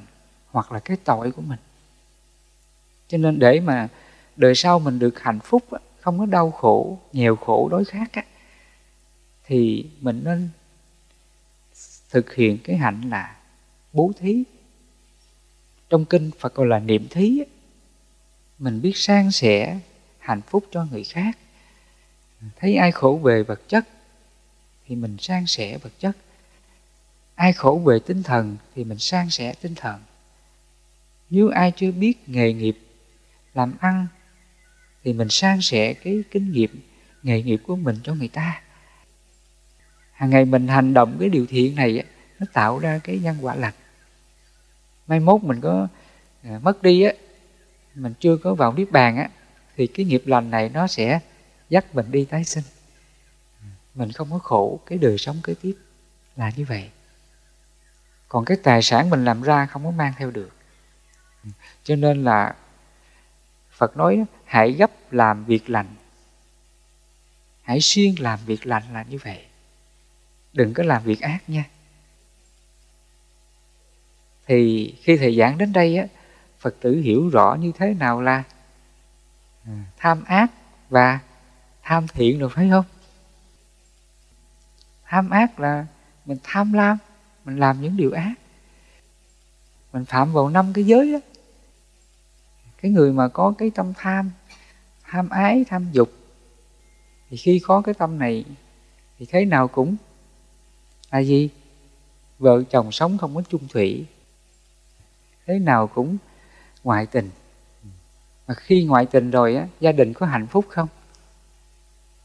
hoặc 0.51 0.71
là 0.71 0.79
cái 0.79 0.97
tội 1.03 1.31
của 1.31 1.41
mình. 1.41 1.59
Cho 3.07 3.17
nên 3.17 3.39
để 3.39 3.59
mà 3.59 3.87
đời 4.35 4.55
sau 4.55 4.79
mình 4.79 4.99
được 4.99 5.19
hạnh 5.19 5.39
phúc 5.39 5.63
không 5.99 6.19
có 6.19 6.25
đau 6.25 6.51
khổ, 6.51 6.99
nghèo 7.13 7.35
khổ 7.35 7.69
đối 7.71 7.85
khác 7.85 8.11
thì 9.45 9.89
mình 10.01 10.21
nên 10.23 10.49
thực 12.09 12.33
hiện 12.33 12.57
cái 12.63 12.77
hạnh 12.77 13.01
là 13.09 13.35
bố 13.93 14.11
thí. 14.19 14.43
Trong 15.89 16.05
kinh 16.05 16.31
phật 16.39 16.55
gọi 16.55 16.67
là 16.67 16.79
niệm 16.79 17.07
thí 17.09 17.43
mình 18.61 18.81
biết 18.81 18.97
san 18.97 19.31
sẻ, 19.31 19.79
hạnh 20.19 20.41
phúc 20.41 20.65
cho 20.71 20.85
người 20.91 21.03
khác. 21.03 21.37
Thấy 22.59 22.75
ai 22.75 22.91
khổ 22.91 23.19
về 23.23 23.43
vật 23.43 23.61
chất, 23.67 23.87
thì 24.87 24.95
mình 24.95 25.17
san 25.19 25.47
sẻ 25.47 25.77
vật 25.77 25.91
chất. 25.99 26.17
Ai 27.35 27.53
khổ 27.53 27.81
về 27.85 27.99
tinh 28.05 28.23
thần, 28.23 28.57
thì 28.75 28.83
mình 28.83 28.99
san 28.99 29.29
sẻ 29.29 29.53
tinh 29.61 29.75
thần. 29.75 30.01
Nếu 31.29 31.49
ai 31.49 31.71
chưa 31.75 31.91
biết 31.91 32.29
nghề 32.29 32.53
nghiệp 32.53 32.77
làm 33.53 33.73
ăn, 33.79 34.07
thì 35.03 35.13
mình 35.13 35.29
san 35.29 35.61
sẻ 35.61 35.93
cái 35.93 36.23
kinh 36.31 36.51
nghiệm, 36.51 36.81
nghề 37.23 37.41
nghiệp 37.41 37.61
của 37.67 37.75
mình 37.75 37.99
cho 38.03 38.13
người 38.13 38.27
ta. 38.27 38.61
Hàng 40.11 40.29
ngày 40.29 40.45
mình 40.45 40.67
hành 40.67 40.93
động 40.93 41.17
cái 41.19 41.29
điều 41.29 41.45
thiện 41.45 41.75
này 41.75 42.03
nó 42.39 42.45
tạo 42.53 42.79
ra 42.79 42.99
cái 43.03 43.19
nhân 43.19 43.37
quả 43.41 43.55
lành. 43.55 43.73
Mai 45.07 45.19
mốt 45.19 45.43
mình 45.43 45.61
có 45.61 45.87
à, 46.43 46.59
mất 46.63 46.83
đi 46.83 47.01
á 47.01 47.11
mình 47.95 48.13
chưa 48.19 48.37
có 48.37 48.53
vào 48.53 48.73
niết 48.73 48.91
bàn 48.91 49.17
á, 49.17 49.29
thì 49.75 49.87
cái 49.87 50.05
nghiệp 50.05 50.23
lành 50.25 50.51
này 50.51 50.69
nó 50.69 50.87
sẽ 50.87 51.19
dắt 51.69 51.95
mình 51.95 52.11
đi 52.11 52.25
tái 52.25 52.43
sinh. 52.43 52.63
Mình 53.95 54.11
không 54.11 54.31
có 54.31 54.39
khổ, 54.39 54.79
cái 54.85 54.97
đời 54.97 55.17
sống 55.17 55.37
kế 55.43 55.53
tiếp 55.61 55.77
là 56.35 56.51
như 56.55 56.65
vậy. 56.65 56.89
Còn 58.27 58.45
cái 58.45 58.57
tài 58.63 58.81
sản 58.81 59.09
mình 59.09 59.25
làm 59.25 59.41
ra 59.41 59.65
không 59.65 59.83
có 59.83 59.91
mang 59.91 60.13
theo 60.17 60.31
được. 60.31 60.51
Cho 61.83 61.95
nên 61.95 62.23
là 62.23 62.55
phật 63.71 63.97
nói 63.97 64.25
hãy 64.45 64.71
gấp 64.71 64.91
làm 65.13 65.45
việc 65.45 65.69
lành. 65.69 65.95
Hãy 67.61 67.81
siêng 67.81 68.15
làm 68.19 68.39
việc 68.45 68.67
lành 68.67 68.83
là 68.93 69.03
như 69.03 69.17
vậy. 69.23 69.45
Đừng 70.53 70.73
có 70.73 70.83
làm 70.83 71.03
việc 71.03 71.21
ác 71.21 71.49
nha. 71.49 71.65
Thì 74.47 74.93
khi 75.01 75.17
thầy 75.17 75.37
giảng 75.37 75.57
đến 75.57 75.73
đây 75.73 75.97
á 75.97 76.05
phật 76.61 76.75
tử 76.81 77.01
hiểu 77.01 77.29
rõ 77.29 77.57
như 77.59 77.71
thế 77.77 77.93
nào 77.93 78.21
là 78.21 78.43
à, 79.65 79.85
tham 79.97 80.23
ác 80.23 80.51
và 80.89 81.19
tham 81.81 82.07
thiện 82.07 82.39
rồi 82.39 82.49
phải 82.49 82.69
không? 82.69 82.85
Tham 85.05 85.29
ác 85.29 85.59
là 85.59 85.85
mình 86.25 86.37
tham 86.43 86.73
lam, 86.73 86.97
mình 87.45 87.57
làm 87.57 87.81
những 87.81 87.97
điều 87.97 88.11
ác. 88.11 88.33
Mình 89.93 90.05
phạm 90.05 90.33
vào 90.33 90.49
năm 90.49 90.73
cái 90.73 90.83
giới 90.83 91.13
đó. 91.13 91.19
cái 92.81 92.91
người 92.91 93.13
mà 93.13 93.27
có 93.27 93.53
cái 93.57 93.71
tâm 93.75 93.93
tham 93.97 94.31
tham 95.03 95.29
ái, 95.29 95.65
tham 95.69 95.91
dục, 95.91 96.11
thì 97.29 97.37
khi 97.37 97.59
có 97.59 97.81
cái 97.81 97.93
tâm 97.93 98.19
này, 98.19 98.45
thì 99.17 99.25
thế 99.29 99.45
nào 99.45 99.67
cũng 99.67 99.95
là 101.11 101.19
gì? 101.19 101.49
Vợ 102.39 102.63
chồng 102.63 102.91
sống 102.91 103.17
không 103.17 103.35
có 103.35 103.41
chung 103.49 103.67
thủy. 103.67 104.05
Thế 105.45 105.59
nào 105.59 105.87
cũng 105.87 106.17
ngoại 106.83 107.05
tình. 107.05 107.29
Mà 108.47 108.53
khi 108.53 108.83
ngoại 108.83 109.05
tình 109.05 109.31
rồi 109.31 109.55
á, 109.55 109.67
gia 109.79 109.91
đình 109.91 110.13
có 110.13 110.25
hạnh 110.25 110.47
phúc 110.47 110.65
không? 110.69 110.87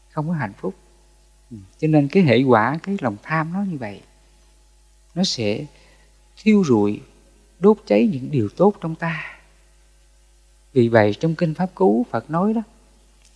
Không 0.09 0.27
có 0.27 0.33
hạnh 0.33 0.53
phúc. 0.57 0.75
Cho 1.79 1.87
nên 1.87 2.07
cái 2.07 2.23
hệ 2.23 2.43
quả, 2.43 2.79
cái 2.83 2.97
lòng 3.01 3.17
tham 3.23 3.53
nó 3.53 3.61
như 3.61 3.77
vậy. 3.77 4.01
Nó 5.15 5.23
sẽ 5.23 5.65
thiêu 6.37 6.63
rụi, 6.65 7.01
đốt 7.59 7.77
cháy 7.85 8.09
những 8.11 8.31
điều 8.31 8.49
tốt 8.49 8.73
trong 8.81 8.95
ta. 8.95 9.39
Vì 10.73 10.87
vậy 10.87 11.13
trong 11.19 11.35
kinh 11.35 11.53
pháp 11.53 11.75
cú 11.75 12.05
phật 12.11 12.29
nói 12.29 12.53
đó, 12.53 12.61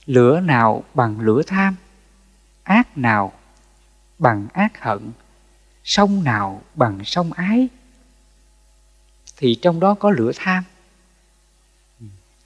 lửa 0.06 0.40
nào 0.40 0.84
bằng 0.94 1.20
lửa 1.20 1.42
tham, 1.48 1.76
ác 2.64 2.98
nào 2.98 3.34
bằng 4.20 4.48
ác 4.54 4.82
hận, 4.82 5.12
sông 5.84 6.24
nào 6.24 6.62
bằng 6.76 7.06
sông 7.06 7.34
ái, 7.34 7.68
thì 9.38 9.56
trong 9.62 9.80
đó 9.80 9.94
có 9.94 10.12
lửa 10.12 10.32
tham 10.36 10.64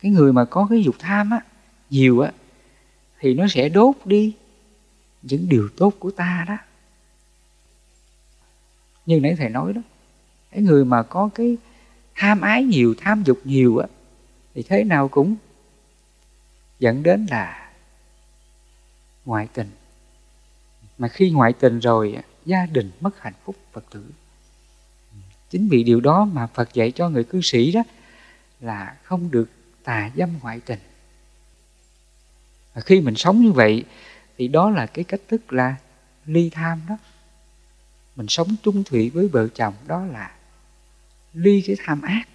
cái 0.05 0.11
người 0.11 0.33
mà 0.33 0.45
có 0.45 0.67
cái 0.69 0.83
dục 0.83 0.95
tham 0.99 1.29
á, 1.29 1.39
nhiều 1.89 2.19
á, 2.19 2.31
thì 3.19 3.33
nó 3.33 3.47
sẽ 3.47 3.69
đốt 3.69 3.95
đi 4.05 4.33
những 5.21 5.49
điều 5.49 5.69
tốt 5.77 5.93
của 5.99 6.11
ta 6.11 6.45
đó. 6.47 6.57
Như 9.05 9.19
nãy 9.19 9.35
thầy 9.37 9.49
nói 9.49 9.73
đó, 9.73 9.81
cái 10.51 10.61
người 10.61 10.85
mà 10.85 11.03
có 11.03 11.29
cái 11.35 11.57
tham 12.15 12.41
ái 12.41 12.63
nhiều, 12.63 12.95
tham 12.97 13.23
dục 13.23 13.39
nhiều 13.43 13.77
á, 13.77 13.87
thì 14.53 14.63
thế 14.63 14.83
nào 14.83 15.07
cũng 15.07 15.35
dẫn 16.79 17.03
đến 17.03 17.27
là 17.29 17.71
ngoại 19.25 19.47
tình. 19.53 19.69
Mà 20.97 21.07
khi 21.07 21.31
ngoại 21.31 21.53
tình 21.53 21.79
rồi 21.79 22.17
gia 22.45 22.65
đình 22.65 22.91
mất 23.01 23.21
hạnh 23.21 23.33
phúc, 23.45 23.55
phật 23.71 23.85
tử. 23.91 24.05
Chính 25.49 25.67
vì 25.67 25.83
điều 25.83 25.99
đó 25.99 26.25
mà 26.25 26.47
phật 26.47 26.73
dạy 26.73 26.91
cho 26.91 27.09
người 27.09 27.23
cư 27.23 27.41
sĩ 27.41 27.71
đó 27.71 27.83
là 28.59 28.97
không 29.03 29.31
được 29.31 29.49
tà 29.85 30.11
dâm 30.15 30.29
ngoại 30.41 30.59
tình. 30.65 30.79
Và 32.73 32.81
khi 32.81 33.01
mình 33.01 33.15
sống 33.15 33.41
như 33.41 33.51
vậy, 33.51 33.83
thì 34.37 34.47
đó 34.47 34.69
là 34.69 34.85
cái 34.85 35.03
cách 35.03 35.21
thức 35.27 35.53
là 35.53 35.75
ly 36.25 36.49
tham 36.49 36.81
đó. 36.89 36.97
Mình 38.15 38.27
sống 38.27 38.47
chung 38.63 38.83
thủy 38.83 39.11
với 39.13 39.27
vợ 39.27 39.47
chồng, 39.47 39.73
đó 39.87 40.05
là 40.05 40.31
ly 41.33 41.63
cái 41.67 41.75
tham 41.85 42.01
ác. 42.01 42.27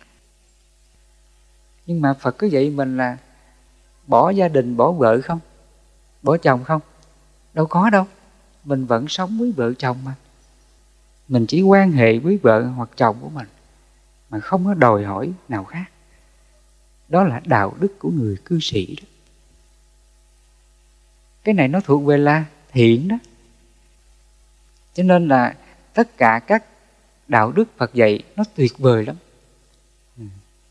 Nhưng 1.87 2.01
mà 2.01 2.15
phật 2.15 2.39
cứ 2.39 2.47
dạy 2.47 2.71
mình 2.71 2.97
là 2.97 3.17
bỏ 4.07 4.31
gia 4.31 4.49
đình, 4.49 4.77
bỏ 4.77 4.93
vợ 4.93 5.21
không? 5.21 5.41
Bỏ 6.23 6.37
chồng 6.37 6.65
không? 6.65 6.81
Đâu 7.55 7.67
có 7.67 7.91
đâu. 7.91 8.07
Mình 8.65 8.87
vẫn 8.87 9.09
sống 9.09 9.39
với 9.39 9.53
vợ 9.53 9.73
chồng 9.79 9.99
mà. 10.05 10.15
Mình 11.29 11.47
chỉ 11.47 11.63
quan 11.63 11.93
hệ 11.93 12.19
với 12.19 12.39
vợ 12.43 12.63
hoặc 12.63 12.89
chồng 12.97 13.17
của 13.21 13.29
mình, 13.29 13.47
mà 14.31 14.41
không 14.41 14.65
có 14.65 14.75
đòi 14.75 15.05
hỏi 15.05 15.33
nào 15.49 15.65
khác 15.65 15.85
đó 17.11 17.25
là 17.25 17.41
đạo 17.45 17.77
đức 17.81 17.99
của 17.99 18.11
người 18.11 18.37
cư 18.45 18.59
sĩ 18.61 18.97
đó. 18.97 19.07
Cái 21.45 21.55
này 21.55 21.69
nó 21.69 21.81
thuộc 21.81 22.05
về 22.05 22.19
là 22.19 22.45
thiện 22.73 23.09
đó. 23.09 23.19
Cho 24.95 25.03
nên 25.03 25.29
là 25.29 25.57
tất 25.95 26.17
cả 26.17 26.41
các 26.47 26.65
đạo 27.29 27.53
đức 27.53 27.65
phật 27.77 27.95
dạy 27.95 28.23
nó 28.37 28.45
tuyệt 28.55 28.79
vời 28.79 29.07
lắm. 29.07 29.17
Ừ. 30.19 30.25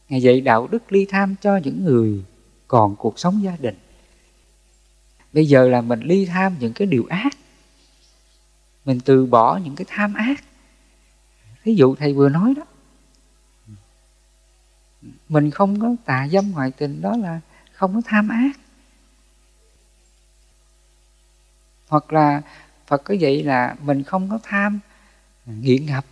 Ngài 0.10 0.22
dạy 0.22 0.42
đạo 0.42 0.68
đức 0.68 0.92
ly 0.92 1.06
tham 1.06 1.36
cho 1.42 1.58
những 1.58 1.86
người 1.86 2.24
còn 2.68 2.96
cuộc 2.96 3.20
sống 3.20 3.44
gia 3.44 3.58
đình. 3.60 3.76
Bây 5.34 5.46
giờ 5.46 5.68
là 5.68 5.82
mình 5.82 6.00
ly 6.00 6.26
tham 6.26 6.56
những 6.60 6.74
cái 6.74 6.88
điều 6.88 7.06
ác. 7.10 7.34
Mình 8.86 9.00
từ 9.06 9.26
bỏ 9.26 9.58
những 9.58 9.76
cái 9.76 9.86
tham 9.90 10.14
ác. 10.14 10.44
Ví 11.64 11.76
dụ 11.76 11.96
thầy 11.96 12.14
vừa 12.14 12.30
nói 12.30 12.54
đó 12.58 12.64
mình 15.30 15.52
không 15.52 15.80
có 15.80 15.96
tà 16.06 16.28
dâm 16.28 16.52
ngoại 16.52 16.72
tình, 16.72 17.02
đó 17.02 17.18
là 17.18 17.40
không 17.72 17.96
có 17.96 18.02
tham 18.06 18.30
ác. 18.30 18.60
Hoặc 21.88 22.14
là 22.14 22.42
phật 22.88 23.04
có 23.04 23.16
vậy 23.20 23.44
là 23.44 23.76
mình 23.82 24.04
không 24.04 24.30
có 24.30 24.40
tham 24.44 24.80
nghiện 25.46 25.86
ngập, 25.86 26.06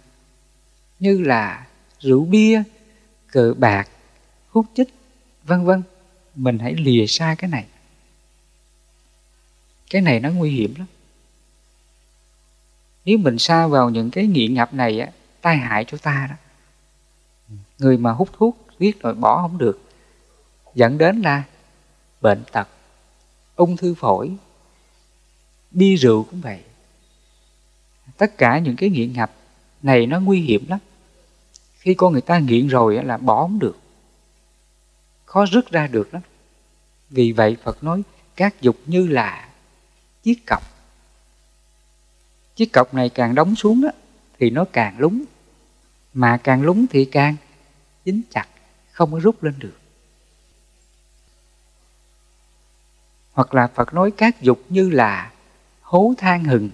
như 0.99 1.19
là 1.19 1.67
rượu 1.99 2.25
bia, 2.25 2.63
cờ 3.27 3.53
bạc, 3.57 3.87
hút 4.49 4.65
chích, 4.75 4.93
vân 5.43 5.65
vân. 5.65 5.83
Mình 6.35 6.59
hãy 6.59 6.73
lìa 6.73 7.05
xa 7.07 7.35
cái 7.37 7.49
này. 7.49 7.65
Cái 9.89 10.01
này 10.01 10.19
nó 10.19 10.29
nguy 10.31 10.51
hiểm 10.51 10.73
lắm. 10.77 10.87
Nếu 13.05 13.17
mình 13.17 13.39
xa 13.39 13.67
vào 13.67 13.89
những 13.89 14.11
cái 14.11 14.27
nghiện 14.27 14.53
ngập 14.53 14.73
này 14.73 14.99
á, 14.99 15.11
tai 15.41 15.57
hại 15.57 15.85
cho 15.87 15.97
ta 15.97 16.27
đó. 16.29 16.35
Người 17.79 17.97
mà 17.97 18.11
hút 18.11 18.29
thuốc 18.33 18.66
viết 18.79 19.01
rồi 19.01 19.13
bỏ 19.13 19.41
không 19.41 19.57
được. 19.57 19.81
Dẫn 20.75 20.97
đến 20.97 21.21
là 21.21 21.43
bệnh 22.21 22.43
tật 22.51 22.67
ung 23.55 23.77
thư 23.77 23.93
phổi 23.93 24.37
bia 25.71 25.95
rượu 25.95 26.23
cũng 26.23 26.41
vậy. 26.41 26.59
Tất 28.17 28.37
cả 28.37 28.59
những 28.59 28.75
cái 28.75 28.89
nghiện 28.89 29.13
ngập 29.13 29.31
này 29.81 30.05
nó 30.05 30.19
nguy 30.19 30.41
hiểm 30.41 30.65
lắm. 30.69 30.79
Khi 31.79 31.93
con 31.93 32.13
người 32.13 32.21
ta 32.21 32.39
nghiện 32.39 32.67
rồi 32.67 33.03
là 33.03 33.17
bỏ 33.17 33.41
không 33.41 33.59
được. 33.59 33.77
Khó 35.25 35.45
rứt 35.45 35.71
ra 35.71 35.87
được 35.87 36.13
lắm. 36.13 36.21
Vì 37.09 37.31
vậy 37.31 37.57
phật 37.63 37.83
nói 37.83 38.01
các 38.35 38.61
dục 38.61 38.77
như 38.85 39.07
là 39.07 39.49
chiếc 40.23 40.45
cọc. 40.45 40.63
Chiếc 42.55 42.73
cọc 42.73 42.93
này 42.93 43.09
càng 43.09 43.35
đóng 43.35 43.55
xuống 43.55 43.81
đó, 43.81 43.89
thì 44.39 44.49
nó 44.49 44.65
càng 44.73 44.99
lúng. 44.99 45.23
Mà 46.13 46.37
càng 46.43 46.61
lúng 46.61 46.85
thì 46.87 47.05
càng 47.05 47.35
dính 48.05 48.21
chặt 48.29 48.47
không 48.97 49.11
có 49.11 49.19
rút 49.19 49.43
lên 49.43 49.53
được. 49.57 49.77
Hoặc 53.31 53.53
là 53.53 53.67
phật 53.67 53.93
nói 53.93 54.11
các 54.11 54.41
dục 54.41 54.61
như 54.69 54.89
là 54.89 55.31
hố 55.81 56.13
than 56.17 56.43
hừng. 56.43 56.69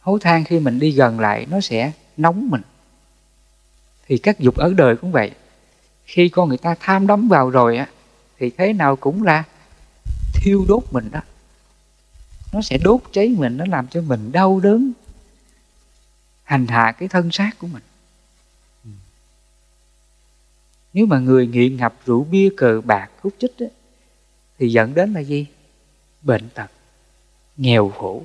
Hố 0.00 0.18
than 0.18 0.44
khi 0.44 0.60
mình 0.60 0.78
đi 0.78 0.90
gần 0.90 1.20
lại, 1.20 1.46
nó 1.50 1.60
sẽ 1.60 1.92
nóng 2.16 2.50
mình. 2.50 2.62
Thì 4.06 4.18
các 4.18 4.38
dục 4.38 4.56
ở 4.56 4.74
đời 4.76 4.96
cũng 4.96 5.12
vậy. 5.12 5.30
Khi 6.04 6.28
con 6.28 6.48
người 6.48 6.58
ta 6.58 6.74
tham 6.80 7.06
đắm 7.06 7.28
vào 7.28 7.50
rồi 7.50 7.76
á, 7.76 7.88
thì 8.38 8.50
thế 8.50 8.72
nào 8.72 8.96
cũng 8.96 9.22
là 9.22 9.44
thiêu 10.34 10.64
đốt 10.68 10.82
mình 10.90 11.10
đó. 11.10 11.20
Nó 12.52 12.62
sẽ 12.62 12.78
đốt 12.78 13.00
cháy 13.12 13.28
mình, 13.38 13.56
nó 13.56 13.64
làm 13.68 13.88
cho 13.88 14.02
mình 14.02 14.32
đau 14.32 14.60
đớn, 14.60 14.92
hành 16.44 16.66
hạ 16.66 16.92
cái 16.92 17.08
thân 17.08 17.30
xác 17.32 17.50
của 17.58 17.66
mình 17.66 17.82
nếu 20.96 21.06
mà 21.06 21.18
người 21.18 21.46
nghiện 21.46 21.76
ngập 21.76 21.94
rượu 22.06 22.24
bia 22.24 22.48
cờ 22.56 22.80
bạc 22.84 23.10
hút 23.20 23.34
chích 23.38 23.58
á, 23.58 23.66
thì 24.58 24.68
dẫn 24.68 24.94
đến 24.94 25.12
là 25.12 25.20
gì? 25.20 25.46
Bệnh 26.22 26.48
tật 26.48 26.70
nghèo 27.56 27.88
khổ. 27.88 28.22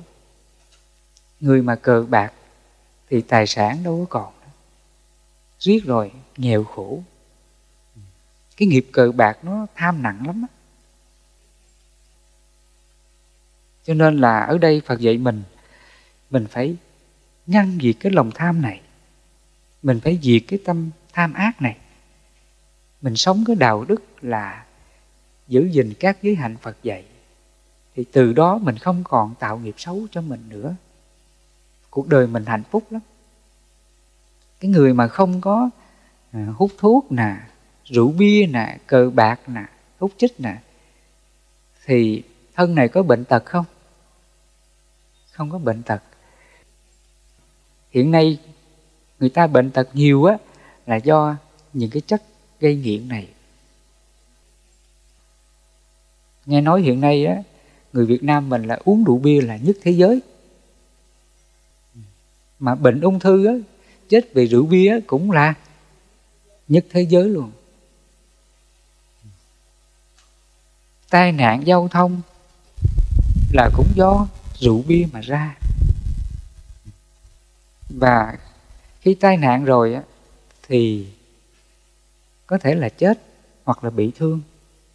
Người 1.40 1.62
mà 1.62 1.74
cờ 1.74 2.06
bạc 2.08 2.32
thì 3.10 3.20
tài 3.20 3.46
sản 3.46 3.82
đâu 3.84 4.06
có 4.10 4.20
còn 4.20 4.34
riết 5.58 5.84
rồi 5.84 6.12
nghèo 6.36 6.64
khổ. 6.64 7.02
Cái 8.56 8.68
nghiệp 8.68 8.86
cờ 8.92 9.12
bạc 9.12 9.44
nó 9.44 9.66
tham 9.74 10.02
nặng 10.02 10.26
lắm 10.26 10.46
á. 10.50 10.56
Cho 13.84 13.94
nên 13.94 14.18
là 14.18 14.40
ở 14.40 14.58
đây 14.58 14.82
phật 14.86 15.00
dạy 15.00 15.18
mình 15.18 15.42
mình 16.30 16.46
phải 16.50 16.76
ngăn 17.46 17.78
diệt 17.82 17.94
cái 18.00 18.12
lòng 18.12 18.30
tham 18.34 18.62
này. 18.62 18.80
Mình 19.82 20.00
phải 20.00 20.18
diệt 20.22 20.42
cái 20.48 20.58
tâm 20.64 20.90
tham 21.12 21.32
ác 21.32 21.62
này 21.62 21.76
mình 23.02 23.16
sống 23.16 23.44
cái 23.46 23.56
đạo 23.56 23.84
đức 23.84 24.02
là 24.24 24.66
giữ 25.48 25.64
gìn 25.64 25.92
các 26.00 26.22
giới 26.22 26.34
hạnh 26.34 26.56
phật 26.62 26.76
dạy. 26.82 27.04
Thì 27.94 28.04
từ 28.12 28.32
đó 28.32 28.58
mình 28.58 28.78
không 28.78 29.04
còn 29.04 29.34
tạo 29.34 29.58
nghiệp 29.58 29.74
xấu 29.78 30.06
cho 30.10 30.20
mình 30.20 30.48
nữa. 30.48 30.74
Cuộc 31.90 32.08
đời 32.08 32.26
mình 32.26 32.46
hạnh 32.46 32.62
phúc 32.70 32.84
lắm. 32.90 33.02
Cái 34.60 34.70
người 34.70 34.94
mà 34.94 35.08
không 35.08 35.40
có 35.40 35.70
à, 36.32 36.48
hút 36.56 36.70
thuốc 36.78 37.12
nè 37.12 37.36
rượu 37.84 38.12
bia 38.12 38.46
nè 38.46 38.78
cờ 38.86 39.10
bạc 39.14 39.40
nè 39.48 39.64
hút 39.98 40.12
chích 40.16 40.40
nè 40.40 40.56
thì 41.84 42.22
thân 42.54 42.74
này 42.74 42.88
có 42.88 43.02
bệnh 43.02 43.24
tật 43.24 43.44
không? 43.44 43.64
Không 45.32 45.50
có 45.50 45.58
bệnh 45.58 45.82
tật. 45.82 46.02
Hiện 47.90 48.10
nay 48.10 48.38
người 49.20 49.28
ta 49.28 49.46
bệnh 49.46 49.70
tật 49.70 49.88
nhiều 49.92 50.24
á 50.24 50.38
là 50.86 50.96
do 50.96 51.36
những 51.72 51.90
cái 51.90 52.02
chất 52.06 52.22
gây 52.62 52.76
nghiện 52.76 53.08
này. 53.08 53.28
Nghe 56.46 56.60
nói 56.60 56.82
hiện 56.82 57.00
nay 57.00 57.26
á, 57.26 57.42
người 57.92 58.06
Việt 58.06 58.22
Nam 58.22 58.48
mình 58.48 58.62
là 58.62 58.78
uống 58.84 59.04
rượu 59.04 59.18
bia 59.18 59.40
là 59.40 59.56
nhất 59.56 59.76
thế 59.82 59.90
giới. 59.90 60.20
Mà 62.58 62.74
bệnh 62.74 63.00
ung 63.00 63.20
thư 63.20 63.46
á, 63.46 63.52
chết 64.08 64.34
vì 64.34 64.46
rượu 64.46 64.66
bia 64.66 65.00
cũng 65.06 65.30
là 65.30 65.54
nhất 66.68 66.86
thế 66.90 67.02
giới 67.02 67.28
luôn. 67.28 67.50
Tai 71.10 71.32
nạn 71.32 71.66
giao 71.66 71.88
thông 71.88 72.22
là 73.52 73.70
cũng 73.76 73.88
do 73.94 74.28
rượu 74.58 74.82
bia 74.82 75.06
mà 75.12 75.20
ra. 75.20 75.56
Và 77.88 78.38
khi 79.00 79.14
tai 79.14 79.36
nạn 79.36 79.64
rồi 79.64 79.94
á, 79.94 80.02
thì 80.68 81.06
có 82.52 82.58
thể 82.58 82.74
là 82.74 82.88
chết 82.88 83.18
hoặc 83.64 83.84
là 83.84 83.90
bị 83.90 84.10
thương, 84.16 84.40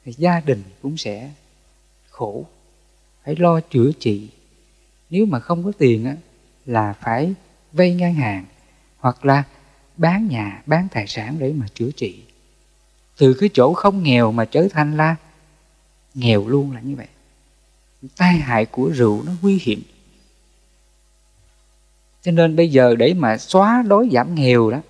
thì 0.05 0.14
gia 0.18 0.39
đình 0.39 0.64
cũng 0.82 0.97
sẽ 0.97 1.32
khổ. 2.10 2.45
Phải 3.26 3.36
lo 3.36 3.60
chữa 3.60 3.91
trị. 3.99 4.30
Nếu 5.10 5.26
mà 5.26 5.39
không 5.39 5.64
có 5.64 5.72
tiền 5.78 6.05
á, 6.05 6.16
là 6.66 6.93
phải 6.93 7.34
vay 7.74 7.95
ngân 7.95 8.14
hàng 8.14 8.45
hoặc 8.97 9.26
là 9.26 9.43
bán 9.97 10.28
nhà, 10.28 10.64
bán 10.66 10.88
tài 10.91 11.08
sản 11.08 11.36
để 11.39 11.53
mà 11.53 11.66
chữa 11.74 11.91
trị. 11.91 12.22
Từ 13.18 13.34
cái 13.34 13.49
chỗ 13.53 13.74
không 13.74 14.03
nghèo 14.03 14.32
mà 14.32 14.45
trở 14.45 14.68
thành 14.72 14.97
là 14.97 15.16
nghèo 16.14 16.47
luôn 16.47 16.72
là 16.72 16.80
như 16.82 16.95
vậy. 16.95 17.08
Tai 18.18 18.34
hại 18.38 18.66
của 18.66 18.89
rượu 18.89 19.24
nó 19.24 19.32
nguy 19.41 19.60
hiểm. 19.62 19.82
Cho 22.22 22.32
nên 22.32 22.55
bây 22.55 22.72
giờ 22.72 22.95
để 22.95 23.14
mà 23.14 23.38
xóa 23.38 23.84
đói 23.88 24.10
giảm 24.12 24.36
nghèo 24.36 24.72
đó, 24.72 24.82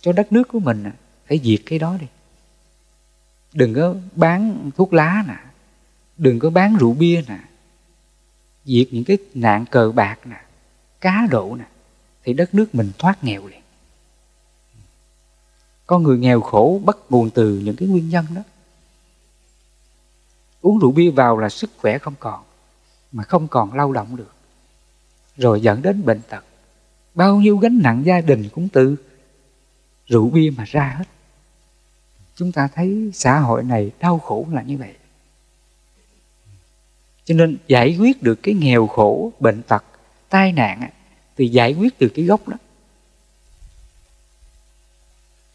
cho 0.00 0.12
đất 0.12 0.32
nước 0.32 0.48
của 0.48 0.60
mình 0.60 0.84
phải 1.28 1.40
diệt 1.44 1.60
cái 1.66 1.78
đó 1.78 1.96
đi. 2.00 2.06
Đừng 3.52 3.74
có 3.74 3.94
bán 4.14 4.70
thuốc 4.76 4.92
lá 4.92 5.24
nè, 5.28 5.36
đừng 6.18 6.38
có 6.38 6.50
bán 6.50 6.76
rượu 6.76 6.94
bia 6.94 7.22
nè, 7.28 7.38
diệt 8.64 8.88
những 8.90 9.04
cái 9.04 9.18
nạn 9.34 9.64
cờ 9.70 9.92
bạc 9.94 10.26
nè, 10.26 10.42
cá 11.00 11.26
độ 11.30 11.56
nè, 11.56 11.64
thì 12.24 12.32
đất 12.32 12.54
nước 12.54 12.74
mình 12.74 12.92
thoát 12.98 13.24
nghèo 13.24 13.46
liền. 13.46 13.60
Con 15.86 16.02
người 16.02 16.18
nghèo 16.18 16.40
khổ 16.40 16.80
bắt 16.84 16.96
nguồn 17.10 17.30
từ 17.30 17.58
những 17.58 17.76
cái 17.76 17.88
nguyên 17.88 18.08
nhân 18.08 18.26
đó. 18.34 18.42
Uống 20.60 20.78
rượu 20.78 20.92
bia 20.92 21.10
vào 21.10 21.38
là 21.38 21.48
sức 21.48 21.70
khỏe 21.76 21.98
không 21.98 22.14
còn, 22.20 22.42
mà 23.12 23.24
không 23.24 23.48
còn 23.48 23.74
lao 23.74 23.92
động 23.92 24.16
được. 24.16 24.32
Rồi 25.36 25.60
dẫn 25.60 25.82
đến 25.82 26.04
bệnh 26.04 26.20
tật. 26.28 26.44
Bao 27.14 27.36
nhiêu 27.36 27.58
gánh 27.58 27.80
nặng 27.82 28.02
gia 28.06 28.20
đình 28.20 28.48
cũng 28.48 28.68
từ 28.68 28.96
rượu 30.06 30.30
bia 30.30 30.50
mà 30.56 30.64
ra 30.64 30.94
hết 30.98 31.04
chúng 32.38 32.52
ta 32.52 32.68
thấy 32.74 33.10
xã 33.14 33.38
hội 33.38 33.64
này 33.64 33.90
đau 34.00 34.18
khổ 34.18 34.46
là 34.52 34.62
như 34.62 34.78
vậy. 34.78 34.94
Cho 37.24 37.34
nên 37.34 37.56
giải 37.66 37.96
quyết 38.00 38.22
được 38.22 38.42
cái 38.42 38.54
nghèo 38.54 38.86
khổ, 38.86 39.32
bệnh 39.40 39.62
tật, 39.62 39.84
tai 40.28 40.52
nạn 40.52 40.90
thì 41.36 41.48
giải 41.48 41.74
quyết 41.74 41.98
từ 41.98 42.08
cái 42.08 42.24
gốc 42.24 42.48
đó. 42.48 42.56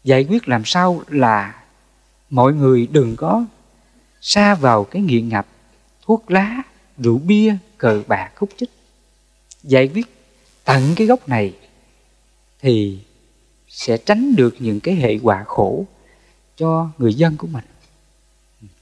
Giải 0.04 0.24
quyết 0.24 0.48
làm 0.48 0.64
sao 0.64 1.02
là 1.08 1.64
mọi 2.30 2.52
người 2.52 2.86
đừng 2.86 3.16
có 3.16 3.44
xa 4.20 4.54
vào 4.54 4.84
cái 4.84 5.02
nghiện 5.02 5.28
ngập 5.28 5.46
thuốc 6.02 6.30
lá, 6.30 6.62
rượu 6.98 7.18
bia, 7.18 7.56
cờ 7.78 8.02
bạc, 8.06 8.32
khúc 8.36 8.50
chích. 8.56 8.70
Giải 9.62 9.88
quyết 9.94 10.06
tận 10.64 10.92
cái 10.96 11.06
gốc 11.06 11.28
này 11.28 11.56
thì 12.60 12.98
sẽ 13.68 13.96
tránh 13.96 14.36
được 14.36 14.56
những 14.58 14.80
cái 14.80 14.94
hệ 14.94 15.18
quả 15.22 15.44
khổ 15.46 15.86
cho 16.56 16.88
người 16.98 17.14
dân 17.14 17.36
của 17.36 17.46
mình. 17.46 17.64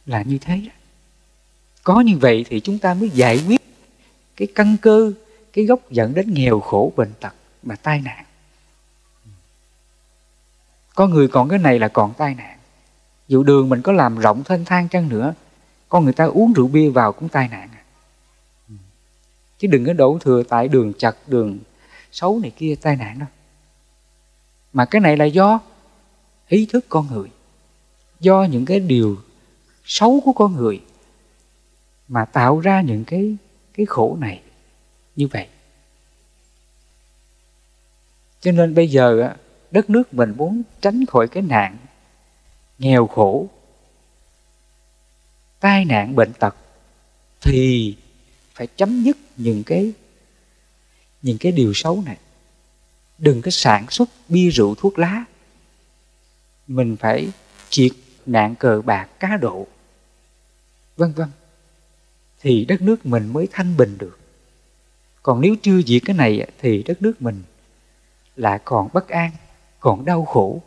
Là 0.06 0.22
như 0.22 0.38
thế 0.38 0.56
đó. 0.56 0.72
có 1.82 2.00
như 2.00 2.18
vậy 2.18 2.44
thì 2.48 2.60
chúng 2.60 2.78
ta 2.78 2.94
mới 2.94 3.10
giải 3.10 3.44
quyết 3.46 3.60
cái 4.36 4.48
căn 4.54 4.76
cơ, 4.82 5.12
cái 5.52 5.64
gốc 5.64 5.90
dẫn 5.90 6.14
đến 6.14 6.34
nghèo 6.34 6.60
khổ 6.60 6.92
bệnh 6.96 7.12
tật 7.20 7.34
và 7.62 7.76
tai 7.76 8.00
nạn. 8.00 8.24
Có 10.94 11.06
người 11.06 11.28
còn 11.28 11.48
cái 11.48 11.58
này 11.58 11.78
là 11.78 11.88
còn 11.88 12.14
tai 12.14 12.34
nạn. 12.34 12.58
Dù 13.28 13.42
đường 13.42 13.68
mình 13.68 13.82
có 13.82 13.92
làm 13.92 14.18
rộng 14.18 14.44
thênh 14.44 14.64
thang 14.64 14.88
chăng 14.88 15.08
nữa 15.08 15.34
con 15.92 16.04
người 16.04 16.12
ta 16.12 16.24
uống 16.24 16.52
rượu 16.52 16.68
bia 16.68 16.90
vào 16.90 17.12
cũng 17.12 17.28
tai 17.28 17.48
nạn 17.48 17.68
à. 17.72 17.82
chứ 19.58 19.68
đừng 19.68 19.84
có 19.84 19.92
đổ 19.92 20.18
thừa 20.20 20.42
tại 20.48 20.68
đường 20.68 20.92
chặt, 20.98 21.16
đường 21.26 21.58
xấu 22.12 22.38
này 22.38 22.50
kia 22.50 22.74
tai 22.82 22.96
nạn 22.96 23.18
đâu. 23.18 23.28
Mà 24.72 24.84
cái 24.84 25.00
này 25.00 25.16
là 25.16 25.24
do 25.24 25.60
ý 26.48 26.66
thức 26.66 26.86
con 26.88 27.06
người 27.10 27.28
do 28.22 28.44
những 28.44 28.64
cái 28.64 28.80
điều 28.80 29.18
xấu 29.84 30.20
của 30.24 30.32
con 30.32 30.56
người 30.56 30.80
mà 32.08 32.24
tạo 32.24 32.60
ra 32.60 32.80
những 32.80 33.04
cái 33.04 33.36
cái 33.74 33.86
khổ 33.86 34.16
này 34.20 34.42
như 35.16 35.28
vậy. 35.28 35.46
Cho 38.40 38.52
nên 38.52 38.74
bây 38.74 38.88
giờ 38.88 39.34
đất 39.70 39.90
nước 39.90 40.14
mình 40.14 40.34
muốn 40.36 40.62
tránh 40.80 41.06
khỏi 41.06 41.28
cái 41.28 41.42
nạn 41.42 41.76
nghèo 42.78 43.06
khổ, 43.06 43.46
tai 45.60 45.84
nạn 45.84 46.16
bệnh 46.16 46.32
tật 46.32 46.56
thì 47.40 47.96
phải 48.54 48.66
chấm 48.66 49.02
dứt 49.02 49.16
những 49.36 49.62
cái 49.66 49.92
những 51.22 51.38
cái 51.38 51.52
điều 51.52 51.72
xấu 51.74 52.02
này. 52.06 52.16
Đừng 53.18 53.42
có 53.42 53.50
sản 53.50 53.86
xuất 53.90 54.08
bia 54.28 54.50
rượu 54.50 54.74
thuốc 54.74 54.98
lá. 54.98 55.24
Mình 56.66 56.96
phải 56.96 57.28
triệt 57.70 57.92
nạn 58.26 58.54
cờ 58.54 58.82
bạc 58.84 59.08
cá 59.20 59.36
độ. 59.36 59.66
Vân 60.96 61.12
vân 61.12 61.28
thì 62.40 62.64
đất 62.64 62.82
nước 62.82 63.06
mình 63.06 63.32
mới 63.32 63.48
thanh 63.52 63.76
bình 63.76 63.98
được. 63.98 64.18
Còn 65.22 65.40
nếu 65.40 65.54
chưa 65.62 65.82
diệt 65.82 66.02
cái 66.04 66.16
này 66.16 66.46
thì 66.58 66.82
đất 66.82 67.02
nước 67.02 67.22
mình 67.22 67.42
lại 68.36 68.58
còn 68.64 68.88
bất 68.92 69.08
an, 69.08 69.30
còn 69.80 70.04
đau 70.04 70.24
khổ. 70.24 70.62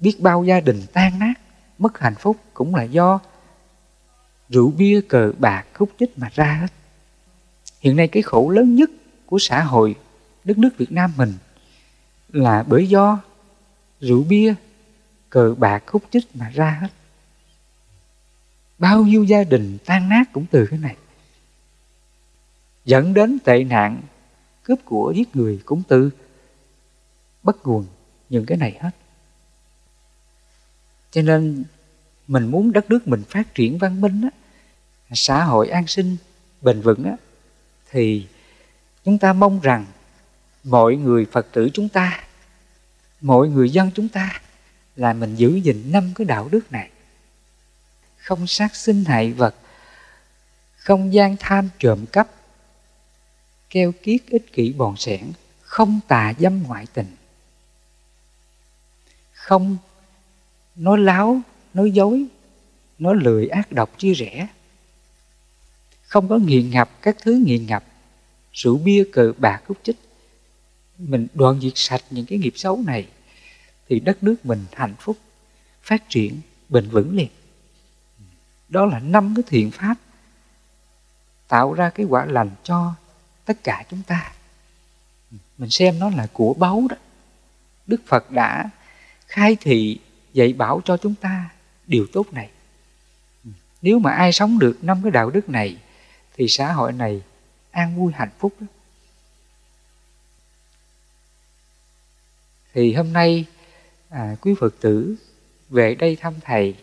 Biết 0.00 0.20
bao 0.20 0.44
gia 0.44 0.60
đình 0.60 0.82
tan 0.92 1.18
nát, 1.18 1.34
mất 1.78 1.98
hạnh 1.98 2.14
phúc 2.14 2.36
cũng 2.54 2.74
là 2.74 2.82
do 2.82 3.20
rượu 4.48 4.70
bia, 4.70 5.00
cờ 5.08 5.32
bạc 5.38 5.64
khúc 5.74 5.90
chích 5.98 6.18
mà 6.18 6.28
ra 6.34 6.58
hết. 6.60 6.72
Hiện 7.80 7.96
nay 7.96 8.08
cái 8.08 8.22
khổ 8.22 8.50
lớn 8.50 8.74
nhất 8.74 8.90
của 9.26 9.38
xã 9.40 9.62
hội 9.62 9.94
đất 10.44 10.58
nước 10.58 10.70
Việt 10.78 10.92
Nam 10.92 11.12
mình 11.16 11.32
là 12.32 12.62
bởi 12.62 12.88
do 12.88 13.18
rượu 14.00 14.22
bia 14.22 14.54
cờ 15.32 15.54
bạc 15.58 15.90
hút 15.90 16.02
chích 16.10 16.36
mà 16.36 16.50
ra 16.54 16.78
hết. 16.80 16.88
Bao 18.78 19.02
nhiêu 19.02 19.24
gia 19.24 19.44
đình 19.44 19.78
tan 19.84 20.08
nát 20.08 20.24
cũng 20.32 20.46
từ 20.50 20.66
cái 20.66 20.78
này. 20.78 20.96
Dẫn 22.84 23.14
đến 23.14 23.38
tệ 23.44 23.64
nạn 23.64 24.02
cướp 24.62 24.78
của 24.84 25.12
giết 25.16 25.36
người 25.36 25.60
cũng 25.64 25.82
từ 25.88 26.10
bất 27.42 27.66
nguồn 27.66 27.86
những 28.28 28.46
cái 28.46 28.58
này 28.58 28.78
hết. 28.80 28.90
Cho 31.10 31.22
nên 31.22 31.64
mình 32.28 32.46
muốn 32.46 32.72
đất 32.72 32.90
nước 32.90 33.08
mình 33.08 33.22
phát 33.28 33.54
triển 33.54 33.78
văn 33.78 34.00
minh 34.00 34.22
á, 34.22 34.30
xã 35.12 35.44
hội 35.44 35.68
an 35.68 35.86
sinh 35.86 36.16
bền 36.62 36.80
vững 36.80 37.04
á, 37.04 37.16
thì 37.90 38.28
chúng 39.04 39.18
ta 39.18 39.32
mong 39.32 39.60
rằng 39.60 39.86
mọi 40.64 40.96
người 40.96 41.26
phật 41.32 41.46
tử 41.52 41.70
chúng 41.74 41.88
ta 41.88 42.24
mọi 43.20 43.48
người 43.48 43.70
dân 43.70 43.90
chúng 43.94 44.08
ta 44.08 44.40
là 44.96 45.12
mình 45.12 45.34
giữ 45.34 45.56
gìn 45.56 45.92
năm 45.92 46.12
cái 46.14 46.24
đạo 46.24 46.48
đức 46.52 46.72
này. 46.72 46.90
Không 48.16 48.46
sát 48.46 48.76
sinh 48.76 49.04
hại 49.04 49.32
vật, 49.32 49.54
không 50.76 51.14
gian 51.14 51.36
tham 51.40 51.68
trộm 51.78 52.06
cắp, 52.06 52.28
keo 53.70 53.92
kiết 54.02 54.26
ích 54.26 54.52
kỷ 54.52 54.72
bòn 54.72 54.96
sẻn, 54.96 55.32
không 55.62 56.00
tà 56.08 56.32
dâm 56.38 56.62
ngoại 56.62 56.86
tình. 56.94 57.16
Không 59.32 59.76
nói 60.76 60.98
láo 60.98 61.40
nói 61.74 61.90
dối 61.90 62.26
nói 62.98 63.14
lười 63.16 63.48
ác 63.48 63.72
độc 63.72 63.98
chia 63.98 64.12
rẽ. 64.12 64.48
Không 66.02 66.28
có 66.28 66.38
nghiện 66.38 66.70
ngập 66.70 67.02
các 67.02 67.16
thứ 67.22 67.42
nghiện 67.46 67.66
ngập, 67.66 67.84
rượu 68.52 68.78
bia 68.78 69.04
cờ 69.12 69.32
bạc 69.38 69.62
hút 69.66 69.78
chích. 69.82 69.96
Mình 70.98 71.26
đoạn 71.34 71.60
diệt 71.60 71.72
sạch 71.74 72.02
những 72.10 72.26
cái 72.26 72.38
nghiệp 72.38 72.52
xấu 72.56 72.82
này 72.86 73.06
thì 73.88 74.00
đất 74.00 74.22
nước 74.22 74.46
mình 74.46 74.64
hạnh 74.72 74.94
phúc, 74.98 75.16
phát 75.82 76.08
triển, 76.08 76.40
bền 76.68 76.90
vững 76.90 77.16
liền. 77.16 77.28
Đó 78.68 78.86
là 78.86 78.98
năm 78.98 79.34
cái 79.36 79.42
thiện 79.46 79.70
pháp 79.70 79.94
tạo 81.48 81.72
ra 81.72 81.90
cái 81.90 82.06
quả 82.06 82.24
lành 82.24 82.50
cho 82.62 82.94
tất 83.44 83.64
cả 83.64 83.84
chúng 83.90 84.02
ta. 84.02 84.32
Mình 85.58 85.70
xem 85.70 85.98
nó 85.98 86.10
là 86.10 86.26
của 86.32 86.54
báu 86.54 86.86
đó. 86.90 86.96
Đức 87.86 88.00
phật 88.06 88.30
đã 88.30 88.70
khai 89.26 89.56
thị, 89.60 89.98
dạy 90.32 90.52
bảo 90.52 90.80
cho 90.84 90.96
chúng 90.96 91.14
ta 91.14 91.50
điều 91.86 92.06
tốt 92.12 92.32
này. 92.32 92.50
Nếu 93.82 93.98
mà 93.98 94.10
ai 94.12 94.32
sống 94.32 94.58
được 94.58 94.84
năm 94.84 95.00
cái 95.02 95.10
đạo 95.10 95.30
đức 95.30 95.48
này, 95.48 95.76
thì 96.36 96.48
xã 96.48 96.72
hội 96.72 96.92
này 96.92 97.22
an 97.70 97.96
vui 97.96 98.12
hạnh 98.12 98.30
phúc 98.38 98.54
đó. 98.60 98.66
thì 102.74 102.94
hôm 102.94 103.12
nay 103.12 103.44
à, 104.12 104.36
quý 104.40 104.54
phật 104.60 104.74
tử 104.80 105.16
về 105.70 105.94
đây 105.94 106.16
thăm 106.16 106.34
thầy 106.40 106.74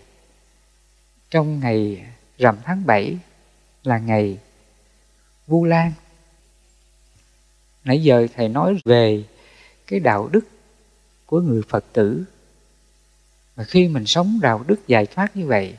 trong 1.29 1.59
ngày 1.59 2.05
rằm 2.37 2.57
tháng 2.63 2.85
7 2.85 3.17
là 3.83 3.97
ngày 3.97 4.37
Vu 5.47 5.65
Lan. 5.65 5.91
Nãy 7.83 8.03
giờ 8.03 8.27
thầy 8.35 8.47
nói 8.47 8.79
về 8.85 9.23
cái 9.87 9.99
đạo 9.99 10.27
đức 10.27 10.47
của 11.25 11.41
người 11.41 11.61
Phật 11.69 11.85
tử. 11.93 12.23
Và 13.55 13.63
khi 13.63 13.87
mình 13.87 14.05
sống 14.05 14.39
đạo 14.41 14.63
đức 14.67 14.87
giải 14.87 15.05
thoát 15.05 15.35
như 15.35 15.47
vậy, 15.47 15.77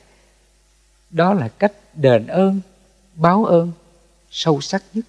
đó 1.11 1.35
là 1.35 1.49
cách 1.49 1.73
đền 1.95 2.27
ơn, 2.27 2.61
báo 3.15 3.45
ơn 3.45 3.73
sâu 4.31 4.61
sắc 4.61 4.83
nhất. 4.95 5.05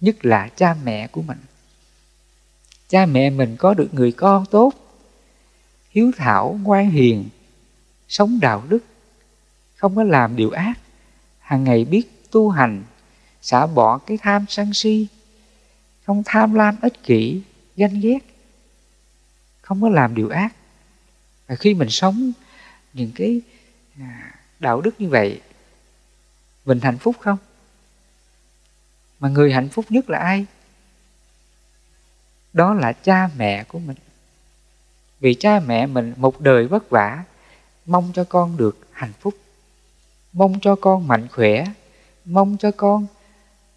Nhất 0.00 0.24
là 0.24 0.48
cha 0.56 0.76
mẹ 0.84 1.06
của 1.06 1.22
mình. 1.22 1.38
Cha 2.88 3.06
mẹ 3.06 3.30
mình 3.30 3.56
có 3.56 3.74
được 3.74 3.94
người 3.94 4.12
con 4.12 4.46
tốt, 4.46 4.72
hiếu 5.98 6.12
thảo, 6.16 6.58
ngoan 6.62 6.90
hiền, 6.90 7.28
sống 8.08 8.40
đạo 8.40 8.64
đức, 8.68 8.84
không 9.76 9.96
có 9.96 10.02
làm 10.02 10.36
điều 10.36 10.50
ác, 10.50 10.74
hàng 11.38 11.64
ngày 11.64 11.84
biết 11.84 12.30
tu 12.30 12.50
hành, 12.50 12.84
xả 13.42 13.66
bỏ 13.66 13.98
cái 13.98 14.18
tham 14.22 14.44
sân 14.48 14.74
si, 14.74 15.06
không 16.04 16.22
tham 16.24 16.54
lam 16.54 16.76
ích 16.82 17.02
kỷ, 17.02 17.42
ganh 17.76 18.00
ghét, 18.00 18.18
không 19.60 19.82
có 19.82 19.88
làm 19.88 20.14
điều 20.14 20.28
ác. 20.28 20.54
Và 21.46 21.54
khi 21.54 21.74
mình 21.74 21.90
sống 21.90 22.32
những 22.92 23.12
cái 23.14 23.40
à, 24.00 24.34
đạo 24.60 24.80
đức 24.80 25.00
như 25.00 25.08
vậy, 25.08 25.40
mình 26.64 26.80
hạnh 26.80 26.98
phúc 26.98 27.16
không? 27.20 27.38
Mà 29.20 29.28
người 29.28 29.52
hạnh 29.52 29.68
phúc 29.68 29.84
nhất 29.88 30.10
là 30.10 30.18
ai? 30.18 30.46
Đó 32.52 32.74
là 32.74 32.92
cha 32.92 33.30
mẹ 33.36 33.64
của 33.64 33.78
mình 33.78 33.96
vì 35.20 35.34
cha 35.34 35.60
mẹ 35.60 35.86
mình 35.86 36.14
một 36.16 36.40
đời 36.40 36.66
vất 36.66 36.90
vả. 36.90 37.24
Mong 37.86 38.10
cho 38.14 38.24
con 38.24 38.56
được 38.56 38.78
hạnh 38.92 39.12
phúc. 39.20 39.34
Mong 40.32 40.60
cho 40.60 40.76
con 40.76 41.08
mạnh 41.08 41.28
khỏe. 41.28 41.64
Mong 42.24 42.56
cho 42.56 42.70
con 42.70 43.06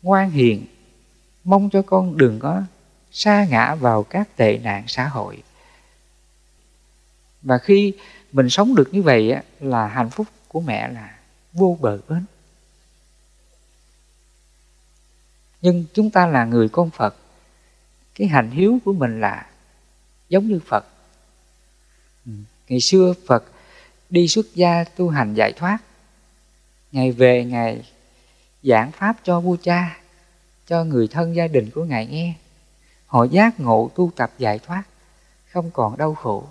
ngoan 0.01 0.31
hiền. 0.31 0.65
Mong 1.43 1.69
cho 1.69 1.81
con 1.81 2.17
đừng 2.17 2.39
có 2.39 2.63
sa 3.11 3.45
ngã 3.49 3.75
vào 3.75 4.03
các 4.03 4.35
tệ 4.35 4.57
nạn 4.57 4.83
xã 4.87 5.07
hội. 5.07 5.43
Và 7.41 7.57
khi 7.57 7.93
mình 8.31 8.49
sống 8.49 8.75
được 8.75 8.89
như 8.91 9.01
vậy 9.01 9.31
á, 9.31 9.43
là 9.59 9.87
hạnh 9.87 10.09
phúc 10.09 10.27
của 10.47 10.61
mẹ 10.61 10.87
là 10.87 11.17
vô 11.53 11.77
bờ 11.81 11.99
bến. 12.09 12.25
Nhưng 15.61 15.85
chúng 15.93 16.09
ta 16.09 16.27
là 16.27 16.45
người 16.45 16.69
con 16.69 16.89
phật. 16.89 17.15
Cái 18.15 18.27
hành 18.27 18.51
hiếu 18.51 18.79
của 18.85 18.93
mình 18.93 19.21
là 19.21 19.45
giống 20.29 20.47
như 20.47 20.59
phật. 20.67 20.85
Ừ. 22.25 22.31
ngày 22.69 22.79
xưa 22.79 23.13
phật 23.27 23.43
đi 24.09 24.27
xuất 24.27 24.55
gia 24.55 24.83
tu 24.83 25.09
hành 25.09 25.33
giải 25.33 25.53
thoát. 25.53 25.77
Ngày 26.91 27.11
về 27.11 27.45
ngày 27.45 27.91
giảng 28.63 28.91
pháp 28.91 29.17
cho 29.23 29.39
vua 29.39 29.57
cha, 29.63 29.97
cho 30.67 30.83
người 30.83 31.07
thân 31.07 31.35
gia 31.35 31.47
đình 31.47 31.69
của 31.71 31.83
ngài 31.83 32.05
nghe. 32.05 32.33
Họ 33.05 33.23
giác 33.23 33.59
ngộ 33.59 33.91
tu 33.95 34.11
tập 34.15 34.31
giải 34.37 34.59
thoát, 34.59 34.83
không 35.51 35.71
còn 35.71 35.97
đau 35.97 36.15
khổ. 36.15 36.47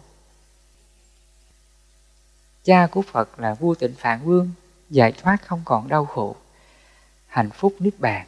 Cha 2.64 2.86
của 2.86 3.02
phật 3.02 3.40
là 3.40 3.54
vua 3.54 3.74
tịnh 3.74 3.94
phạn 3.94 4.20
vương, 4.24 4.50
giải 4.90 5.12
thoát 5.12 5.46
không 5.46 5.62
còn 5.64 5.88
đau 5.88 6.06
khổ, 6.06 6.36
hạnh 7.26 7.50
phúc 7.50 7.74
niết 7.78 8.00
bàn. 8.00 8.26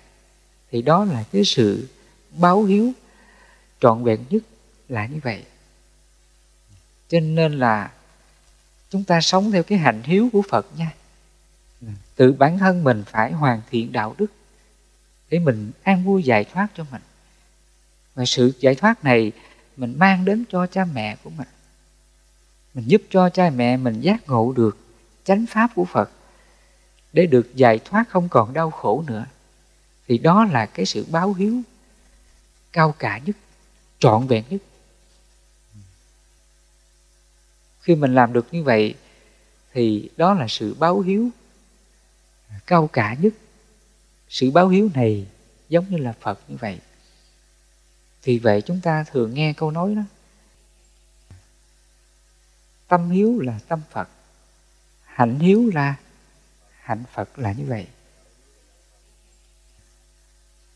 Thì 0.71 0.83
đó 0.83 1.05
là 1.05 1.25
cái 1.33 1.45
sự 1.45 1.89
báo 2.31 2.65
hiếu 2.65 2.93
trọn 3.81 4.05
vẹn 4.05 4.25
nhất 4.31 4.43
là 4.89 5.07
như 5.07 5.21
vậy 5.23 5.45
cho 7.13 7.21
nên 7.21 7.53
là 7.53 7.91
chúng 8.91 9.05
ta 9.05 9.21
sống 9.21 9.53
theo 9.53 9.63
cái 9.63 9.79
hạnh 9.79 10.03
hiếu 10.05 10.29
của 10.33 10.43
phật 10.51 10.67
nha. 10.77 10.91
Tự 12.17 12.33
bản 12.33 12.59
thân 12.59 12.85
mình 12.85 13.05
phải 13.07 13.33
hoàn 13.33 13.61
thiện 13.71 13.93
đạo 13.93 14.15
đức 14.19 14.27
để 15.31 15.39
mình 15.39 15.73
an 15.83 16.05
vui 16.05 16.23
giải 16.23 16.45
thoát 16.45 16.69
cho 16.77 16.85
mình. 16.91 17.03
Và 18.15 18.25
sự 18.25 18.53
giải 18.61 18.75
thoát 18.75 19.05
này 19.05 19.33
mình 19.77 19.99
mang 19.99 20.25
đến 20.25 20.45
cho 20.51 20.67
cha 20.67 20.85
mẹ 20.85 21.17
của 21.25 21.31
mình. 21.31 21.49
Mình 22.75 22.85
giúp 22.89 23.03
cho 23.11 23.31
cha 23.31 23.51
mẹ 23.51 23.77
mình 23.77 24.01
giác 24.01 24.29
ngộ 24.29 24.53
được 24.53 24.79
chánh 25.25 25.47
pháp 25.47 25.71
của 25.75 25.85
phật. 25.85 26.11
Để 27.13 27.27
được 27.27 27.55
giải 27.55 27.79
thoát 27.85 28.09
không 28.09 28.29
còn 28.29 28.53
đau 28.53 28.71
khổ 28.71 29.05
nữa. 29.07 29.27
Thì 30.09 30.19
đó 30.19 30.45
là 30.45 30.67
cái 30.67 30.87
sự 30.87 31.07
báo 31.11 31.33
hiếu 31.33 31.63
cao 32.73 32.95
cả 32.99 33.19
nhất, 33.19 33.37
trọn 33.99 34.27
vẹn 34.27 34.45
nhất. 34.51 34.63
Khi 37.83 37.95
mình 37.95 38.15
làm 38.15 38.33
được 38.33 38.47
như 38.53 38.63
vậy, 38.63 38.95
thì 39.73 40.11
đó 40.17 40.35
là 40.35 40.49
sự 40.49 40.75
báo 40.75 41.01
hiếu 41.01 41.31
cao 42.67 42.87
cả 42.93 43.17
nhất. 43.21 43.33
Sự 44.29 44.51
báo 44.51 44.69
hiếu 44.69 44.91
này 44.95 45.27
giống 45.69 45.89
như 45.91 45.97
là 45.97 46.15
phật 46.21 46.41
như 46.49 46.57
vậy. 46.61 46.79
Vì 48.25 48.39
vậy 48.39 48.63
chúng 48.63 48.81
ta 48.81 49.05
thường 49.05 49.35
nghe 49.35 49.53
câu 49.53 49.71
nói 49.71 49.95
đó. 49.95 50.03
Tâm 52.89 53.11
hiếu 53.11 53.41
là 53.41 53.59
tâm 53.69 53.81
phật, 53.91 54.09
hạnh 55.05 55.39
hiếu 55.39 55.71
là 55.75 55.95
hạnh 56.81 57.05
phật 57.13 57.39
là 57.39 57.53
như 57.53 57.65
vậy. 57.65 57.87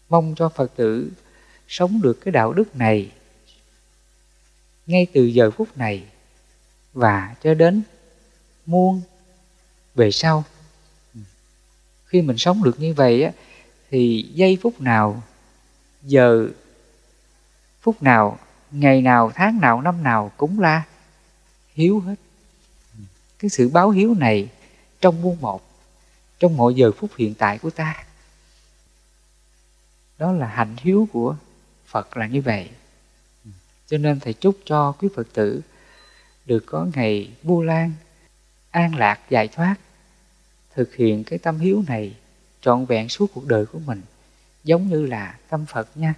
Mong 0.08 0.34
cho 0.36 0.48
phật 0.48 0.72
tử 0.76 1.10
sống 1.68 2.02
được 2.02 2.18
cái 2.20 2.32
đạo 2.32 2.52
đức 2.52 2.76
này 2.76 3.12
ngay 4.86 5.06
từ 5.12 5.24
giờ 5.24 5.50
phút 5.50 5.78
này 5.78 6.06
và 6.96 7.34
cho 7.42 7.54
đến 7.54 7.82
muôn 8.66 9.02
về 9.94 10.10
sau. 10.10 10.44
Khi 12.06 12.22
mình 12.22 12.38
sống 12.38 12.62
được 12.62 12.80
như 12.80 12.94
vậy 12.94 13.22
á, 13.22 13.32
thì 13.90 14.30
giây 14.34 14.58
phút 14.62 14.80
nào, 14.80 15.22
giờ 16.02 16.48
phút 17.80 18.02
nào, 18.02 18.38
ngày 18.70 19.02
nào, 19.02 19.32
tháng 19.34 19.60
nào, 19.60 19.80
năm 19.80 20.02
nào 20.02 20.32
cũng 20.36 20.60
là 20.60 20.82
hiếu 21.74 22.00
hết. 22.00 22.14
Cái 23.38 23.48
sự 23.48 23.68
báo 23.68 23.90
hiếu 23.90 24.14
này 24.14 24.48
trong 25.00 25.22
muôn 25.22 25.40
một, 25.40 25.62
trong 26.38 26.56
mọi 26.56 26.74
giờ 26.74 26.92
phút 26.98 27.10
hiện 27.16 27.34
tại 27.34 27.58
của 27.58 27.70
ta, 27.70 28.04
đó 30.18 30.32
là 30.32 30.46
hạnh 30.46 30.76
hiếu 30.78 31.08
của 31.12 31.36
phật 31.86 32.16
là 32.16 32.26
như 32.26 32.42
vậy. 32.42 32.70
Cho 33.86 33.98
nên 33.98 34.20
thầy 34.20 34.32
chúc 34.32 34.58
cho 34.64 34.92
quý 34.92 35.08
phật 35.14 35.26
tử 35.32 35.60
được 36.46 36.64
có 36.66 36.86
ngày 36.94 37.30
vu 37.42 37.62
lan, 37.62 37.92
an 38.70 38.94
lạc 38.94 39.20
giải 39.30 39.48
thoát, 39.48 39.76
thực 40.74 40.94
hiện 40.94 41.24
cái 41.24 41.38
tâm 41.38 41.58
hiếu 41.58 41.84
này 41.88 42.16
trọn 42.60 42.86
vẹn 42.86 43.08
suốt 43.08 43.26
cuộc 43.34 43.46
đời 43.46 43.66
của 43.66 43.78
mình, 43.78 44.02
giống 44.64 44.88
như 44.88 45.06
là 45.06 45.38
tâm 45.48 45.66
phật 45.66 45.88
nha. 45.94 46.14